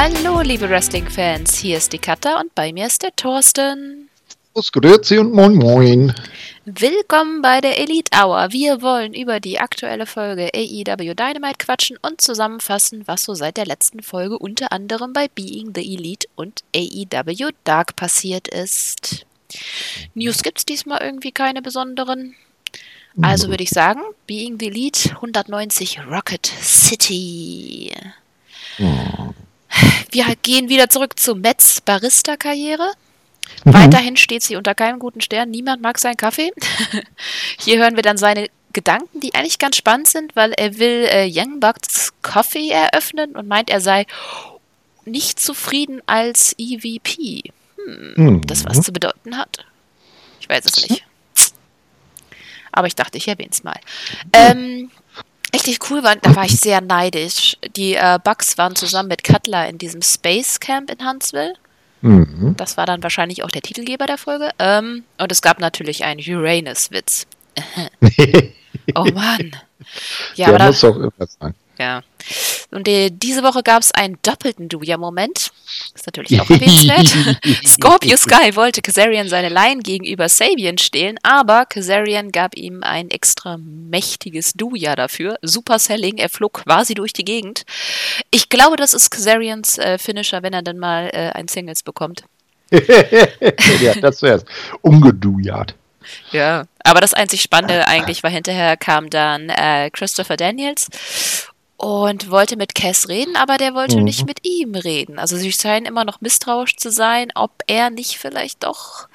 Hallo, 0.00 0.42
liebe 0.42 0.70
Wrestling-Fans, 0.70 1.56
hier 1.56 1.76
ist 1.76 1.92
die 1.92 1.98
Katha 1.98 2.38
und 2.38 2.54
bei 2.54 2.72
mir 2.72 2.86
ist 2.86 3.02
der 3.02 3.16
Thorsten. 3.16 4.08
Grüß 4.54 4.70
Grüezi 4.70 5.18
und 5.18 5.32
moin 5.32 5.56
moin. 5.56 6.14
Willkommen 6.64 7.42
bei 7.42 7.60
der 7.60 7.80
Elite 7.80 8.12
Hour. 8.16 8.52
Wir 8.52 8.80
wollen 8.80 9.12
über 9.12 9.40
die 9.40 9.58
aktuelle 9.58 10.06
Folge 10.06 10.52
AEW 10.54 11.14
Dynamite 11.14 11.58
quatschen 11.58 11.96
und 12.00 12.20
zusammenfassen, 12.20 13.08
was 13.08 13.22
so 13.22 13.34
seit 13.34 13.56
der 13.56 13.66
letzten 13.66 14.00
Folge 14.00 14.38
unter 14.38 14.70
anderem 14.70 15.12
bei 15.12 15.26
Being 15.26 15.72
the 15.74 15.80
Elite 15.80 16.28
und 16.36 16.62
AEW 16.76 17.48
Dark 17.64 17.96
passiert 17.96 18.46
ist. 18.46 19.26
News 20.14 20.44
gibt's 20.44 20.64
diesmal 20.64 21.02
irgendwie 21.02 21.32
keine 21.32 21.60
besonderen. 21.60 22.36
Also 23.20 23.48
würde 23.48 23.64
ich 23.64 23.70
sagen, 23.70 24.02
Being 24.28 24.60
the 24.60 24.68
Elite 24.68 25.10
190 25.16 26.06
Rocket 26.08 26.46
City. 26.46 27.90
Wir 30.10 30.24
gehen 30.42 30.68
wieder 30.68 30.88
zurück 30.88 31.18
zu 31.18 31.34
Mets 31.34 31.80
Barista-Karriere. 31.80 32.92
Weiterhin 33.64 34.16
steht 34.16 34.42
sie 34.42 34.56
unter 34.56 34.74
keinem 34.74 34.98
guten 34.98 35.20
Stern. 35.20 35.50
Niemand 35.50 35.82
mag 35.82 35.98
seinen 35.98 36.16
Kaffee. 36.16 36.52
Hier 37.58 37.78
hören 37.78 37.96
wir 37.96 38.02
dann 38.02 38.16
seine 38.18 38.48
Gedanken, 38.72 39.20
die 39.20 39.34
eigentlich 39.34 39.58
ganz 39.58 39.76
spannend 39.76 40.08
sind, 40.08 40.36
weil 40.36 40.52
er 40.52 40.78
will 40.78 41.06
äh, 41.10 41.28
Young 41.32 41.58
Bucks 41.60 42.12
Coffee 42.22 42.68
eröffnen 42.70 43.34
und 43.36 43.48
meint, 43.48 43.70
er 43.70 43.80
sei 43.80 44.06
nicht 45.04 45.40
zufrieden 45.40 46.02
als 46.06 46.54
EVP. 46.58 47.42
Hm, 47.76 48.14
Mhm. 48.16 48.46
Das 48.46 48.64
was 48.66 48.82
zu 48.82 48.92
bedeuten 48.92 49.38
hat. 49.38 49.64
Ich 50.40 50.48
weiß 50.48 50.64
es 50.66 50.88
nicht. 50.88 51.04
Aber 52.70 52.86
ich 52.86 52.94
dachte, 52.94 53.16
ich 53.16 53.26
erwähne 53.26 53.50
es 53.50 53.64
mal. 53.64 53.78
Ähm, 54.34 54.90
richtig 55.58 55.90
cool 55.90 56.02
war, 56.02 56.16
da 56.16 56.34
war 56.36 56.44
ich 56.44 56.58
sehr 56.58 56.80
neidisch. 56.80 57.56
Die 57.76 57.94
äh, 57.94 58.18
Bucks 58.22 58.58
waren 58.58 58.76
zusammen 58.76 59.08
mit 59.08 59.24
Cutler 59.24 59.68
in 59.68 59.78
diesem 59.78 60.02
Space 60.02 60.60
Camp 60.60 60.90
in 60.90 61.06
Huntsville. 61.06 61.54
Mhm. 62.00 62.54
Das 62.56 62.76
war 62.76 62.86
dann 62.86 63.02
wahrscheinlich 63.02 63.42
auch 63.42 63.50
der 63.50 63.62
Titelgeber 63.62 64.06
der 64.06 64.18
Folge. 64.18 64.50
Ähm, 64.58 65.04
und 65.18 65.32
es 65.32 65.42
gab 65.42 65.58
natürlich 65.58 66.04
einen 66.04 66.20
Uranus-Witz. 66.20 67.26
Oh 68.94 69.04
Mann. 69.12 69.50
Ja, 70.34 70.50
Der 70.52 70.66
muss 70.66 70.80
doch 70.80 70.94
irgendwas 70.96 71.36
sein. 71.40 71.54
Ja. 71.78 72.02
Und 72.70 72.86
die, 72.86 73.10
diese 73.10 73.42
Woche 73.42 73.62
gab 73.62 73.82
es 73.82 73.92
einen 73.92 74.18
doppelten 74.22 74.68
Duja-Moment. 74.68 75.50
Ist 75.94 76.06
natürlich 76.06 76.40
auch 76.40 76.50
erwähnenswert. 76.50 77.38
Scorpio 77.66 78.16
Sky 78.16 78.54
wollte 78.56 78.82
Kazarian 78.82 79.28
seine 79.28 79.48
Line 79.48 79.80
gegenüber 79.82 80.28
Sabian 80.28 80.76
stehlen, 80.76 81.18
aber 81.22 81.64
Kazarian 81.64 82.30
gab 82.30 82.56
ihm 82.56 82.82
ein 82.82 83.10
extra 83.10 83.56
mächtiges 83.58 84.52
Duja 84.52 84.96
dafür. 84.96 85.38
Super 85.40 85.78
Selling, 85.78 86.18
er 86.18 86.28
flog 86.28 86.64
quasi 86.64 86.94
durch 86.94 87.12
die 87.12 87.24
Gegend. 87.24 87.62
Ich 88.30 88.50
glaube, 88.50 88.76
das 88.76 88.92
ist 88.92 89.10
Kazarians 89.10 89.78
äh, 89.78 89.96
Finisher, 89.98 90.42
wenn 90.42 90.52
er 90.52 90.62
dann 90.62 90.78
mal 90.78 91.10
äh, 91.12 91.30
ein 91.32 91.48
Singles 91.48 91.82
bekommt. 91.82 92.24
ja, 92.70 93.94
das 94.00 94.20
wär's. 94.20 94.44
Umgedujat. 94.82 95.74
Ja, 96.32 96.64
aber 96.84 97.00
das 97.00 97.14
einzig 97.14 97.42
Spannende 97.42 97.86
eigentlich 97.86 98.22
war, 98.22 98.30
hinterher 98.30 98.76
kam 98.76 99.10
dann 99.10 99.48
äh, 99.48 99.90
Christopher 99.90 100.36
Daniels 100.36 100.88
und 101.78 102.30
wollte 102.30 102.56
mit 102.56 102.74
Cass 102.74 103.08
reden, 103.08 103.36
aber 103.36 103.56
der 103.56 103.72
wollte 103.74 103.96
Mhm. 103.98 104.04
nicht 104.04 104.26
mit 104.26 104.40
ihm 104.46 104.74
reden. 104.74 105.18
Also 105.18 105.36
sie 105.36 105.52
scheinen 105.52 105.86
immer 105.86 106.04
noch 106.04 106.20
misstrauisch 106.20 106.76
zu 106.76 106.90
sein, 106.90 107.28
ob 107.34 107.52
er 107.68 107.88
nicht 107.90 108.18
vielleicht 108.18 108.64
doch 108.64 109.08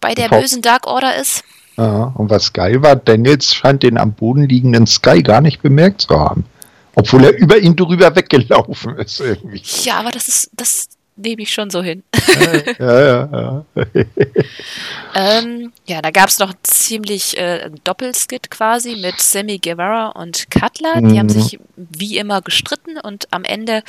bei 0.00 0.14
der 0.14 0.28
bösen 0.28 0.62
Dark 0.62 0.86
Order 0.86 1.14
ist. 1.16 1.44
Ja, 1.76 2.12
und 2.16 2.28
was 2.30 2.52
geil 2.52 2.82
war, 2.82 2.96
Daniels 2.96 3.54
scheint 3.54 3.82
den 3.82 3.98
am 3.98 4.12
Boden 4.12 4.48
liegenden 4.48 4.86
Sky 4.86 5.22
gar 5.22 5.40
nicht 5.40 5.62
bemerkt 5.62 6.02
zu 6.02 6.18
haben. 6.18 6.44
Obwohl 6.94 7.24
er 7.24 7.36
über 7.38 7.58
ihn 7.58 7.76
drüber 7.76 8.14
weggelaufen 8.16 8.96
ist 8.98 9.20
irgendwie. 9.20 9.62
Ja, 9.82 10.00
aber 10.00 10.10
das 10.10 10.28
ist, 10.28 10.50
das 10.54 10.88
nehme 11.16 11.42
ich 11.42 11.52
schon 11.52 11.70
so 11.70 11.82
hin. 11.82 12.02
ja, 12.78 13.00
ja, 13.00 13.28
ja. 13.32 13.64
Ähm, 15.14 15.72
ja, 15.86 16.00
da 16.00 16.10
gab 16.10 16.28
es 16.30 16.38
noch 16.38 16.54
ziemlich 16.62 17.36
äh, 17.36 17.70
Doppelskit 17.84 18.50
quasi 18.50 18.96
mit 18.96 19.20
Sammy 19.20 19.58
Guevara 19.58 20.08
und 20.08 20.50
Cutler. 20.50 21.02
Die 21.02 21.18
haben 21.18 21.26
Mhm. 21.26 21.30
sich 21.30 21.58
wie 21.76 22.16
immer 22.16 22.40
gestritten 22.40 22.98
und 22.98 23.28
am 23.30 23.44
Ende 23.44 23.82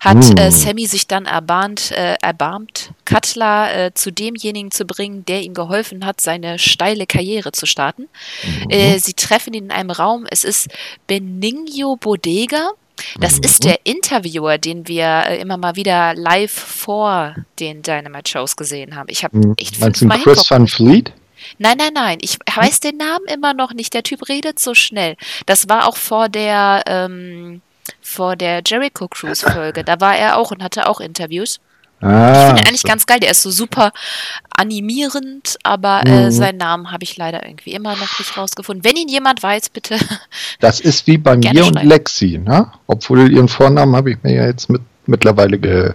hat 0.00 0.16
Mhm. 0.16 0.36
äh, 0.36 0.50
Sammy 0.50 0.86
sich 0.86 1.06
dann 1.06 1.26
erbahnt, 1.26 1.92
äh, 1.92 2.16
erbarmt, 2.20 2.90
Cutler 3.04 3.86
äh, 3.86 3.94
zu 3.94 4.10
demjenigen 4.10 4.72
zu 4.72 4.84
bringen, 4.84 5.24
der 5.26 5.42
ihm 5.42 5.54
geholfen 5.54 6.04
hat, 6.04 6.20
seine 6.20 6.58
steile 6.58 7.06
Karriere 7.06 7.52
zu 7.52 7.66
starten. 7.66 8.08
Äh, 8.68 8.98
sie 8.98 9.14
treffen 9.14 9.54
ihn 9.54 9.66
in 9.66 9.70
einem 9.70 9.90
Raum. 9.90 10.26
Es 10.28 10.42
ist 10.42 10.68
Benigno 11.06 11.94
Bodega. 11.96 12.70
Das 13.18 13.38
ist 13.38 13.64
der 13.64 13.78
Interviewer, 13.84 14.58
den 14.58 14.86
wir 14.88 15.24
äh, 15.26 15.40
immer 15.40 15.56
mal 15.56 15.76
wieder 15.76 16.14
live 16.14 16.52
vor 16.52 17.34
den 17.58 17.82
Dynamite-Shows 17.82 18.56
gesehen 18.56 18.94
haben. 18.96 19.08
Ich 19.08 19.24
habe 19.24 19.36
Hm, 19.36 19.54
echt 19.58 19.76
fünfmal 19.76 20.18
Chris 20.20 20.50
Van. 20.50 20.66
Fleet? 20.66 21.12
Nein, 21.58 21.76
nein, 21.78 21.92
nein. 21.92 22.18
Ich 22.22 22.38
weiß 22.54 22.80
den 22.80 22.96
Namen 22.96 23.26
immer 23.26 23.52
noch 23.52 23.72
nicht. 23.74 23.92
Der 23.94 24.02
Typ 24.02 24.28
redet 24.28 24.58
so 24.58 24.74
schnell. 24.74 25.16
Das 25.46 25.68
war 25.68 25.88
auch 25.88 25.96
vor 25.96 26.28
der, 26.28 26.82
ähm, 26.86 27.60
vor 28.00 28.36
der 28.36 28.62
Jericho 28.64 29.08
Cruise 29.08 29.48
Folge. 29.50 29.84
Da 29.84 30.00
war 30.00 30.16
er 30.16 30.38
auch 30.38 30.50
und 30.52 30.62
hatte 30.62 30.88
auch 30.88 31.00
Interviews. 31.00 31.60
Ich 32.00 32.06
Ah, 32.06 32.46
finde 32.48 32.62
ihn 32.62 32.68
eigentlich 32.68 32.80
so. 32.82 32.88
ganz 32.88 33.06
geil. 33.06 33.20
Der 33.20 33.30
ist 33.30 33.42
so 33.42 33.50
super 33.50 33.92
animierend, 34.56 35.56
aber 35.62 36.02
äh, 36.06 36.26
Mhm. 36.26 36.30
seinen 36.30 36.58
Namen 36.58 36.90
habe 36.92 37.04
ich 37.04 37.16
leider 37.16 37.44
irgendwie 37.46 37.72
immer 37.72 37.92
noch 37.96 38.18
nicht 38.18 38.36
rausgefunden. 38.36 38.84
Wenn 38.84 38.96
ihn 38.96 39.08
jemand 39.08 39.42
weiß, 39.42 39.70
bitte. 39.70 39.96
das 40.60 40.80
ist 40.80 41.06
wie 41.06 41.18
bei 41.18 41.36
mir 41.36 41.64
und. 41.66 41.82
Lexi, 41.82 42.38
ne? 42.38 42.70
Obwohl 42.86 43.32
ihren 43.32 43.48
Vornamen 43.48 43.96
habe 43.96 44.12
ich 44.12 44.22
mir 44.22 44.34
ja 44.34 44.46
jetzt 44.46 44.68
mit, 44.68 44.82
mittlerweile 45.06 45.58
ge, 45.58 45.92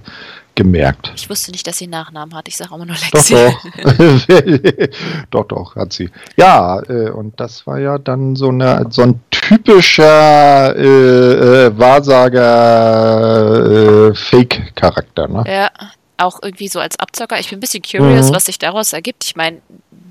gemerkt. 0.56 1.12
Ich 1.16 1.30
wusste 1.30 1.52
nicht, 1.52 1.66
dass 1.68 1.78
sie 1.78 1.86
einen 1.86 1.92
Nachnamen 1.92 2.36
hat. 2.36 2.48
Ich 2.48 2.58
sage 2.58 2.74
immer 2.76 2.86
nur 2.86 2.96
Doch, 2.96 3.14
Lexi. 3.14 3.36
doch. 3.36 4.90
doch, 5.32 5.46
doch, 5.48 5.76
hat 5.76 5.94
sie. 5.94 6.10
Ja, 6.38 6.82
äh, 6.90 7.10
und 7.12 7.40
das 7.40 7.66
war 7.68 7.80
ja 7.80 7.98
dann 7.98 8.36
so, 8.36 8.50
eine, 8.50 8.88
so 8.90 9.04
ein 9.04 9.22
typischer 9.50 10.76
äh, 10.76 11.66
äh, 11.66 11.78
Wahrsager 11.78 14.10
äh, 14.12 14.16
Fake-Charakter, 14.16 15.28
ne? 15.28 15.44
Ja, 15.48 15.70
auch 16.18 16.40
irgendwie 16.44 16.68
so 16.68 16.80
als 16.80 17.00
Abzocker. 17.00 17.40
Ich 17.40 17.50
bin 17.50 17.58
ein 17.58 17.62
bisschen 17.62 17.84
curious, 17.84 18.30
Mhm. 18.30 18.36
was 18.36 18.46
sich 18.46 18.60
daraus 18.60 18.94
ergibt. 18.94 19.24
Ich 19.26 19.36
meine, 19.36 19.62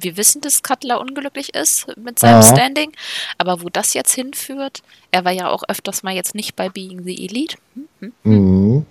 wir 0.00 0.16
wissen, 0.16 0.40
dass 0.40 0.62
Cutler 0.62 1.00
unglücklich 1.00 1.54
ist 1.54 1.86
mit 1.96 2.18
seinem 2.18 2.42
Ja. 2.42 2.54
Standing, 2.54 2.92
aber 3.36 3.62
wo 3.62 3.68
das 3.68 3.94
jetzt 3.94 4.14
hinführt, 4.14 4.82
er 5.10 5.24
war 5.24 5.32
ja 5.32 5.48
auch 5.50 5.62
öfters 5.68 6.02
mal 6.02 6.14
jetzt 6.14 6.34
nicht 6.34 6.56
bei 6.56 6.68
Being 6.68 7.04
the 7.04 7.24
Elite. 7.26 7.56
Hm, 7.74 7.88
hm, 8.00 8.12
Mhm. 8.24 8.86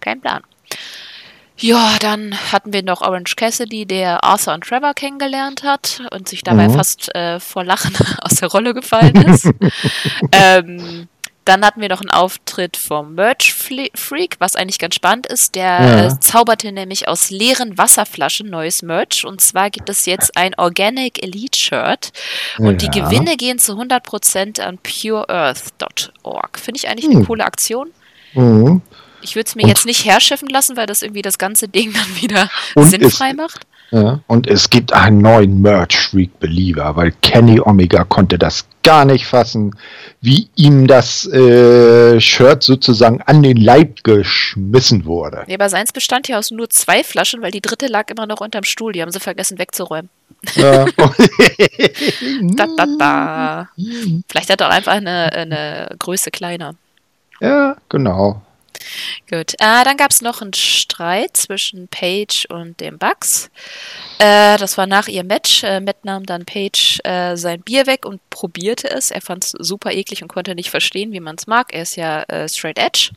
kein 0.00 0.20
Plan. 0.20 0.42
Ja, 1.60 1.96
dann 2.00 2.34
hatten 2.52 2.72
wir 2.72 2.82
noch 2.82 3.00
Orange 3.00 3.34
Cassidy, 3.36 3.84
der 3.86 4.22
Arthur 4.24 4.54
und 4.54 4.64
Trevor 4.64 4.94
kennengelernt 4.94 5.62
hat 5.64 6.02
und 6.12 6.28
sich 6.28 6.42
dabei 6.42 6.68
Mhm. 6.68 6.74
fast 6.74 7.14
äh, 7.14 7.40
vor 7.40 7.64
Lachen 7.64 7.94
aus 8.22 8.36
der 8.36 8.48
Rolle 8.48 8.74
gefallen 8.74 9.16
ist. 9.16 9.50
ähm, 10.32 11.08
dann 11.44 11.64
hatten 11.64 11.80
wir 11.80 11.88
noch 11.88 12.02
einen 12.02 12.10
Auftritt 12.10 12.76
vom 12.76 13.14
Merch 13.14 13.54
Freak, 13.54 14.36
was 14.38 14.54
eigentlich 14.54 14.78
ganz 14.78 14.94
spannend 14.96 15.26
ist. 15.28 15.54
Der 15.54 15.64
Ja. 15.64 16.06
äh, 16.08 16.20
zauberte 16.20 16.70
nämlich 16.72 17.08
aus 17.08 17.30
leeren 17.30 17.78
Wasserflaschen 17.78 18.50
neues 18.50 18.82
Merch. 18.82 19.24
Und 19.24 19.40
zwar 19.40 19.70
gibt 19.70 19.88
es 19.88 20.04
jetzt 20.04 20.36
ein 20.36 20.54
Organic 20.58 21.22
Elite 21.22 21.58
Shirt. 21.58 22.12
Und 22.58 22.82
die 22.82 22.90
Ja. 22.98 23.04
Gewinne 23.08 23.38
gehen 23.38 23.58
zu 23.58 23.76
100% 23.78 24.60
an 24.60 24.76
pureearth.org. 24.78 26.58
Finde 26.58 26.78
ich 26.78 26.88
eigentlich 26.88 27.06
eine 27.06 27.20
Hm. 27.20 27.26
coole 27.26 27.44
Aktion. 27.46 27.90
Mhm. 28.34 28.82
Ich 29.22 29.34
würde 29.34 29.46
es 29.48 29.54
mir 29.56 29.62
Und- 29.64 29.68
jetzt 29.68 29.86
nicht 29.86 30.04
herschiffen 30.04 30.48
lassen, 30.48 30.76
weil 30.76 30.86
das 30.86 31.02
irgendwie 31.02 31.22
das 31.22 31.38
ganze 31.38 31.68
Ding 31.68 31.92
dann 31.94 32.20
wieder 32.22 32.48
sinnfrei 32.76 33.30
es- 33.30 33.36
macht. 33.36 33.60
Ja. 33.90 34.20
Und 34.26 34.46
es 34.46 34.68
gibt 34.68 34.92
einen 34.92 35.18
neuen 35.22 35.62
Merch-Freak-Believer, 35.62 36.94
weil 36.96 37.12
Kenny 37.22 37.58
Omega 37.58 38.04
konnte 38.04 38.38
das 38.38 38.66
gar 38.82 39.06
nicht 39.06 39.24
fassen, 39.26 39.74
wie 40.20 40.50
ihm 40.56 40.86
das 40.86 41.24
äh, 41.26 42.20
Shirt 42.20 42.62
sozusagen 42.62 43.22
an 43.22 43.42
den 43.42 43.56
Leib 43.56 44.04
geschmissen 44.04 45.06
wurde. 45.06 45.44
Ja, 45.46 45.54
aber 45.54 45.70
seins 45.70 45.92
bestand 45.94 46.28
ja 46.28 46.38
aus 46.38 46.50
nur 46.50 46.68
zwei 46.68 47.02
Flaschen, 47.02 47.40
weil 47.40 47.50
die 47.50 47.62
dritte 47.62 47.86
lag 47.86 48.10
immer 48.10 48.26
noch 48.26 48.42
unterm 48.42 48.64
Stuhl. 48.64 48.92
Die 48.92 49.00
haben 49.00 49.10
sie 49.10 49.20
vergessen 49.20 49.58
wegzuräumen. 49.58 50.10
Ja. 50.54 50.84
Da, 52.42 52.66
da, 52.76 52.86
da. 52.98 53.68
Vielleicht 54.30 54.50
hat 54.50 54.60
er 54.60 54.68
auch 54.68 54.72
einfach 54.72 54.92
eine, 54.92 55.32
eine 55.32 55.88
Größe 55.98 56.30
kleiner. 56.30 56.74
ja, 57.40 57.76
genau. 57.88 58.42
Gut. 59.30 59.54
Äh, 59.54 59.84
dann 59.84 59.96
gab 59.96 60.10
es 60.10 60.22
noch 60.22 60.40
einen 60.40 60.54
Streit 60.54 61.36
zwischen 61.36 61.88
Paige 61.88 62.46
und 62.48 62.80
dem 62.80 62.98
Bugs. 62.98 63.50
Äh, 64.18 64.56
das 64.58 64.78
war 64.78 64.86
nach 64.86 65.08
ihrem 65.08 65.26
Match. 65.26 65.62
Äh, 65.64 65.80
Matt 65.80 66.04
nahm 66.04 66.26
dann 66.26 66.44
Paige 66.44 67.00
äh, 67.04 67.36
sein 67.36 67.60
Bier 67.62 67.86
weg 67.86 68.04
und 68.04 68.20
probierte 68.30 68.90
es. 68.90 69.10
Er 69.10 69.20
fand 69.20 69.44
es 69.44 69.50
super 69.50 69.92
eklig 69.92 70.22
und 70.22 70.28
konnte 70.28 70.54
nicht 70.54 70.70
verstehen, 70.70 71.12
wie 71.12 71.20
man 71.20 71.36
es 71.36 71.46
mag. 71.46 71.72
Er 71.72 71.82
ist 71.82 71.96
ja 71.96 72.22
äh, 72.24 72.48
straight 72.48 72.78
edge. 72.78 73.10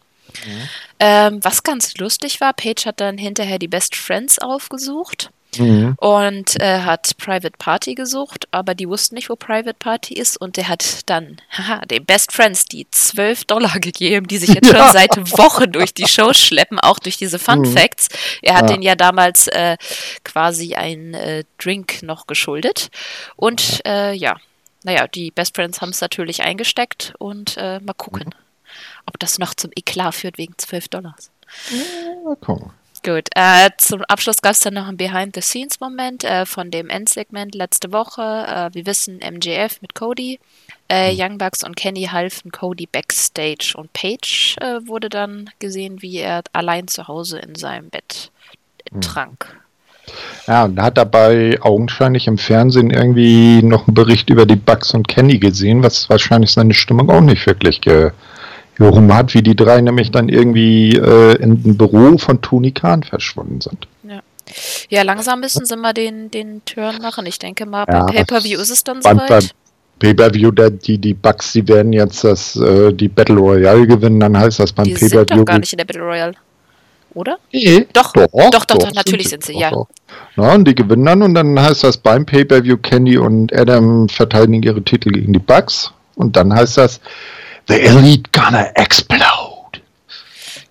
Ähm, 0.99 1.43
was 1.43 1.63
ganz 1.63 1.97
lustig 1.97 2.39
war, 2.39 2.53
Paige 2.53 2.85
hat 2.85 3.01
dann 3.01 3.17
hinterher 3.17 3.59
die 3.59 3.67
Best 3.67 3.95
Friends 3.95 4.39
aufgesucht. 4.39 5.29
Mhm. 5.57 5.95
Und 5.97 6.59
äh, 6.61 6.81
hat 6.81 7.17
Private 7.17 7.57
Party 7.57 7.95
gesucht, 7.95 8.47
aber 8.51 8.75
die 8.75 8.87
wussten 8.87 9.15
nicht, 9.15 9.29
wo 9.29 9.35
Private 9.35 9.75
Party 9.77 10.13
ist. 10.13 10.37
Und 10.37 10.57
der 10.57 10.67
hat 10.67 11.09
dann, 11.09 11.37
haha, 11.51 11.85
den 11.85 12.05
Best 12.05 12.31
Friends 12.31 12.65
die 12.65 12.87
12 12.89 13.45
Dollar 13.45 13.79
gegeben, 13.79 14.27
die 14.27 14.37
sich 14.37 14.49
jetzt 14.49 14.67
schon 14.67 14.75
ja. 14.75 14.91
seit 14.91 15.15
Wochen 15.37 15.71
durch 15.71 15.93
die 15.93 16.07
Show 16.07 16.33
schleppen, 16.33 16.79
auch 16.79 16.99
durch 16.99 17.17
diese 17.17 17.39
Fun 17.39 17.59
mhm. 17.59 17.73
Facts. 17.73 18.07
Er 18.41 18.55
hat 18.55 18.69
ja. 18.69 18.75
den 18.75 18.81
ja 18.81 18.95
damals 18.95 19.47
äh, 19.47 19.77
quasi 20.23 20.75
einen 20.75 21.13
äh, 21.13 21.43
Drink 21.57 22.03
noch 22.03 22.27
geschuldet. 22.27 22.89
Und 23.35 23.81
äh, 23.85 24.13
ja, 24.13 24.37
naja, 24.83 25.07
die 25.07 25.31
Best 25.31 25.55
Friends 25.55 25.81
haben 25.81 25.89
es 25.89 26.01
natürlich 26.01 26.43
eingesteckt 26.43 27.13
und 27.19 27.55
äh, 27.57 27.79
mal 27.79 27.93
gucken, 27.93 28.25
mhm. 28.27 28.71
ob 29.05 29.19
das 29.19 29.37
noch 29.37 29.53
zum 29.53 29.71
Eklat 29.75 30.15
führt 30.15 30.37
wegen 30.37 30.53
12 30.57 30.87
Dollars. 30.87 31.31
Ja, 31.69 32.35
gucken. 32.35 32.71
Gut, 33.03 33.29
äh, 33.35 33.69
zum 33.77 34.03
Abschluss 34.03 34.43
gab 34.43 34.51
es 34.51 34.59
dann 34.59 34.75
noch 34.75 34.87
einen 34.87 34.97
Behind-the-Scenes-Moment 34.97 36.23
äh, 36.23 36.45
von 36.45 36.69
dem 36.69 36.87
Endsegment 36.87 37.55
letzte 37.55 37.91
Woche. 37.91 38.21
Äh, 38.21 38.75
wir 38.75 38.85
wissen, 38.85 39.17
MJF 39.17 39.81
mit 39.81 39.95
Cody, 39.95 40.39
äh, 40.87 41.11
mhm. 41.11 41.19
Young 41.19 41.37
Bucks 41.39 41.63
und 41.63 41.75
Kenny 41.75 42.03
halfen 42.11 42.51
Cody 42.51 42.85
backstage 42.85 43.73
und 43.75 43.91
Paige 43.93 44.55
äh, 44.61 44.87
wurde 44.87 45.09
dann 45.09 45.49
gesehen, 45.57 46.03
wie 46.03 46.17
er 46.17 46.43
allein 46.53 46.87
zu 46.87 47.07
Hause 47.07 47.39
in 47.39 47.55
seinem 47.55 47.89
Bett 47.89 48.29
mhm. 48.91 49.01
trank. 49.01 49.61
Ja, 50.45 50.65
und 50.65 50.79
hat 50.79 50.97
dabei 50.97 51.57
augenscheinlich 51.61 52.27
im 52.27 52.37
Fernsehen 52.37 52.91
irgendwie 52.91 53.63
noch 53.63 53.87
einen 53.87 53.95
Bericht 53.95 54.29
über 54.29 54.45
die 54.45 54.55
Bucks 54.55 54.93
und 54.93 55.07
Kenny 55.07 55.39
gesehen, 55.39 55.81
was 55.81 56.09
wahrscheinlich 56.09 56.51
seine 56.51 56.73
Stimmung 56.73 57.09
auch 57.09 57.21
nicht 57.21 57.47
wirklich 57.47 57.81
ge 57.81 58.11
Hat, 59.13 59.33
wie 59.33 59.41
die 59.41 59.55
drei 59.55 59.81
nämlich 59.81 60.11
dann 60.11 60.29
irgendwie 60.29 60.95
äh, 60.95 61.35
in 61.41 61.61
dem 61.63 61.77
Büro 61.77 62.17
von 62.17 62.41
Tony 62.41 62.71
Khan 62.71 63.03
verschwunden 63.03 63.61
sind. 63.61 63.87
Ja. 64.03 64.21
Ja, 64.89 65.03
langsam 65.03 65.39
müssen 65.39 65.65
sie 65.65 65.77
mal 65.77 65.93
den, 65.93 66.29
den 66.31 66.63
Turn 66.65 67.01
machen. 67.01 67.25
Ich 67.25 67.39
denke 67.39 67.65
mal, 67.65 67.85
beim 67.85 68.07
ja, 68.07 68.23
Pay-Per-View 68.23 68.59
ist 68.59 68.69
es 68.69 68.83
dann 68.83 69.01
soweit. 69.01 69.27
Beim 69.27 69.43
Pay-Per-View, 69.99 70.51
die, 70.51 70.97
die 70.97 71.13
Bugs, 71.13 71.53
die 71.53 71.67
werden 71.67 71.93
jetzt 71.93 72.23
das, 72.23 72.55
äh, 72.55 72.91
die 72.91 73.07
Battle 73.07 73.37
Royale 73.37 73.87
gewinnen, 73.87 74.19
dann 74.19 74.37
heißt 74.37 74.59
das 74.59 74.73
beim 74.73 74.85
Pay-Per-View. 74.85 75.09
Die 75.09 75.17
sind 75.17 75.31
doch 75.31 75.45
gar 75.45 75.59
nicht 75.59 75.73
in 75.73 75.77
der 75.77 75.85
Battle 75.85 76.03
Royale. 76.03 76.33
Oder? 77.13 77.37
Nee, 77.51 77.87
doch, 77.93 78.13
doch, 78.13 78.27
doch, 78.31 78.65
doch, 78.65 78.77
doch 78.77 78.93
natürlich 78.93 79.29
sind 79.29 79.43
sie, 79.43 79.53
sind 79.53 79.59
sie 79.59 79.61
ja. 79.61 79.85
Ja, 80.37 80.53
und 80.53 80.65
die 80.65 80.73
gewinnen 80.75 81.05
dann 81.05 81.21
und 81.21 81.33
dann 81.33 81.59
heißt 81.59 81.83
das 81.83 81.97
beim 81.97 82.25
Pay-Per-View, 82.25 82.77
Kenny 82.77 83.17
und 83.17 83.53
Adam 83.53 84.07
verteidigen 84.07 84.63
ihre 84.63 84.81
Titel 84.81 85.11
gegen 85.11 85.33
die 85.33 85.39
Bugs 85.39 85.91
und 86.15 86.35
dann 86.35 86.53
heißt 86.53 86.77
das, 86.77 87.01
The 87.71 87.79
Elite 87.83 88.29
gonna 88.33 88.69
explode. 88.75 89.79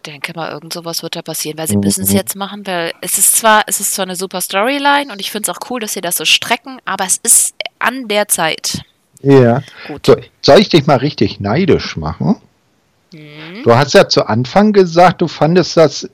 denke 0.05 0.32
mal, 0.35 0.52
irgend 0.52 0.75
sowas 0.75 1.02
wird 1.02 1.17
da 1.17 1.23
passieren, 1.23 1.56
weil 1.56 1.67
sie 1.67 1.76
mhm. 1.76 1.85
müssen 1.85 2.05
es 2.05 2.12
jetzt 2.12 2.37
machen, 2.37 2.67
weil 2.67 2.93
es 3.00 3.17
ist 3.17 3.37
zwar, 3.37 3.62
es 3.67 3.81
ist 3.81 3.94
zwar 3.94 4.05
eine 4.05 4.17
super 4.17 4.43
Storyline 4.43 5.11
und 5.11 5.19
ich 5.19 5.31
finde 5.31 5.50
es 5.50 5.56
auch 5.56 5.70
cool, 5.70 5.81
dass 5.81 5.94
sie 5.94 6.02
das 6.02 6.17
so 6.17 6.26
strecken, 6.26 6.79
aber 6.85 7.06
es 7.06 7.17
ist 7.23 7.55
an 7.79 8.06
der 8.08 8.29
Zeit. 8.29 8.82
Ja. 9.23 9.62
Gut. 9.87 10.05
So, 10.05 10.17
soll 10.43 10.58
ich 10.61 10.69
dich 10.69 10.87
mal 10.87 10.99
richtig 10.99 11.41
neidisch 11.41 11.97
machen? 11.97 12.37
Mhm. 13.14 13.62
Du 13.64 13.75
hast 13.75 13.94
ja 13.94 14.06
zu 14.06 14.26
Anfang 14.26 14.75
gesagt, 14.75 15.23
du 15.23 15.29
fandest 15.29 15.79
das, 15.79 16.06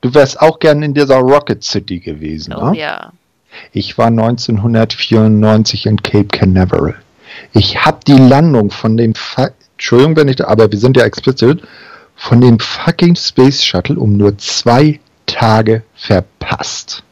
du 0.00 0.14
wärst 0.14 0.40
auch 0.40 0.58
gern 0.58 0.82
in 0.82 0.94
dieser 0.94 1.18
Rocket 1.18 1.62
City 1.62 2.00
gewesen. 2.00 2.54
Oh 2.54 2.70
ne? 2.70 2.78
ja. 2.78 3.12
Ich 3.72 3.98
war 3.98 4.08
1994 4.08 5.86
in 5.86 6.02
Cape 6.02 6.26
Canaveral. 6.26 6.96
Ich 7.52 7.84
habe 7.84 8.00
die 8.04 8.18
Landung 8.18 8.72
von 8.72 8.96
dem 8.96 9.14
Entschuldigung, 9.84 10.16
wenn 10.16 10.28
ich, 10.28 10.42
aber 10.42 10.72
wir 10.72 10.78
sind 10.78 10.96
ja 10.96 11.04
explizit, 11.04 11.60
von 12.16 12.40
dem 12.40 12.58
fucking 12.58 13.16
Space 13.16 13.62
Shuttle 13.62 13.98
um 13.98 14.16
nur 14.16 14.38
zwei 14.38 14.98
Tage 15.26 15.82
verpasst. 15.94 17.02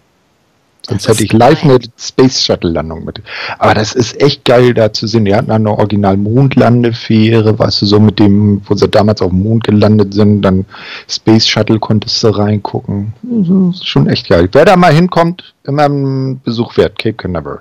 Sonst 0.89 1.07
hätte 1.07 1.23
ich 1.23 1.35
live 1.35 1.63
eine 1.65 1.79
Space 1.99 2.43
Shuttle 2.43 2.71
Landung 2.71 3.05
mit. 3.05 3.21
Aber 3.59 3.75
das 3.75 3.93
ist 3.93 4.19
echt 4.23 4.47
geil 4.47 4.73
da 4.73 4.91
zu 4.91 5.07
sehen. 5.07 5.27
Die 5.27 5.35
hatten 5.35 5.51
eine 5.51 5.71
Original 5.71 6.17
Mondlandefähre, 6.17 7.59
weißt 7.59 7.83
du, 7.83 7.87
so 7.87 8.01
mit 8.01 8.19
dem, 8.19 8.63
wo 8.65 8.75
sie 8.75 8.89
damals 8.89 9.21
auf 9.21 9.29
dem 9.29 9.43
Mond 9.43 9.65
gelandet 9.65 10.15
sind, 10.15 10.41
dann 10.41 10.65
Space 11.11 11.47
Shuttle 11.47 11.79
konntest 11.79 12.25
du 12.25 12.29
reingucken. 12.29 13.13
Ist 13.75 13.87
schon 13.87 14.09
echt 14.09 14.31
geil. 14.31 14.49
Wer 14.51 14.65
da 14.65 14.77
mal 14.77 14.95
hinkommt, 14.95 15.53
immer 15.65 15.85
einen 15.85 16.41
Besuch 16.41 16.79
wert, 16.79 16.99
Cape 16.99 17.17
Canaveral. 17.17 17.61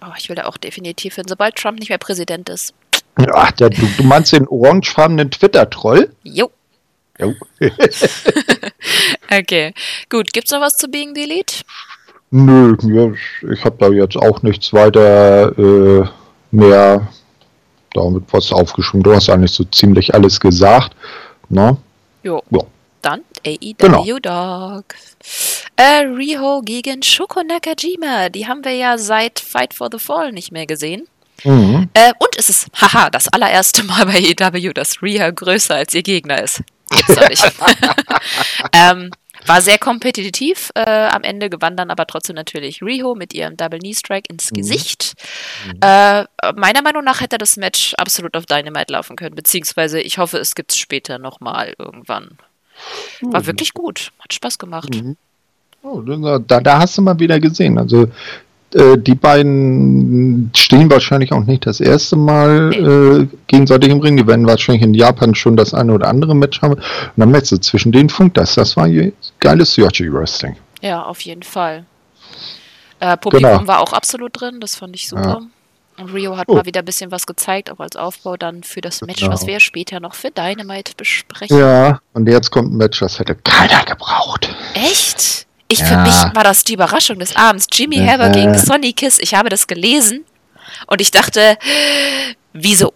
Oh, 0.00 0.12
ich 0.16 0.28
will 0.28 0.36
da 0.36 0.44
auch 0.44 0.58
definitiv 0.58 1.16
hin, 1.16 1.24
sobald 1.26 1.56
Trump 1.56 1.80
nicht 1.80 1.88
mehr 1.88 1.98
Präsident 1.98 2.48
ist. 2.48 2.72
Ach, 3.16 3.52
der, 3.52 3.70
du, 3.70 3.86
du 3.96 4.02
meinst 4.02 4.32
den 4.32 4.48
orangefarbenen 4.48 5.30
Twitter-Troll? 5.30 6.12
Jo. 6.22 6.50
Jo. 7.20 7.32
okay, 9.30 9.72
gut. 10.10 10.32
Gibt's 10.32 10.50
noch 10.50 10.60
was 10.60 10.74
zu 10.74 10.88
Being 10.88 11.14
Delete? 11.14 11.62
Nö, 12.30 12.76
ich 13.52 13.64
habe 13.64 13.76
da 13.78 13.88
jetzt 13.90 14.16
auch 14.16 14.42
nichts 14.42 14.72
weiter 14.72 15.56
äh, 15.56 16.08
mehr 16.50 17.06
damit 17.92 18.24
was 18.32 18.52
aufgeschrieben. 18.52 19.04
Du 19.04 19.14
hast 19.14 19.30
eigentlich 19.30 19.52
so 19.52 19.62
ziemlich 19.64 20.12
alles 20.12 20.40
gesagt. 20.40 20.96
Ne? 21.48 21.76
Jo. 22.24 22.42
Ja. 22.50 22.60
Dann 23.02 23.20
AEW 23.46 23.74
genau. 23.78 24.04
Dog. 24.18 24.94
Äh, 25.76 26.06
Riho 26.06 26.62
gegen 26.62 27.02
Shoko 27.02 27.42
Nakajima. 27.42 28.30
Die 28.30 28.46
haben 28.46 28.64
wir 28.64 28.72
ja 28.72 28.98
seit 28.98 29.38
Fight 29.38 29.74
for 29.74 29.88
the 29.92 29.98
Fall 29.98 30.32
nicht 30.32 30.52
mehr 30.52 30.66
gesehen. 30.66 31.06
Mhm. 31.42 31.88
Äh, 31.94 32.12
und 32.18 32.36
es 32.36 32.48
ist, 32.48 32.68
haha, 32.80 33.10
das 33.10 33.28
allererste 33.28 33.82
Mal 33.84 34.06
bei 34.06 34.20
EW, 34.20 34.72
dass 34.72 35.02
Rhea 35.02 35.30
größer 35.30 35.74
als 35.74 35.94
ihr 35.94 36.02
Gegner 36.02 36.42
ist. 36.42 36.62
Ähm, 38.72 39.10
war 39.46 39.60
sehr 39.60 39.78
kompetitiv. 39.78 40.70
Äh, 40.74 40.80
am 40.80 41.22
Ende 41.22 41.50
gewann 41.50 41.76
dann 41.76 41.90
aber 41.90 42.06
trotzdem 42.06 42.36
natürlich 42.36 42.82
Riho 42.82 43.14
mit 43.14 43.34
ihrem 43.34 43.56
Double 43.56 43.78
Knee 43.78 43.94
Strike 43.94 44.32
ins 44.32 44.50
mhm. 44.50 44.56
Gesicht. 44.56 45.14
Mhm. 45.66 45.80
Äh, 45.82 46.24
meiner 46.56 46.82
Meinung 46.82 47.04
nach 47.04 47.20
hätte 47.20 47.38
das 47.38 47.56
Match 47.56 47.94
absolut 47.94 48.36
auf 48.36 48.46
Dynamite 48.46 48.92
laufen 48.92 49.16
können, 49.16 49.34
beziehungsweise 49.34 50.00
ich 50.00 50.18
hoffe, 50.18 50.38
es 50.38 50.54
gibt 50.54 50.72
es 50.72 50.78
später 50.78 51.18
nochmal 51.18 51.74
irgendwann. 51.78 52.38
War 53.20 53.42
mhm. 53.42 53.46
wirklich 53.46 53.74
gut, 53.74 54.12
hat 54.18 54.32
Spaß 54.32 54.58
gemacht. 54.58 54.94
Mhm. 54.94 55.16
Oh, 55.82 56.00
da, 56.00 56.60
da 56.60 56.78
hast 56.78 56.96
du 56.96 57.02
mal 57.02 57.18
wieder 57.18 57.38
gesehen. 57.38 57.78
Also 57.78 58.08
äh, 58.74 58.98
die 58.98 59.14
beiden 59.14 60.50
stehen 60.54 60.90
wahrscheinlich 60.90 61.32
auch 61.32 61.44
nicht 61.44 61.66
das 61.66 61.80
erste 61.80 62.16
Mal 62.16 62.72
äh, 62.72 63.36
gegenseitig 63.46 63.90
im 63.90 64.00
Ring. 64.00 64.16
Die 64.16 64.26
werden 64.26 64.46
wahrscheinlich 64.46 64.82
in 64.82 64.94
Japan 64.94 65.34
schon 65.34 65.56
das 65.56 65.74
eine 65.74 65.92
oder 65.92 66.08
andere 66.08 66.34
Match 66.34 66.60
haben. 66.60 66.74
Und 66.74 66.82
dann 67.16 67.30
merkst 67.30 67.52
du 67.52 67.56
zwischen 67.58 67.92
den 67.92 68.08
Funk 68.08 68.34
das. 68.34 68.54
Das 68.54 68.76
war 68.76 68.88
geiles 69.40 69.76
Yoshi 69.76 70.12
Wrestling. 70.12 70.56
Ja, 70.80 71.02
auf 71.04 71.20
jeden 71.20 71.44
Fall. 71.44 71.86
Äh, 73.00 73.16
Publikum 73.16 73.50
genau. 73.50 73.66
war 73.66 73.80
auch 73.80 73.92
absolut 73.92 74.40
drin. 74.40 74.60
Das 74.60 74.76
fand 74.76 74.96
ich 74.96 75.08
super. 75.08 75.40
Ja. 75.40 76.02
Und 76.02 76.12
Rio 76.12 76.36
hat 76.36 76.48
oh. 76.48 76.56
mal 76.56 76.66
wieder 76.66 76.80
ein 76.80 76.84
bisschen 76.84 77.12
was 77.12 77.26
gezeigt, 77.26 77.70
auch 77.70 77.78
als 77.78 77.94
Aufbau 77.94 78.36
dann 78.36 78.64
für 78.64 78.80
das 78.80 79.00
Match, 79.02 79.20
genau. 79.20 79.32
was 79.32 79.46
wir 79.46 79.60
später 79.60 80.00
noch 80.00 80.14
für 80.14 80.32
Dynamite 80.32 80.94
besprechen. 80.96 81.56
Ja, 81.56 82.00
und 82.14 82.28
jetzt 82.28 82.50
kommt 82.50 82.72
ein 82.72 82.76
Match, 82.76 82.98
das 82.98 83.20
hätte 83.20 83.36
keiner 83.36 83.84
gebraucht. 83.84 84.52
Echt? 84.74 85.46
Ich, 85.74 85.80
ja. 85.80 85.86
Für 85.86 85.96
mich 85.98 86.36
war 86.36 86.44
das 86.44 86.62
die 86.62 86.74
Überraschung 86.74 87.18
des 87.18 87.34
Abends. 87.34 87.66
Jimmy 87.72 87.98
ja. 87.98 88.12
Haver 88.12 88.30
gegen 88.30 88.56
Sonny 88.56 88.92
Kiss. 88.92 89.18
Ich 89.18 89.34
habe 89.34 89.48
das 89.48 89.66
gelesen 89.66 90.24
und 90.86 91.00
ich 91.00 91.10
dachte, 91.10 91.58
wieso? 92.52 92.94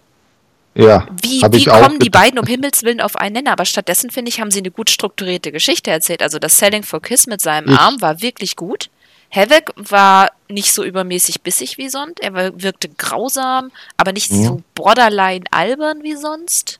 Ja, 0.76 1.08
wie, 1.20 1.42
wie 1.42 1.64
kommen 1.64 1.98
die 1.98 2.08
beiden 2.08 2.38
um 2.38 2.46
Himmels 2.46 2.84
Willen 2.84 3.00
auf 3.00 3.16
einen 3.16 3.32
Nenner? 3.32 3.50
Aber 3.50 3.64
stattdessen, 3.64 4.10
finde 4.10 4.28
ich, 4.28 4.40
haben 4.40 4.52
sie 4.52 4.60
eine 4.60 4.70
gut 4.70 4.90
strukturierte 4.90 5.50
Geschichte 5.50 5.90
erzählt. 5.90 6.22
Also 6.22 6.38
das 6.38 6.56
Selling 6.56 6.84
for 6.84 7.02
Kiss 7.02 7.26
mit 7.26 7.40
seinem 7.40 7.72
ich. 7.72 7.78
Arm 7.78 8.00
war 8.00 8.22
wirklich 8.22 8.54
gut. 8.54 8.90
Havoc 9.30 9.72
war 9.74 10.30
nicht 10.48 10.72
so 10.72 10.84
übermäßig 10.84 11.42
bissig 11.42 11.78
wie 11.78 11.88
sonst. 11.88 12.20
Er 12.20 12.32
wirkte 12.62 12.88
grausam, 12.90 13.72
aber 13.96 14.12
nicht 14.12 14.30
mhm. 14.30 14.44
so 14.44 14.62
borderline 14.76 15.44
albern 15.50 16.04
wie 16.04 16.14
sonst. 16.14 16.78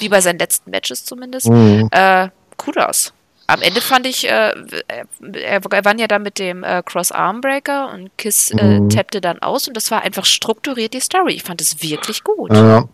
Wie 0.00 0.10
bei 0.10 0.20
seinen 0.20 0.38
letzten 0.38 0.70
Matches 0.70 1.06
zumindest. 1.06 1.48
Mhm. 1.48 1.88
Äh, 1.92 2.28
Kudos 2.58 3.14
am 3.50 3.62
Ende 3.62 3.80
fand 3.80 4.06
ich, 4.06 4.28
äh, 4.28 4.52
er, 4.88 5.60
er 5.70 5.84
war 5.84 5.98
ja 5.98 6.06
da 6.06 6.18
mit 6.18 6.38
dem 6.38 6.62
äh, 6.62 6.82
Cross-Armbreaker 6.84 7.92
und 7.92 8.10
Kiss 8.16 8.50
äh, 8.50 8.80
mhm. 8.80 8.90
tappte 8.90 9.20
dann 9.20 9.40
aus 9.40 9.68
und 9.68 9.76
das 9.76 9.90
war 9.90 10.02
einfach 10.02 10.24
strukturiert 10.24 10.94
die 10.94 11.00
Story. 11.00 11.34
Ich 11.34 11.42
fand 11.42 11.60
es 11.60 11.82
wirklich 11.82 12.22
gut. 12.24 12.52
Ja. 12.52 12.84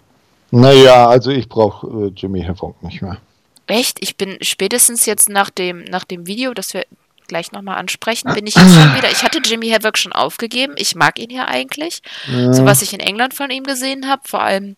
Naja, 0.50 1.08
also 1.08 1.30
ich 1.30 1.48
brauche 1.48 1.86
äh, 1.86 2.12
Jimmy 2.14 2.42
Havoc 2.42 2.82
nicht 2.82 3.02
mehr. 3.02 3.18
Echt? 3.66 3.98
Ich 4.00 4.16
bin 4.16 4.38
spätestens 4.40 5.06
jetzt 5.06 5.28
nach 5.28 5.50
dem, 5.50 5.84
nach 5.84 6.04
dem 6.04 6.26
Video, 6.26 6.54
das 6.54 6.72
wir 6.72 6.84
gleich 7.26 7.52
nochmal 7.52 7.78
ansprechen, 7.78 8.32
bin 8.32 8.46
ich 8.46 8.54
jetzt 8.56 8.74
schon 8.74 8.94
wieder. 8.94 9.10
Ich 9.10 9.24
hatte 9.24 9.40
Jimmy 9.44 9.70
Havoc 9.70 9.98
schon 9.98 10.12
aufgegeben. 10.12 10.74
Ich 10.76 10.94
mag 10.94 11.18
ihn 11.18 11.30
ja 11.30 11.46
eigentlich. 11.46 12.00
Ja. 12.28 12.52
So 12.52 12.64
was 12.64 12.82
ich 12.82 12.92
in 12.92 13.00
England 13.00 13.34
von 13.34 13.50
ihm 13.50 13.64
gesehen 13.64 14.08
habe, 14.08 14.22
vor 14.24 14.42
allem 14.42 14.76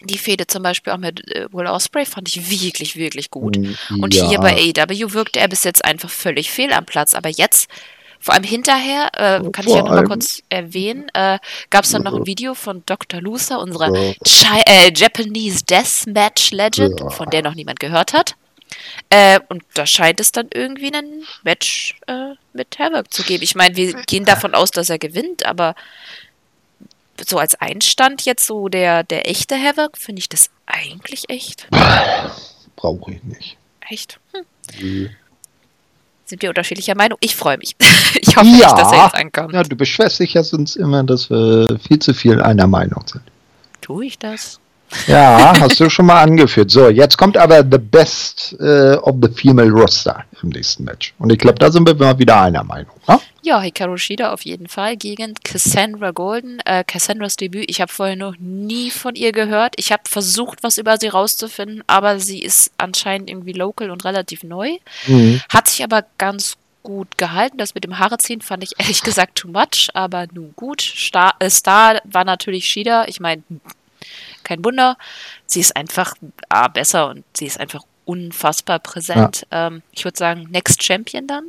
die 0.00 0.18
Fehde 0.18 0.46
zum 0.46 0.62
Beispiel 0.62 0.92
auch 0.92 0.98
mit 0.98 1.26
äh, 1.34 1.48
Will 1.52 1.66
Osprey 1.66 2.04
fand 2.04 2.28
ich 2.28 2.50
wirklich, 2.50 2.96
wirklich 2.96 3.30
gut. 3.30 3.56
Mm, 3.56 4.02
Und 4.02 4.14
ja. 4.14 4.28
hier 4.28 4.38
bei 4.38 4.52
AEW 4.54 5.12
wirkte 5.12 5.40
er 5.40 5.48
bis 5.48 5.64
jetzt 5.64 5.84
einfach 5.84 6.10
völlig 6.10 6.50
fehl 6.50 6.72
am 6.72 6.84
Platz. 6.84 7.14
Aber 7.14 7.30
jetzt, 7.30 7.70
vor 8.20 8.34
allem 8.34 8.44
hinterher, 8.44 9.10
äh, 9.14 9.50
kann 9.50 9.64
vor 9.64 9.66
ich 9.66 9.74
ja 9.74 9.82
nochmal 9.82 10.04
kurz 10.04 10.42
erwähnen, 10.48 11.06
äh, 11.14 11.38
gab 11.70 11.84
es 11.84 11.90
dann 11.90 12.02
noch 12.02 12.14
ein 12.14 12.26
Video 12.26 12.54
von 12.54 12.82
Dr. 12.84 13.20
Luther, 13.20 13.58
unserer 13.58 13.94
ja. 13.96 14.14
äh, 14.66 14.92
Japanese 14.94 15.64
Deathmatch 15.64 16.50
Legend, 16.50 17.00
ja. 17.00 17.10
von 17.10 17.30
der 17.30 17.42
noch 17.42 17.54
niemand 17.54 17.80
gehört 17.80 18.12
hat. 18.12 18.36
Äh, 19.10 19.40
und 19.48 19.62
da 19.74 19.86
scheint 19.86 20.20
es 20.20 20.32
dann 20.32 20.48
irgendwie 20.52 20.92
ein 20.92 21.24
Match 21.42 21.96
äh, 22.06 22.34
mit 22.52 22.78
Havoc 22.78 23.12
zu 23.12 23.22
geben. 23.22 23.42
Ich 23.42 23.54
meine, 23.54 23.76
wir 23.76 23.94
gehen 24.02 24.24
davon 24.24 24.54
aus, 24.54 24.70
dass 24.70 24.90
er 24.90 24.98
gewinnt, 24.98 25.46
aber 25.46 25.74
so 27.26 27.38
als 27.38 27.54
Einstand 27.56 28.24
jetzt 28.24 28.46
so 28.46 28.68
der, 28.68 29.02
der 29.02 29.28
echte 29.28 29.56
Havoc, 29.56 29.96
finde 29.96 30.20
ich 30.20 30.28
das 30.28 30.50
eigentlich 30.66 31.28
echt. 31.28 31.68
Brauche 32.76 33.12
ich 33.12 33.22
nicht. 33.24 33.56
Echt? 33.88 34.18
Hm. 34.78 35.10
Sind 36.24 36.42
wir 36.42 36.48
unterschiedlicher 36.48 36.96
Meinung? 36.96 37.18
Ich 37.20 37.36
freue 37.36 37.56
mich. 37.56 37.76
ich 38.20 38.36
hoffe 38.36 38.46
ja, 38.46 38.52
nicht, 38.56 38.78
dass 38.78 38.92
er 38.92 39.04
jetzt 39.04 39.14
ankommt. 39.14 39.54
Ja, 39.54 39.62
du 39.62 39.76
beschwerst 39.76 40.18
dich 40.18 40.34
ja 40.34 40.42
sonst 40.42 40.76
immer, 40.76 41.04
dass 41.04 41.30
wir 41.30 41.78
viel 41.86 42.00
zu 42.00 42.14
viel 42.14 42.42
einer 42.42 42.66
Meinung 42.66 43.06
sind. 43.06 43.22
Tue 43.80 44.06
ich 44.06 44.18
das? 44.18 44.58
Ja, 45.06 45.52
hast 45.60 45.80
du 45.80 45.90
schon 45.90 46.06
mal 46.06 46.22
angeführt. 46.22 46.70
So, 46.70 46.88
jetzt 46.88 47.16
kommt 47.16 47.36
aber 47.36 47.58
the 47.58 47.78
best 47.78 48.56
uh, 48.60 48.96
of 49.02 49.16
the 49.22 49.28
female 49.28 49.70
roster 49.70 50.24
im 50.42 50.50
nächsten 50.50 50.84
Match. 50.84 51.14
Und 51.18 51.32
ich 51.32 51.38
glaube, 51.38 51.58
da 51.58 51.70
sind 51.70 51.86
wir 51.86 51.94
mal 51.94 52.18
wieder 52.18 52.40
einer 52.40 52.64
Meinung. 52.64 52.94
Ne? 53.08 53.18
Ja, 53.42 53.60
Hikaru 53.60 53.96
Shida 53.96 54.32
auf 54.32 54.42
jeden 54.42 54.68
Fall 54.68 54.96
gegen 54.96 55.34
Cassandra 55.44 56.10
Golden. 56.10 56.58
Äh, 56.64 56.84
Cassandras 56.84 57.36
Debüt, 57.36 57.70
ich 57.70 57.80
habe 57.80 57.92
vorher 57.92 58.16
noch 58.16 58.34
nie 58.38 58.90
von 58.90 59.14
ihr 59.14 59.32
gehört. 59.32 59.74
Ich 59.76 59.92
habe 59.92 60.02
versucht, 60.08 60.62
was 60.62 60.78
über 60.78 60.98
sie 60.98 61.08
rauszufinden, 61.08 61.82
aber 61.86 62.18
sie 62.18 62.40
ist 62.40 62.72
anscheinend 62.78 63.30
irgendwie 63.30 63.52
local 63.52 63.90
und 63.90 64.04
relativ 64.04 64.42
neu. 64.42 64.78
Mhm. 65.06 65.40
Hat 65.48 65.68
sich 65.68 65.84
aber 65.84 66.04
ganz 66.18 66.56
gut 66.82 67.18
gehalten. 67.18 67.58
Das 67.58 67.74
mit 67.74 67.84
dem 67.84 67.98
Haare 67.98 68.18
ziehen 68.18 68.40
fand 68.40 68.62
ich 68.62 68.72
ehrlich 68.78 69.02
gesagt 69.02 69.36
too 69.36 69.48
much, 69.48 69.90
aber 69.94 70.26
nun 70.32 70.52
gut. 70.56 70.80
Star, 70.80 71.34
äh, 71.38 71.50
Star 71.50 72.00
war 72.04 72.24
natürlich 72.24 72.64
Shida. 72.66 73.06
Ich 73.06 73.20
meine, 73.20 73.42
kein 74.46 74.64
Wunder. 74.64 74.96
Sie 75.46 75.60
ist 75.60 75.76
einfach 75.76 76.14
A, 76.48 76.68
besser 76.68 77.08
und 77.10 77.24
sie 77.36 77.46
ist 77.46 77.60
einfach 77.60 77.82
unfassbar 78.04 78.78
präsent. 78.78 79.46
Ja. 79.50 79.66
Ähm, 79.66 79.82
ich 79.92 80.04
würde 80.04 80.16
sagen, 80.16 80.46
Next 80.50 80.82
Champion 80.82 81.26
dann. 81.26 81.46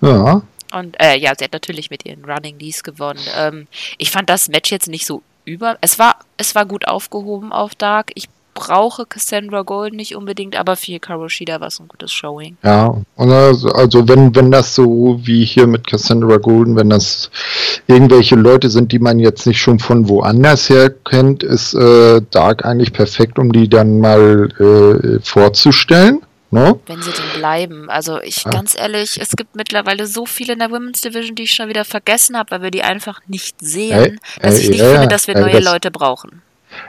Ja. 0.00 0.42
Und 0.72 1.00
äh, 1.00 1.16
ja, 1.16 1.32
sie 1.36 1.44
hat 1.44 1.52
natürlich 1.52 1.90
mit 1.90 2.04
ihren 2.04 2.24
Running 2.24 2.58
Knees 2.58 2.82
gewonnen. 2.82 3.20
Ähm, 3.36 3.66
ich 3.98 4.10
fand 4.10 4.28
das 4.30 4.48
Match 4.48 4.70
jetzt 4.70 4.88
nicht 4.88 5.06
so 5.06 5.22
über. 5.44 5.78
Es 5.80 5.98
war, 5.98 6.16
es 6.36 6.54
war 6.54 6.66
gut 6.66 6.86
aufgehoben 6.86 7.52
auf 7.52 7.74
Dark. 7.74 8.12
Ich 8.14 8.28
brauche 8.60 9.06
Cassandra 9.06 9.62
Gold 9.62 9.94
nicht 9.94 10.14
unbedingt, 10.14 10.54
aber 10.54 10.76
für 10.76 10.92
Hikaru 10.92 11.30
Shida 11.30 11.60
war 11.60 11.68
es 11.68 11.80
ein 11.80 11.88
gutes 11.88 12.12
Showing. 12.12 12.58
Ja, 12.62 12.94
also, 13.16 13.70
also 13.70 14.06
wenn, 14.06 14.34
wenn 14.36 14.50
das 14.50 14.74
so 14.74 15.18
wie 15.22 15.46
hier 15.46 15.66
mit 15.66 15.86
Cassandra 15.86 16.36
Golden, 16.36 16.76
wenn 16.76 16.90
das 16.90 17.30
irgendwelche 17.86 18.36
Leute 18.36 18.68
sind, 18.68 18.92
die 18.92 18.98
man 18.98 19.18
jetzt 19.18 19.46
nicht 19.46 19.60
schon 19.60 19.78
von 19.78 20.10
woanders 20.10 20.68
her 20.68 20.90
kennt, 20.90 21.42
ist 21.42 21.72
äh, 21.72 22.20
Dark 22.30 22.66
eigentlich 22.66 22.92
perfekt, 22.92 23.38
um 23.38 23.50
die 23.50 23.66
dann 23.66 23.98
mal 23.98 24.50
äh, 24.60 25.20
vorzustellen. 25.22 26.20
No? 26.52 26.80
Wenn 26.86 27.00
sie 27.00 27.12
denn 27.12 27.38
bleiben. 27.38 27.88
Also 27.88 28.20
ich, 28.20 28.44
ja. 28.44 28.50
ganz 28.50 28.76
ehrlich, 28.76 29.18
es 29.20 29.36
gibt 29.36 29.54
mittlerweile 29.54 30.06
so 30.06 30.26
viele 30.26 30.54
in 30.54 30.58
der 30.58 30.70
Women's 30.70 31.00
Division, 31.00 31.36
die 31.36 31.44
ich 31.44 31.52
schon 31.52 31.68
wieder 31.68 31.84
vergessen 31.84 32.36
habe, 32.36 32.50
weil 32.50 32.62
wir 32.62 32.70
die 32.72 32.82
einfach 32.82 33.20
nicht 33.26 33.56
sehen, 33.60 34.20
äh, 34.36 34.42
dass 34.42 34.58
ich 34.58 34.68
nicht 34.68 34.80
äh, 34.80 34.92
finde, 34.92 35.08
dass 35.08 35.28
wir 35.28 35.38
neue 35.38 35.60
das, 35.60 35.64
Leute 35.64 35.90
brauchen. 35.90 36.42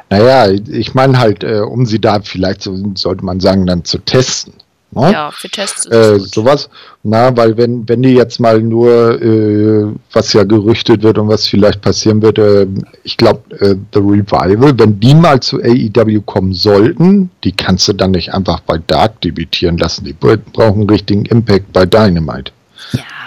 Naja, 0.09 0.51
ich 0.51 0.93
meine 0.93 1.19
halt, 1.19 1.43
äh, 1.43 1.59
um 1.59 1.85
sie 1.85 1.99
da 1.99 2.19
vielleicht, 2.21 2.61
so, 2.61 2.75
sollte 2.95 3.25
man 3.25 3.39
sagen, 3.39 3.65
dann 3.65 3.85
zu 3.85 3.97
testen. 3.99 4.53
Ne? 4.93 5.09
Ja, 5.09 5.31
für 5.31 5.47
Tests 5.47 5.85
äh, 5.85 6.19
Sowas, 6.19 6.69
na, 7.03 7.35
weil 7.37 7.55
wenn, 7.55 7.87
wenn 7.87 8.01
die 8.01 8.09
jetzt 8.09 8.41
mal 8.41 8.61
nur, 8.61 9.21
äh, 9.21 9.85
was 10.11 10.33
ja 10.33 10.43
gerüchtet 10.43 11.01
wird 11.01 11.17
und 11.17 11.29
was 11.29 11.47
vielleicht 11.47 11.81
passieren 11.81 12.21
wird, 12.21 12.37
äh, 12.37 12.67
ich 13.03 13.15
glaube, 13.15 13.39
äh, 13.59 13.75
The 13.93 13.99
Revival, 13.99 14.77
wenn 14.77 14.99
die 14.99 15.15
mal 15.15 15.39
zu 15.39 15.61
AEW 15.61 16.21
kommen 16.25 16.53
sollten, 16.53 17.29
die 17.45 17.53
kannst 17.53 17.87
du 17.87 17.93
dann 17.93 18.11
nicht 18.11 18.33
einfach 18.33 18.59
bei 18.61 18.79
Dark 18.87 19.21
debütieren 19.21 19.77
lassen. 19.77 20.03
Die 20.03 20.13
brauchen 20.13 20.89
richtigen 20.89 21.23
Impact 21.25 21.71
bei 21.71 21.85
Dynamite. 21.85 22.51
Ja 22.91 23.20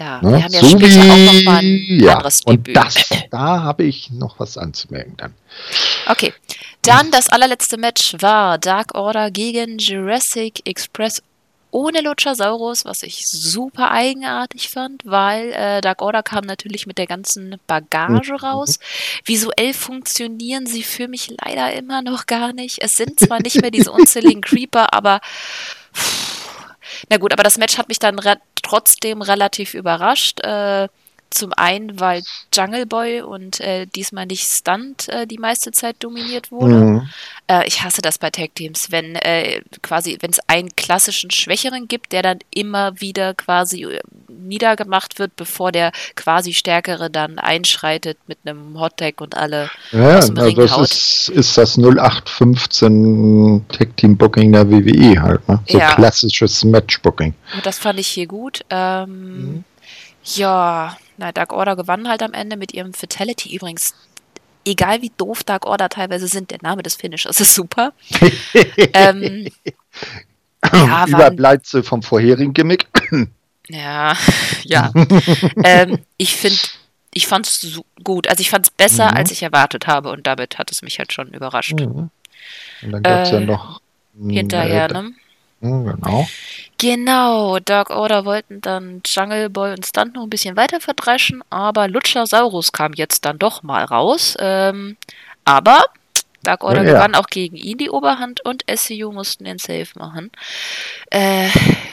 klar. 0.00 0.22
Ne? 0.22 0.32
Wir 0.36 0.44
haben 0.44 0.52
ja 0.52 0.60
so 0.60 0.68
später 0.68 1.04
wie, 1.04 1.10
auch 1.10 1.32
noch 1.32 1.42
mal 1.44 1.58
ein 1.58 1.86
ja, 2.00 2.12
anderes 2.14 2.40
und 2.44 2.66
Debüt. 2.66 2.76
Das, 2.76 3.08
da 3.30 3.62
habe 3.62 3.84
ich 3.84 4.10
noch 4.10 4.38
was 4.40 4.56
anzumerken 4.56 5.14
dann. 5.16 5.34
Okay, 6.06 6.32
dann 6.82 7.10
das 7.10 7.28
allerletzte 7.28 7.76
Match 7.76 8.16
war 8.20 8.58
Dark 8.58 8.94
Order 8.94 9.30
gegen 9.30 9.78
Jurassic 9.78 10.66
Express 10.66 11.22
ohne 11.72 12.00
Luchasaurus, 12.00 12.84
was 12.84 13.04
ich 13.04 13.28
super 13.28 13.92
eigenartig 13.92 14.70
fand, 14.70 15.02
weil 15.04 15.52
äh, 15.52 15.80
Dark 15.80 16.02
Order 16.02 16.24
kam 16.24 16.44
natürlich 16.44 16.88
mit 16.88 16.98
der 16.98 17.06
ganzen 17.06 17.60
Bagage 17.68 18.32
mhm. 18.32 18.38
raus. 18.38 18.80
Visuell 19.24 19.72
funktionieren 19.72 20.66
sie 20.66 20.82
für 20.82 21.06
mich 21.06 21.32
leider 21.44 21.72
immer 21.72 22.02
noch 22.02 22.26
gar 22.26 22.52
nicht. 22.52 22.82
Es 22.82 22.96
sind 22.96 23.20
zwar 23.20 23.40
nicht 23.40 23.60
mehr 23.60 23.70
diese 23.70 23.92
unzähligen 23.92 24.40
Creeper, 24.40 24.92
aber 24.92 25.20
pff, 25.94 26.39
na 27.08 27.16
gut, 27.16 27.32
aber 27.32 27.42
das 27.42 27.58
Match 27.58 27.78
hat 27.78 27.88
mich 27.88 27.98
dann 27.98 28.18
re 28.18 28.36
trotzdem 28.62 29.22
relativ 29.22 29.74
überrascht. 29.74 30.40
Äh, 30.40 30.88
zum 31.30 31.52
einen, 31.54 32.00
weil 32.00 32.22
Jungle 32.52 32.86
Boy 32.86 33.22
und 33.22 33.60
äh, 33.60 33.86
diesmal 33.86 34.26
nicht 34.26 34.44
Stunt 34.44 35.08
äh, 35.08 35.26
die 35.26 35.38
meiste 35.38 35.70
Zeit 35.70 35.96
dominiert 36.00 36.50
wurde. 36.50 36.74
Mhm. 36.74 37.08
Äh, 37.46 37.66
ich 37.66 37.82
hasse 37.82 38.02
das 38.02 38.18
bei 38.18 38.30
Tag 38.30 38.54
Teams, 38.54 38.90
wenn 38.90 39.14
äh, 39.16 39.62
quasi, 39.82 40.18
wenn 40.20 40.30
es 40.30 40.40
einen 40.48 40.70
klassischen 40.76 41.30
Schwächeren 41.30 41.88
gibt, 41.88 42.12
der 42.12 42.22
dann 42.22 42.38
immer 42.50 43.00
wieder 43.00 43.34
quasi 43.34 43.84
äh, 43.84 44.00
niedergemacht 44.28 45.18
wird, 45.18 45.36
bevor 45.36 45.72
der 45.72 45.92
quasi 46.16 46.52
Stärkere 46.52 47.10
dann 47.10 47.38
einschreitet 47.38 48.18
mit 48.26 48.38
einem 48.44 48.78
Hot 48.78 48.96
Tag 48.96 49.20
und 49.20 49.36
alle 49.36 49.70
ja, 49.92 50.18
aus 50.18 50.26
dem 50.26 50.38
Ring 50.38 50.56
das 50.56 50.76
haut. 50.76 50.90
Ist, 50.90 51.28
ist 51.28 51.56
das 51.56 51.78
0815 51.78 53.66
Tag 53.68 53.96
Team 53.96 54.16
Booking 54.16 54.52
der 54.52 54.70
WWE 54.70 55.22
halt, 55.22 55.48
ne? 55.48 55.60
So 55.68 55.78
ja. 55.78 55.94
klassisches 55.94 56.64
Match 56.64 57.00
Booking. 57.02 57.34
Und 57.54 57.64
das 57.64 57.78
fand 57.78 58.00
ich 58.00 58.08
hier 58.08 58.26
gut. 58.26 58.60
Ähm, 58.70 59.54
mhm. 59.54 59.64
Ja, 60.24 60.96
na, 61.20 61.32
Dark 61.32 61.52
Order 61.52 61.76
gewann 61.76 62.08
halt 62.08 62.22
am 62.22 62.32
Ende 62.32 62.56
mit 62.56 62.74
ihrem 62.74 62.92
Fatality. 62.92 63.54
Übrigens, 63.54 63.94
egal 64.64 65.02
wie 65.02 65.12
doof 65.16 65.44
Dark 65.44 65.66
Order 65.66 65.88
teilweise 65.88 66.26
sind, 66.26 66.50
der 66.50 66.58
Name 66.62 66.82
des 66.82 66.96
Finishers 66.96 67.40
ist 67.40 67.54
super. 67.54 67.92
ähm, 68.94 69.48
ja, 70.72 71.06
Überbleibsel 71.06 71.82
vom 71.82 72.02
vorherigen 72.02 72.52
Gimmick. 72.52 72.86
ja, 73.68 74.16
ja. 74.64 74.92
ähm, 75.62 75.98
ich 76.16 76.36
finde, 76.36 76.58
ich 77.12 77.26
fand 77.26 77.46
es 77.46 77.60
so 77.60 77.84
gut. 78.02 78.28
Also 78.28 78.40
ich 78.40 78.50
fand 78.50 78.66
es 78.66 78.70
besser, 78.70 79.10
mhm. 79.10 79.16
als 79.16 79.30
ich 79.30 79.42
erwartet 79.42 79.86
habe 79.86 80.10
und 80.10 80.26
damit 80.26 80.58
hat 80.58 80.70
es 80.70 80.82
mich 80.82 80.98
halt 80.98 81.12
schon 81.12 81.28
überrascht. 81.28 81.78
Mhm. 81.78 82.10
Und 82.82 82.92
dann 82.92 83.02
gab 83.02 83.22
es 83.22 83.30
äh, 83.30 83.34
ja 83.34 83.40
noch 83.40 83.80
hinterher, 84.18 84.88
ne? 84.92 85.12
Genau. 85.60 86.26
Genau, 86.78 87.58
Dark 87.58 87.90
Order 87.90 88.24
wollten 88.24 88.62
dann 88.62 89.02
Jungle 89.04 89.50
Boy 89.50 89.72
und 89.72 89.84
Stunt 89.84 90.14
noch 90.14 90.22
ein 90.22 90.30
bisschen 90.30 90.56
weiter 90.56 90.80
verdreschen, 90.80 91.42
aber 91.50 91.88
Luchasaurus 91.88 92.72
kam 92.72 92.94
jetzt 92.94 93.26
dann 93.26 93.38
doch 93.38 93.62
mal 93.62 93.84
raus. 93.84 94.36
Ähm, 94.40 94.96
aber 95.44 95.84
Dark 96.42 96.64
Order 96.64 96.84
ja, 96.84 96.94
gewann 96.94 97.14
auch 97.14 97.26
gegen 97.26 97.56
ihn 97.56 97.78
die 97.78 97.90
Oberhand 97.90 98.44
und 98.44 98.64
SCU 98.74 99.12
mussten 99.12 99.44
den 99.44 99.58
Save 99.58 99.88
machen. 99.96 100.30
Äh, 101.10 101.48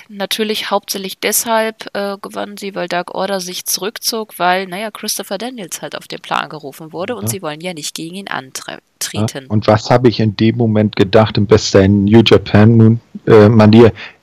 natürlich 0.07 0.71
hauptsächlich 0.71 1.19
deshalb 1.19 1.87
äh, 1.93 2.17
gewannen 2.21 2.57
sie, 2.57 2.73
weil 2.75 2.87
Dark 2.87 3.13
Order 3.13 3.41
sich 3.41 3.65
zurückzog, 3.65 4.39
weil, 4.39 4.67
naja, 4.67 4.89
Christopher 4.91 5.37
Daniels 5.37 5.81
halt 5.81 5.97
auf 5.97 6.07
den 6.07 6.21
Plan 6.21 6.49
gerufen 6.49 6.93
wurde 6.93 7.15
und 7.15 7.23
ja. 7.23 7.29
sie 7.29 7.41
wollen 7.41 7.61
ja 7.61 7.73
nicht 7.73 7.95
gegen 7.95 8.15
ihn 8.15 8.27
antreten. 8.27 8.81
Ja. 9.13 9.41
Und 9.49 9.67
was 9.67 9.89
habe 9.89 10.09
ich 10.09 10.19
in 10.19 10.35
dem 10.35 10.57
Moment 10.57 10.95
gedacht, 10.95 11.37
im 11.37 11.45
besten 11.45 12.05
New 12.05 12.21
Japan 12.25 12.99
äh? 13.25 13.49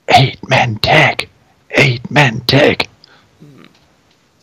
Eight-Man-Tag. 0.07 1.27
Eight-Man-Tag. 1.69 2.85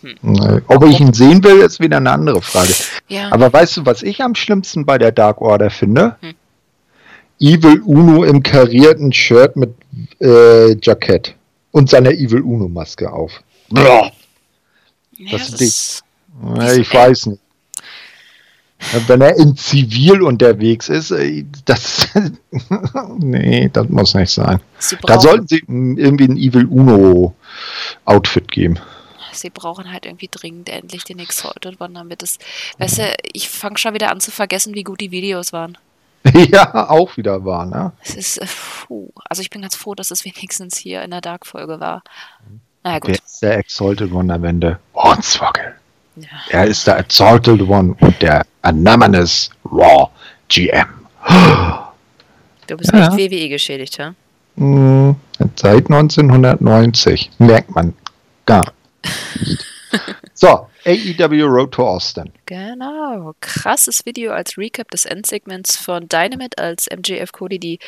Hm. 0.02 0.62
Ob 0.66 0.84
ich 0.84 1.00
ihn 1.00 1.12
sehen 1.12 1.42
will, 1.44 1.58
ist 1.58 1.80
wieder 1.80 1.98
eine 1.98 2.10
andere 2.10 2.42
Frage. 2.42 2.74
Ja. 3.08 3.30
Aber 3.30 3.52
weißt 3.52 3.78
du, 3.78 3.86
was 3.86 4.02
ich 4.02 4.20
am 4.22 4.34
schlimmsten 4.34 4.84
bei 4.84 4.98
der 4.98 5.12
Dark 5.12 5.40
Order 5.40 5.70
finde? 5.70 6.16
Hm. 6.20 6.34
Evil 7.40 7.80
Uno 7.84 8.24
im 8.24 8.42
karierten 8.42 9.12
Shirt 9.12 9.56
mit 9.56 9.74
äh, 10.20 10.76
Jackett 10.80 11.34
und 11.72 11.90
seiner 11.90 12.12
Evil 12.12 12.42
Uno 12.42 12.68
Maske 12.68 13.12
auf. 13.12 13.42
Ja, 13.70 14.10
das, 15.30 15.50
das 15.50 15.60
ist 15.60 16.04
die, 16.28 16.80
ich 16.80 16.94
weiß 16.94 17.26
nicht. 17.26 17.40
Wenn 19.06 19.20
er 19.20 19.36
in 19.36 19.56
Zivil 19.56 20.22
unterwegs 20.22 20.88
ist, 20.88 21.12
äh, 21.12 21.44
das. 21.64 22.08
nee, 23.18 23.70
das 23.72 23.88
muss 23.88 24.14
nicht 24.14 24.32
sein. 24.32 24.60
Da 25.06 25.20
sollten 25.20 25.46
sie 25.46 25.62
irgendwie 25.66 26.24
ein 26.24 26.36
Evil 26.36 26.66
Uno-Outfit 26.66 28.50
geben. 28.50 28.78
Sie 29.32 29.50
brauchen 29.50 29.92
halt 29.92 30.06
irgendwie 30.06 30.28
dringend 30.30 30.68
endlich 30.68 31.04
den 31.04 31.18
Exalted 31.18 31.80
One, 31.80 31.94
damit 31.94 32.22
es. 32.22 32.38
Weißt 32.78 32.98
du, 32.98 33.14
ich 33.32 33.48
fange 33.48 33.78
schon 33.78 33.94
wieder 33.94 34.10
an 34.10 34.20
zu 34.20 34.30
vergessen, 34.30 34.74
wie 34.74 34.84
gut 34.84 35.00
die 35.00 35.10
Videos 35.10 35.52
waren. 35.52 35.78
ja, 36.34 36.88
auch 36.88 37.16
wieder 37.16 37.44
waren, 37.44 37.70
ne? 37.70 37.92
Es 38.02 38.14
ist. 38.14 38.38
Äh, 38.38 38.46
puh. 38.86 39.10
Also 39.28 39.42
ich 39.42 39.50
bin 39.50 39.62
ganz 39.62 39.74
froh, 39.74 39.94
dass 39.94 40.10
es 40.10 40.24
wenigstens 40.24 40.76
hier 40.76 41.02
in 41.02 41.10
der 41.10 41.20
Dark-Folge 41.20 41.80
war. 41.80 42.02
Naja, 42.84 42.98
gut. 42.98 43.10
Wer 43.10 43.16
ist 43.24 43.42
der 43.42 43.58
Exalted 43.58 44.12
One 44.12 44.32
am 44.32 44.44
Ende? 44.44 44.78
Hornswoggle. 44.94 45.74
Ja. 46.16 46.28
Er 46.50 46.66
ist 46.66 46.86
der 46.86 46.98
Exalted 46.98 47.62
One 47.62 47.96
und 48.00 48.20
der 48.22 48.44
Anonymous 48.62 49.50
Raw 49.64 50.08
GM. 50.48 50.86
Du 52.68 52.76
bist 52.76 52.92
ja. 52.92 53.08
echt 53.08 53.16
WWE 53.16 53.48
geschädigt, 53.48 53.98
ja? 53.98 54.14
Hm, 54.56 55.16
seit 55.56 55.90
1990. 55.90 57.30
Merkt 57.38 57.74
man 57.74 57.92
gar 58.46 58.60
nicht. 58.60 58.81
so, 60.34 60.68
AEW 60.84 61.44
Road 61.46 61.72
to 61.72 61.86
Austin. 61.86 62.32
Genau. 62.46 63.34
Krasses 63.40 64.04
Video 64.06 64.32
als 64.32 64.56
Recap 64.58 64.90
des 64.90 65.04
Endsegments 65.04 65.76
von 65.76 66.08
Dynamite, 66.08 66.58
als 66.58 66.88
MJF 66.90 67.32
Cody 67.32 67.58
die 67.58 67.78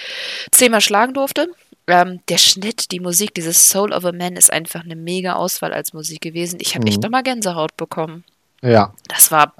zehnmal 0.50 0.80
schlagen 0.80 1.14
durfte. 1.14 1.49
Ähm, 1.87 2.21
der 2.28 2.38
Schnitt, 2.38 2.92
die 2.92 3.00
Musik, 3.00 3.35
dieses 3.35 3.68
Soul 3.68 3.92
of 3.92 4.04
a 4.06 4.12
Man 4.12 4.37
ist 4.37 4.50
einfach 4.52 4.85
eine 4.85 4.97
mega 4.97 5.35
Auswahl 5.35 5.73
als 5.75 5.92
Musik 5.92 6.21
gewesen. 6.23 6.59
Ich 6.61 6.75
habe 6.75 6.87
echt 6.87 6.99
Mhm. 6.99 7.02
nochmal 7.02 7.23
Gänsehaut 7.23 7.76
bekommen. 7.76 8.25
Ja, 8.62 8.94
Das 9.09 9.30
war, 9.30 9.52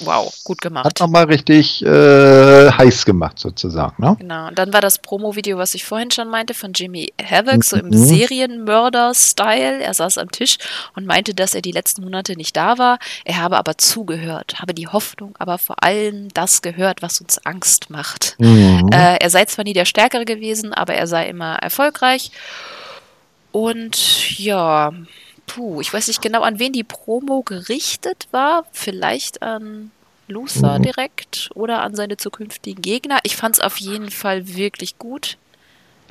wow, 0.00 0.32
gut 0.44 0.60
gemacht. 0.60 0.84
hat 0.86 1.00
nochmal 1.00 1.24
richtig 1.24 1.84
äh, 1.84 2.70
heiß 2.70 3.04
gemacht 3.04 3.38
sozusagen. 3.38 4.02
Ne? 4.02 4.16
Genau. 4.18 4.48
Und 4.48 4.58
dann 4.58 4.72
war 4.72 4.80
das 4.80 4.98
Promo-Video, 4.98 5.58
was 5.58 5.74
ich 5.74 5.84
vorhin 5.84 6.10
schon 6.10 6.28
meinte, 6.28 6.54
von 6.54 6.72
Jimmy 6.72 7.12
Havoc, 7.22 7.64
so 7.64 7.76
im 7.76 7.86
Mhm. 7.88 7.92
Serienmörder-Style. 7.96 9.82
Er 9.82 9.94
saß 9.94 10.18
am 10.18 10.30
Tisch 10.30 10.58
und 10.94 11.06
meinte, 11.06 11.34
dass 11.34 11.54
er 11.54 11.62
die 11.62 11.72
letzten 11.72 12.02
Monate 12.02 12.34
nicht 12.36 12.56
da 12.56 12.78
war. 12.78 12.98
Er 13.24 13.38
habe 13.40 13.56
aber 13.56 13.78
zugehört, 13.78 14.56
habe 14.60 14.74
die 14.74 14.88
Hoffnung, 14.88 15.34
aber 15.38 15.58
vor 15.58 15.82
allem 15.82 16.28
das 16.34 16.62
gehört, 16.62 17.02
was 17.02 17.20
uns 17.20 17.38
Angst 17.46 17.90
macht. 17.90 18.36
Mhm. 18.38 18.88
Äh, 18.92 19.16
er 19.20 19.30
sei 19.30 19.44
zwar 19.46 19.64
nie 19.64 19.72
der 19.72 19.84
Stärkere 19.84 20.24
gewesen, 20.24 20.72
aber 20.74 20.94
er 20.94 21.06
sei 21.06 21.28
immer 21.28 21.56
erfolgreich. 21.56 22.30
Und 23.52 24.38
ja, 24.38 24.92
puh, 25.48 25.80
ich 25.80 25.92
weiß 25.92 26.06
nicht 26.08 26.22
genau, 26.22 26.42
an 26.42 26.58
wen 26.60 26.72
die 26.72 26.84
Promo 26.84 27.42
gerichtet 27.42 28.28
war. 28.30 28.64
Vielleicht 28.72 29.42
an 29.42 29.90
Luther 30.28 30.78
Mhm. 30.78 30.82
direkt 30.82 31.50
oder 31.54 31.82
an 31.82 31.94
seine 31.96 32.16
zukünftigen 32.16 32.82
Gegner. 32.82 33.18
Ich 33.24 33.36
fand 33.36 33.56
es 33.56 33.60
auf 33.60 33.78
jeden 33.78 34.10
Fall 34.10 34.46
wirklich 34.54 34.98
gut. 34.98 35.36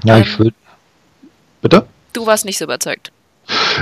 ja, 0.03 0.17
ähm, 0.17 0.23
ich 0.23 0.37
würde. 0.39 0.53
Bitte? 1.61 1.87
Du 2.13 2.25
warst 2.25 2.45
nicht 2.45 2.57
so 2.57 2.65
überzeugt. 2.65 3.11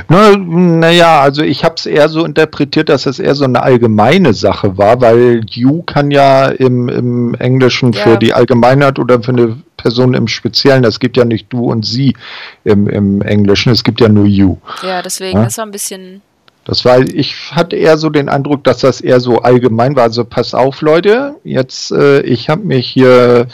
Naja, 0.10 0.38
na 0.38 0.92
ja, 0.92 1.22
also 1.22 1.42
ich 1.42 1.64
habe 1.64 1.76
es 1.76 1.86
eher 1.88 2.08
so 2.08 2.24
interpretiert, 2.24 2.88
dass 2.90 3.06
es 3.08 3.18
eher 3.18 3.34
so 3.34 3.46
eine 3.46 3.64
allgemeine 3.64 4.34
Sache 4.34 4.78
war, 4.78 5.02
weil 5.02 5.42
you 5.50 5.82
kann 5.84 6.12
ja 6.12 6.48
im, 6.50 6.88
im 6.88 7.34
Englischen 7.36 7.92
Ja. 7.94 8.04
für 8.04 8.18
die 8.18 8.34
Allgemeinheit 8.34 9.00
oder 9.00 9.22
für 9.24 9.32
eine 9.32 9.58
Person 9.86 10.16
im 10.16 10.28
Speziellen, 10.28 10.84
es 10.84 11.00
gibt 11.00 11.16
ja 11.16 11.26
nicht 11.26 11.46
du 11.54 11.72
und 11.72 11.86
sie 11.86 12.16
im, 12.64 12.90
im 12.90 13.22
Englischen, 13.22 13.72
es 13.72 13.84
gibt 13.84 14.02
ja 14.02 14.10
nur 14.10 14.26
you. 14.26 14.58
Ja, 14.82 15.04
deswegen, 15.04 15.38
Ja. 15.38 15.44
das 15.44 15.60
war 15.60 15.66
ein 15.68 15.72
bisschen. 15.72 16.24
Das 16.64 16.84
war, 16.86 17.02
ich 17.02 17.36
hatte 17.52 17.76
eher 17.76 18.00
so 18.00 18.10
den 18.10 18.28
Eindruck, 18.28 18.64
dass 18.64 18.80
das 18.80 19.00
eher 19.00 19.20
so 19.20 19.42
allgemein 19.44 19.96
war. 19.96 20.02
Also 20.06 20.26
pass 20.26 20.56
auf, 20.56 20.82
Leute, 20.82 21.36
jetzt, 21.44 21.92
äh, 21.92 22.22
ich 22.22 22.50
habe 22.50 22.64
mich 22.64 22.88
hier 22.88 23.48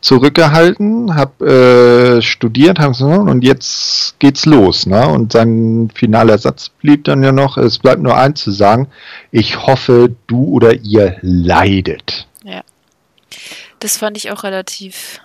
zurückgehalten, 0.00 1.16
habe 1.16 2.18
äh, 2.18 2.22
studiert, 2.22 2.78
hab 2.78 3.00
und 3.00 3.42
jetzt 3.42 4.20
geht's 4.20 4.46
los. 4.46 4.86
Ne? 4.86 5.04
Und 5.08 5.32
sein 5.32 5.90
finaler 5.92 6.38
Satz 6.38 6.68
blieb 6.68 7.02
dann 7.02 7.24
ja 7.24 7.32
noch, 7.32 7.56
es 7.58 7.80
bleibt 7.80 8.00
nur 8.00 8.16
eins 8.16 8.40
zu 8.40 8.52
sagen, 8.52 8.86
ich 9.32 9.66
hoffe, 9.66 10.14
du 10.28 10.44
oder 10.44 10.74
ihr 10.74 11.16
leidet. 11.22 12.28
Das 13.80 13.96
fand 13.96 14.16
ich 14.16 14.30
auch 14.30 14.44
relativ. 14.44 15.20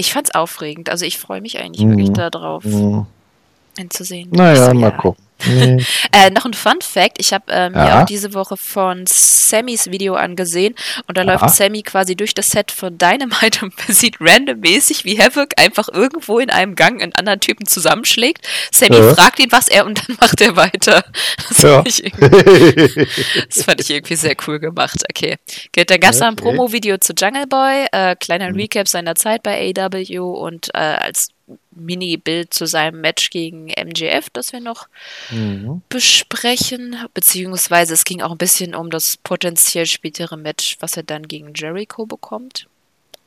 Ich 0.00 0.14
fand's 0.14 0.34
aufregend. 0.34 0.88
Also 0.88 1.04
ich 1.04 1.18
freue 1.18 1.42
mich 1.42 1.58
eigentlich 1.58 1.84
Mhm. 1.84 1.90
wirklich 1.90 2.10
darauf, 2.12 2.64
Hm. 2.64 3.04
ihn 3.78 3.90
zu 3.90 4.02
sehen. 4.02 4.30
Naja, 4.32 4.72
mal 4.72 4.80
ja. 4.80 4.90
gucken. 4.92 5.22
Nee. 5.46 5.84
Äh, 6.12 6.30
noch 6.30 6.44
ein 6.44 6.54
Fun 6.54 6.80
Fact: 6.80 7.16
Ich 7.18 7.32
habe 7.32 7.50
äh, 7.52 7.70
mir 7.70 7.76
Ja. 7.86 8.02
auch 8.02 8.06
diese 8.06 8.34
Woche 8.34 8.56
von 8.56 9.04
Sammys 9.06 9.90
Video 9.90 10.14
angesehen 10.14 10.74
und 11.06 11.16
da 11.16 11.22
Ja. 11.22 11.32
läuft 11.32 11.50
Sammy 11.54 11.82
quasi 11.82 12.16
durch 12.16 12.34
das 12.34 12.50
Set 12.50 12.70
von 12.72 12.98
Dynamite 12.98 13.64
und 13.64 13.74
man 13.78 13.94
sieht 13.96 14.16
randommäßig, 14.20 15.04
wie 15.04 15.18
Havoc 15.20 15.50
einfach 15.56 15.88
irgendwo 15.88 16.38
in 16.38 16.50
einem 16.50 16.74
Gang 16.74 17.00
einen 17.02 17.14
anderen 17.14 17.40
Typen 17.40 17.66
zusammenschlägt. 17.66 18.46
Sammy 18.72 18.96
Ja. 18.96 19.14
fragt 19.14 19.38
ihn 19.38 19.52
was 19.52 19.68
er 19.68 19.86
und 19.86 19.98
dann 20.08 20.16
macht 20.20 20.40
er 20.40 20.56
weiter. 20.56 21.04
Das, 21.48 21.62
Ja. 21.62 21.76
fand, 21.76 21.88
ich 21.88 22.04
irgendwie, 22.04 23.06
das 23.48 23.62
fand 23.64 23.80
ich 23.80 23.90
irgendwie 23.90 24.16
sehr 24.16 24.34
cool 24.46 24.58
gemacht. 24.58 25.02
Okay. 25.10 25.36
Gut, 25.74 25.90
dann 25.90 26.00
gab 26.00 26.10
es 26.12 26.20
noch 26.20 26.26
ein 26.28 26.34
Okay. 26.34 26.42
Promo-Video 26.42 26.98
zu 26.98 27.12
Jungle 27.16 27.46
Boy, 27.46 27.86
äh, 27.92 28.16
kleiner 28.16 28.50
Mhm. 28.50 28.56
Recap 28.56 28.88
seiner 28.88 29.14
Zeit 29.14 29.42
bei 29.42 29.72
AW 29.76 30.18
und 30.18 30.68
äh, 30.74 30.78
als 30.78 31.28
Mini-Bild 31.72 32.52
zu 32.52 32.66
seinem 32.66 33.00
Match 33.00 33.30
gegen 33.30 33.68
MJF, 33.68 34.28
das 34.32 34.52
wir 34.52 34.60
noch 34.60 34.86
Mhm. 35.30 35.82
besprechen, 35.88 36.96
beziehungsweise 37.14 37.94
es 37.94 38.04
ging 38.04 38.20
auch 38.22 38.32
ein 38.32 38.38
bisschen 38.38 38.74
um 38.74 38.90
das 38.90 39.16
potenziell 39.16 39.86
spätere 39.86 40.36
Match, 40.36 40.76
was 40.80 40.96
er 40.96 41.02
dann 41.02 41.28
gegen 41.28 41.52
Jericho 41.54 42.06
bekommt. 42.06 42.66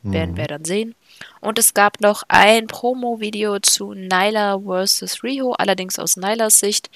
Werden 0.02 0.32
Mhm. 0.32 0.36
wir 0.36 0.46
dann 0.48 0.64
sehen. 0.66 0.94
Und 1.40 1.58
es 1.58 1.72
gab 1.72 2.02
noch 2.02 2.24
ein 2.28 2.66
Promo-Video 2.66 3.58
zu 3.60 3.94
Nyla 3.94 4.58
vs. 4.60 5.22
Riho, 5.22 5.52
allerdings 5.52 5.98
aus 5.98 6.18
Nylas 6.18 6.58
Sicht, 6.58 6.90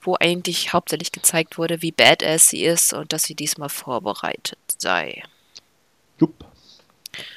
wo 0.00 0.16
eigentlich 0.18 0.72
hauptsächlich 0.72 1.12
gezeigt 1.12 1.58
wurde, 1.58 1.82
wie 1.82 1.92
badass 1.92 2.48
sie 2.48 2.64
ist 2.64 2.94
und 2.94 3.12
dass 3.12 3.24
sie 3.24 3.34
diesmal 3.34 3.68
vorbereitet 3.68 4.58
sei. 4.78 5.22
Jupp. 6.18 6.44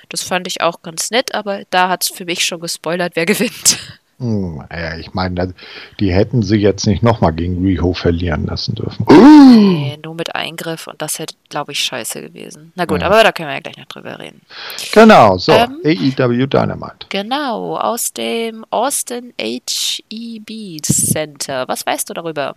Das 0.08 0.24
fand 0.24 0.48
ich 0.48 0.62
auch 0.62 0.82
ganz 0.82 1.12
nett, 1.12 1.34
aber 1.36 1.64
da 1.72 1.90
hat 1.90 2.04
es 2.06 2.10
für 2.10 2.24
mich 2.24 2.46
schon 2.46 2.62
gespoilert, 2.62 3.18
wer 3.18 3.26
gewinnt. 3.26 3.78
Hm, 4.20 4.64
ja, 4.72 4.98
ich 4.98 5.14
meine, 5.14 5.54
die 6.00 6.12
hätten 6.12 6.42
sie 6.42 6.56
jetzt 6.58 6.88
nicht 6.88 7.04
nochmal 7.04 7.34
gegen 7.34 7.64
Riho 7.64 7.94
verlieren 7.94 8.48
lassen 8.48 8.74
dürfen. 8.74 9.06
Nee, 9.08 10.00
nur 10.04 10.16
mit 10.16 10.34
Eingriff 10.34 10.88
und 10.88 11.00
das 11.04 11.20
hätte, 11.20 11.36
glaube 11.50 11.74
ich, 11.74 11.80
scheiße 11.80 12.22
gewesen. 12.22 12.72
Na 12.76 12.86
gut, 12.86 13.02
Ja. 13.02 13.08
aber 13.08 13.24
da 13.24 13.32
können 13.32 13.50
wir 13.50 13.54
ja 13.56 13.60
gleich 13.62 13.78
noch 13.78 13.86
drüber 13.86 14.18
reden. 14.18 14.42
Genau, 14.92 15.38
so, 15.38 15.52
Ähm. 15.52 15.78
AEW 15.86 16.48
Dynamite. 16.48 17.06
Genau, 17.10 17.78
aus 17.78 18.12
dem 18.12 18.66
Austin 18.72 19.34
HEB 19.40 20.82
Center. 20.84 21.68
Was 21.68 21.86
weißt 21.86 22.10
du 22.10 22.14
darüber? 22.16 22.56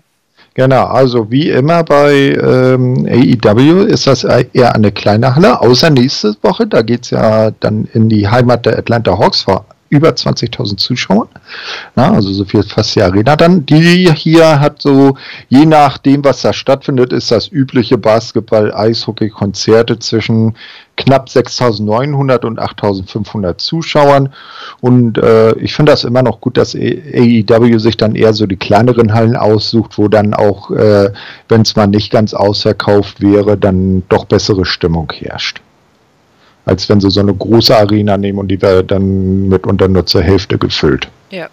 Genau, 0.54 0.86
also 0.86 1.30
wie 1.30 1.50
immer 1.50 1.84
bei 1.84 2.12
ähm, 2.42 3.06
AEW 3.06 3.82
ist 3.84 4.06
das 4.06 4.24
eher 4.24 4.74
eine 4.74 4.90
kleine 4.92 5.34
Halle, 5.36 5.60
außer 5.60 5.90
nächste 5.90 6.34
Woche, 6.42 6.66
da 6.66 6.80
geht 6.80 7.04
es 7.04 7.10
ja 7.10 7.50
dann 7.60 7.84
in 7.92 8.08
die 8.08 8.26
Heimat 8.26 8.64
der 8.64 8.78
Atlanta 8.78 9.18
Hawks 9.18 9.42
vor 9.42 9.66
über 9.90 10.10
20.000 10.10 10.76
Zuschauern, 10.76 11.28
ja, 11.96 12.12
also 12.12 12.32
so 12.32 12.44
viel 12.44 12.62
fast 12.62 12.94
die 12.94 13.02
Arena 13.02 13.36
dann. 13.36 13.66
Die 13.66 14.10
hier 14.14 14.60
hat 14.60 14.80
so, 14.80 15.16
je 15.48 15.66
nachdem, 15.66 16.24
was 16.24 16.42
da 16.42 16.52
stattfindet, 16.52 17.12
ist 17.12 17.30
das 17.30 17.48
übliche 17.48 17.98
Basketball, 17.98 18.72
Eishockey, 18.72 19.28
Konzerte 19.28 19.98
zwischen 19.98 20.54
knapp 20.96 21.28
6.900 21.28 22.46
und 22.46 22.60
8.500 22.60 23.58
Zuschauern. 23.58 24.32
Und 24.80 25.18
äh, 25.18 25.52
ich 25.54 25.74
finde 25.74 25.92
das 25.92 26.04
immer 26.04 26.22
noch 26.22 26.40
gut, 26.40 26.56
dass 26.56 26.76
AEW 26.76 27.78
sich 27.78 27.96
dann 27.96 28.14
eher 28.14 28.32
so 28.32 28.46
die 28.46 28.56
kleineren 28.56 29.12
Hallen 29.12 29.36
aussucht, 29.36 29.98
wo 29.98 30.06
dann 30.06 30.34
auch, 30.34 30.70
äh, 30.70 31.10
wenn 31.48 31.62
es 31.62 31.74
mal 31.74 31.88
nicht 31.88 32.12
ganz 32.12 32.32
ausverkauft 32.32 33.20
wäre, 33.20 33.56
dann 33.56 34.04
doch 34.08 34.24
bessere 34.24 34.64
Stimmung 34.64 35.12
herrscht. 35.12 35.60
Als 36.64 36.88
wenn 36.88 37.00
sie 37.00 37.10
so 37.10 37.20
eine 37.20 37.34
große 37.34 37.76
Arena 37.76 38.16
nehmen 38.16 38.38
und 38.38 38.48
die 38.48 38.60
wäre 38.60 38.84
dann 38.84 39.48
mitunter 39.48 39.88
nur 39.88 40.06
zur 40.06 40.22
Hälfte 40.22 40.58
gefüllt. 40.58 41.08
Ja. 41.30 41.48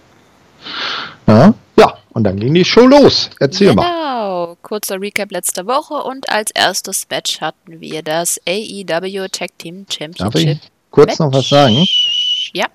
Ja, 1.27 1.53
ja 1.77 1.93
und 2.11 2.23
dann 2.23 2.39
ging 2.39 2.53
die 2.53 2.65
Show 2.65 2.85
los. 2.85 3.29
Erzähl 3.39 3.73
mal. 3.73 3.83
Genau, 3.83 4.57
kurzer 4.61 4.99
Recap 4.99 5.31
letzter 5.31 5.65
Woche 5.65 5.95
und 5.95 6.29
als 6.29 6.51
erstes 6.51 7.07
Match 7.09 7.41
hatten 7.41 7.79
wir 7.79 8.01
das 8.01 8.39
AEW 8.47 9.27
Tag 9.29 9.57
Team 9.57 9.85
Darf 9.85 9.97
Championship. 9.97 10.59
ich 10.63 10.71
kurz 10.91 11.19
noch 11.19 11.33
was 11.33 11.49
sagen? 11.49 11.85
Ja, 12.53 12.65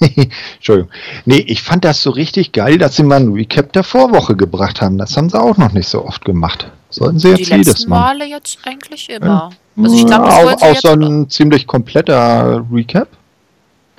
Entschuldigung. 0.54 0.90
Nee, 1.24 1.44
ich 1.46 1.62
fand 1.62 1.84
das 1.84 2.02
so 2.02 2.10
richtig 2.10 2.52
geil, 2.52 2.78
dass 2.78 2.96
sie 2.96 3.02
mal 3.02 3.20
ein 3.20 3.32
Recap 3.32 3.72
der 3.72 3.82
Vorwoche 3.82 4.36
gebracht 4.36 4.80
haben. 4.80 4.98
Das 4.98 5.16
haben 5.16 5.30
sie 5.30 5.40
auch 5.40 5.56
noch 5.56 5.72
nicht 5.72 5.88
so 5.88 6.04
oft 6.04 6.24
gemacht. 6.24 6.70
Sollten 6.92 7.18
sie 7.18 7.28
jetzt 7.30 7.48
jedes 7.50 7.86
Mal. 7.86 7.98
Male 8.18 8.26
jetzt 8.26 8.58
eigentlich 8.64 9.08
immer. 9.10 9.50
Also 9.76 9.96
ich 9.96 10.06
glaube, 10.06 10.28
Ja, 10.28 10.42
das 10.44 10.52
auch, 10.54 10.58
sie 10.58 10.64
auch 10.64 10.72
jetzt 10.72 10.82
so 10.82 10.88
ein 10.92 11.30
ziemlich 11.30 11.66
kompletter 11.66 12.64
Recap. 12.72 13.08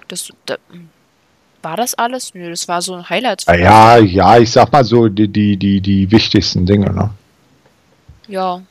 Das, 0.08 0.30
da, 0.46 0.56
war 1.62 1.78
das 1.78 1.94
alles? 1.96 2.34
Nö, 2.34 2.50
das 2.50 2.68
war 2.68 2.82
so 2.82 2.94
ein 2.96 3.10
Highlights. 3.10 3.48
Ah, 3.48 3.56
Ja, 3.56 3.98
ja, 3.98 4.38
ich 4.38 4.52
sag 4.52 4.72
mal 4.72 4.84
so 4.84 5.08
die, 5.08 5.28
die, 5.28 5.58
die, 5.58 5.82
die 5.82 6.12
wichtigsten 6.12 6.66
Dinge. 6.66 6.92
Ne? 6.94 7.10
Ja. 8.28 8.62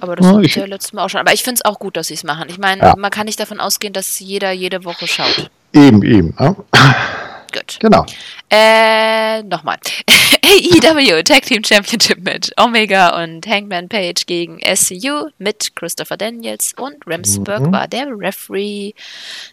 Aber 0.00 0.14
das 0.16 0.26
Ja, 0.26 0.32
ja, 0.34 0.40
ich- 0.40 0.54
ja 0.54 0.64
letztes 0.64 0.92
Mal 0.92 1.04
auch 1.04 1.08
schon. 1.10 1.20
Aber 1.20 1.32
ich 1.34 1.42
finde 1.42 1.60
es 1.62 1.64
auch 1.64 1.78
gut, 1.80 1.96
dass 1.96 2.06
sie 2.06 2.14
es 2.14 2.22
machen. 2.24 2.44
Ich 2.48 2.58
meine, 2.58 2.80
Ja. 2.82 2.94
man 2.96 3.10
kann 3.10 3.26
nicht 3.26 3.40
davon 3.40 3.58
ausgehen, 3.60 3.92
dass 3.92 4.18
jeder 4.20 4.52
jede 4.52 4.84
Woche 4.84 5.06
schaut. 5.08 5.50
Eben, 5.72 6.02
eben. 6.04 6.34
Ne? 6.38 6.56
Gut. 7.52 7.78
Genau. 7.80 8.04
Äh, 8.50 9.42
nochmal. 9.42 9.78
AEW 10.44 11.22
Tag 11.22 11.42
Team 11.42 11.62
Championship 11.64 12.18
Match. 12.22 12.50
Omega 12.56 13.22
und 13.22 13.46
Hangman 13.46 13.88
Page 13.88 14.24
gegen 14.26 14.58
SCU 14.74 15.28
mit 15.38 15.74
Christopher 15.76 16.16
Daniels 16.16 16.74
und 16.78 16.96
Ramsburg 17.06 17.60
Mhm. 17.60 17.72
war 17.72 17.88
der 17.88 18.06
Referee. 18.10 18.92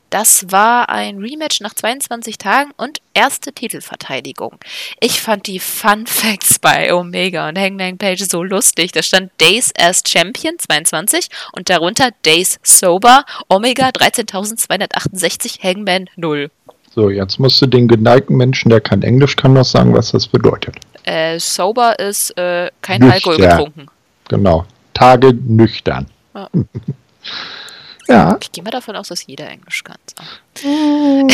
Das 0.09 0.49
war 0.49 0.87
ein 0.89 1.17
Rematch 1.17 1.59
nach 1.59 1.73
22 1.73 2.37
Tagen 2.37 2.71
und 2.77 2.99
erste 3.13 3.51
Titelverteidigung. 3.51 4.57
Ich 5.01 5.19
fand 5.19 5.47
die 5.47 5.59
Fun 5.59 6.07
Facts 6.07 6.59
bei 6.59 6.93
Omega 6.93 7.49
und 7.49 7.59
Hangman 7.59 7.97
Page 7.97 8.23
so 8.23 8.41
lustig. 8.43 8.93
Da 8.93 9.03
stand 9.03 9.31
Days 9.41 9.71
as 9.77 10.03
Champion 10.07 10.55
22 10.57 11.27
und 11.51 11.69
darunter 11.69 12.11
Days 12.23 12.59
Sober. 12.63 13.25
Omega 13.49 13.89
13.268, 13.89 15.61
Hangman 15.61 16.09
0. 16.15 16.49
So, 16.95 17.09
jetzt 17.09 17.39
musst 17.39 17.61
du 17.61 17.65
den 17.67 17.89
geneigten 17.89 18.37
Menschen, 18.37 18.69
der 18.69 18.79
kein 18.79 19.03
Englisch 19.03 19.35
kann, 19.35 19.51
noch 19.51 19.65
sagen, 19.65 19.93
was 19.93 20.11
das 20.11 20.27
bedeutet. 20.27 20.77
Äh, 21.03 21.37
sober 21.39 21.99
ist 21.99 22.35
äh, 22.37 22.71
kein 22.81 23.01
Nüchtern. 23.01 23.11
Alkohol 23.11 23.37
getrunken. 23.37 23.87
Genau. 24.29 24.65
Tage 24.93 25.33
nüchtern. 25.33 26.07
Ja. 26.33 26.49
ja. 28.07 28.37
Ich 28.41 28.49
gehe 28.49 28.63
mal 28.63 28.71
davon 28.71 28.95
aus, 28.95 29.09
dass 29.09 29.27
jeder 29.27 29.49
Englisch 29.49 29.83
kann. 29.83 29.97
So. 30.07 30.63
Hm, 30.67 31.27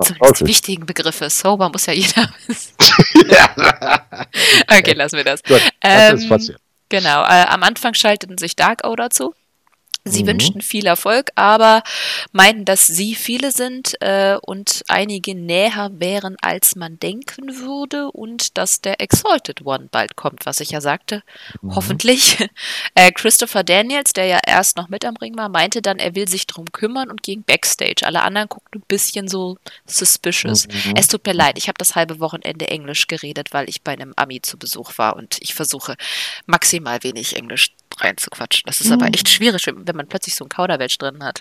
Zumindest 0.00 0.40
die 0.40 0.46
wichtigen 0.46 0.86
Begriffe. 0.86 1.28
Sober 1.30 1.68
muss 1.68 1.86
ja 1.86 1.94
jeder 1.94 2.28
wissen. 2.46 2.74
okay, 4.70 4.92
lassen 4.92 5.16
wir 5.16 5.24
das. 5.24 5.42
Gut, 5.42 5.60
das 5.80 6.12
ist 6.14 6.22
Ähm, 6.22 6.28
passiert. 6.28 6.60
Genau, 6.90 7.24
äh, 7.24 7.44
am 7.48 7.64
Anfang 7.64 7.92
schalteten 7.94 8.38
sich 8.38 8.54
Dark 8.54 8.84
Outer 8.84 9.10
zu. 9.10 9.34
Sie 10.10 10.22
Mhm. 10.22 10.28
wünschten 10.28 10.60
viel 10.60 10.86
Erfolg, 10.86 11.30
aber 11.34 11.82
meinten, 12.32 12.64
dass 12.64 12.86
sie 12.86 13.14
viele 13.14 13.52
sind 13.52 13.94
äh, 14.00 14.36
und 14.42 14.82
einige 14.88 15.34
näher 15.34 15.90
wären, 15.94 16.36
als 16.40 16.76
man 16.76 16.98
denken 16.98 17.58
würde 17.58 18.10
und 18.10 18.56
dass 18.58 18.80
der 18.80 19.00
Exalted 19.00 19.64
One 19.64 19.88
bald 19.90 20.16
kommt, 20.16 20.46
was 20.46 20.60
ich 20.60 20.70
ja 20.70 20.80
sagte. 20.80 21.22
Hoffentlich. 21.74 22.38
Äh, 22.94 23.12
Christopher 23.12 23.62
Daniels, 23.64 24.12
der 24.12 24.24
ja 24.26 24.38
erst 24.44 24.76
noch 24.76 24.88
mit 24.88 25.04
am 25.04 25.16
Ring 25.16 25.36
war, 25.36 25.48
meinte 25.48 25.82
dann, 25.82 25.98
er 25.98 26.14
will 26.14 26.26
sich 26.26 26.46
drum 26.46 26.72
kümmern 26.72 27.10
und 27.10 27.22
ging 27.22 27.42
Backstage. 27.44 28.02
Alle 28.04 28.22
anderen 28.22 28.48
guckten 28.48 28.80
ein 28.80 28.84
bisschen 28.88 29.28
so 29.28 29.58
suspicious. 29.86 30.66
Es 30.96 31.06
tut 31.08 31.24
mir 31.26 31.32
leid, 31.32 31.58
ich 31.58 31.68
habe 31.68 31.78
das 31.78 31.94
halbe 31.94 32.18
Wochenende 32.20 32.68
Englisch 32.68 33.06
geredet, 33.06 33.52
weil 33.52 33.68
ich 33.68 33.82
bei 33.82 33.92
einem 33.92 34.14
Ami 34.16 34.40
zu 34.42 34.58
Besuch 34.58 34.92
war 34.96 35.16
und 35.16 35.36
ich 35.40 35.54
versuche 35.54 35.96
maximal 36.46 37.02
wenig 37.02 37.36
Englisch 37.36 37.72
reinzuquatschen. 38.00 38.64
Das 38.66 38.80
ist 38.80 38.92
aber 38.92 39.06
echt 39.08 39.28
schwierig, 39.28 39.66
wenn 39.66 39.86
wenn 39.86 39.96
man 39.98 40.08
plötzlich 40.08 40.34
so 40.34 40.44
einen 40.44 40.48
Kauderwelsch 40.48 40.96
drin 40.96 41.22
hat. 41.22 41.40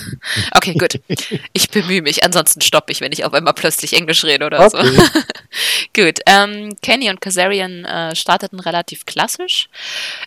okay, 0.54 0.74
gut. 0.74 1.00
Ich 1.54 1.70
bemühe 1.70 2.02
mich. 2.02 2.24
Ansonsten 2.24 2.60
stoppe 2.60 2.92
ich, 2.92 3.00
wenn 3.00 3.12
ich 3.12 3.24
auf 3.24 3.32
einmal 3.32 3.54
plötzlich 3.54 3.94
Englisch 3.94 4.24
rede 4.24 4.44
oder 4.44 4.68
so. 4.68 4.78
Okay. 4.78 4.98
Gut, 5.94 6.20
ähm, 6.26 6.76
Kenny 6.80 7.10
und 7.10 7.20
Kazarian 7.20 7.84
äh, 7.84 8.14
starteten 8.14 8.60
relativ 8.60 9.04
klassisch. 9.04 9.68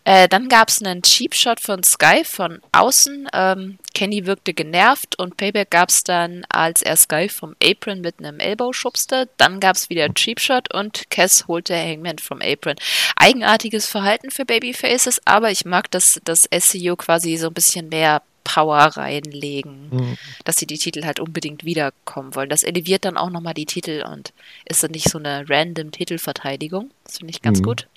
Äh, 0.03 0.27
dann 0.27 0.49
gab 0.49 0.69
es 0.69 0.81
einen 0.81 1.01
Cheap 1.01 1.33
Shot 1.33 1.59
von 1.59 1.83
Sky 1.83 2.23
von 2.23 2.61
außen. 2.71 3.27
Ähm, 3.33 3.79
Kenny 3.95 4.27
wirkte 4.27 4.53
genervt 4.53 5.17
und 5.17 5.37
Payback 5.37 5.71
gab 5.71 5.89
es 5.89 6.03
dann, 6.03 6.45
als 6.49 6.83
er 6.83 6.95
Sky 6.97 7.27
vom 7.29 7.55
Apron 7.63 8.01
mit 8.01 8.19
einem 8.19 8.39
Elbow 8.39 8.71
schubste. 8.73 9.29
Dann 9.37 9.59
gab 9.59 9.75
es 9.75 9.89
wieder 9.89 10.13
Cheap 10.13 10.39
Shot 10.39 10.71
und 10.73 11.09
Cass 11.09 11.47
holte 11.47 11.75
Hangman 11.75 12.19
vom 12.19 12.41
Apron. 12.43 12.75
Eigenartiges 13.15 13.87
Verhalten 13.87 14.29
für 14.29 14.45
Babyfaces, 14.45 15.21
aber 15.25 15.49
ich 15.49 15.65
mag, 15.65 15.89
dass 15.91 16.21
das 16.25 16.47
SEO 16.55 16.95
quasi 16.95 17.37
so 17.37 17.47
ein 17.47 17.53
bisschen 17.53 17.89
mehr 17.89 18.21
Power 18.43 18.77
reinlegen, 18.77 19.89
Mhm. 19.89 20.17
dass 20.43 20.57
sie 20.57 20.67
die 20.67 20.77
Titel 20.77 21.03
halt 21.03 21.19
unbedingt 21.19 21.65
wiederkommen 21.65 22.35
wollen. 22.35 22.49
Das 22.49 22.61
eleviert 22.61 23.03
dann 23.05 23.17
auch 23.17 23.31
nochmal 23.31 23.55
die 23.55 23.65
Titel 23.65 24.03
und 24.07 24.33
ist 24.65 24.83
dann 24.83 24.91
nicht 24.91 25.09
so 25.09 25.17
eine 25.17 25.45
random 25.49 25.91
Titelverteidigung. 25.91 26.91
Das 27.05 27.17
finde 27.17 27.31
ich 27.31 27.41
ganz 27.41 27.59
Mhm. 27.59 27.63
gut. 27.63 27.87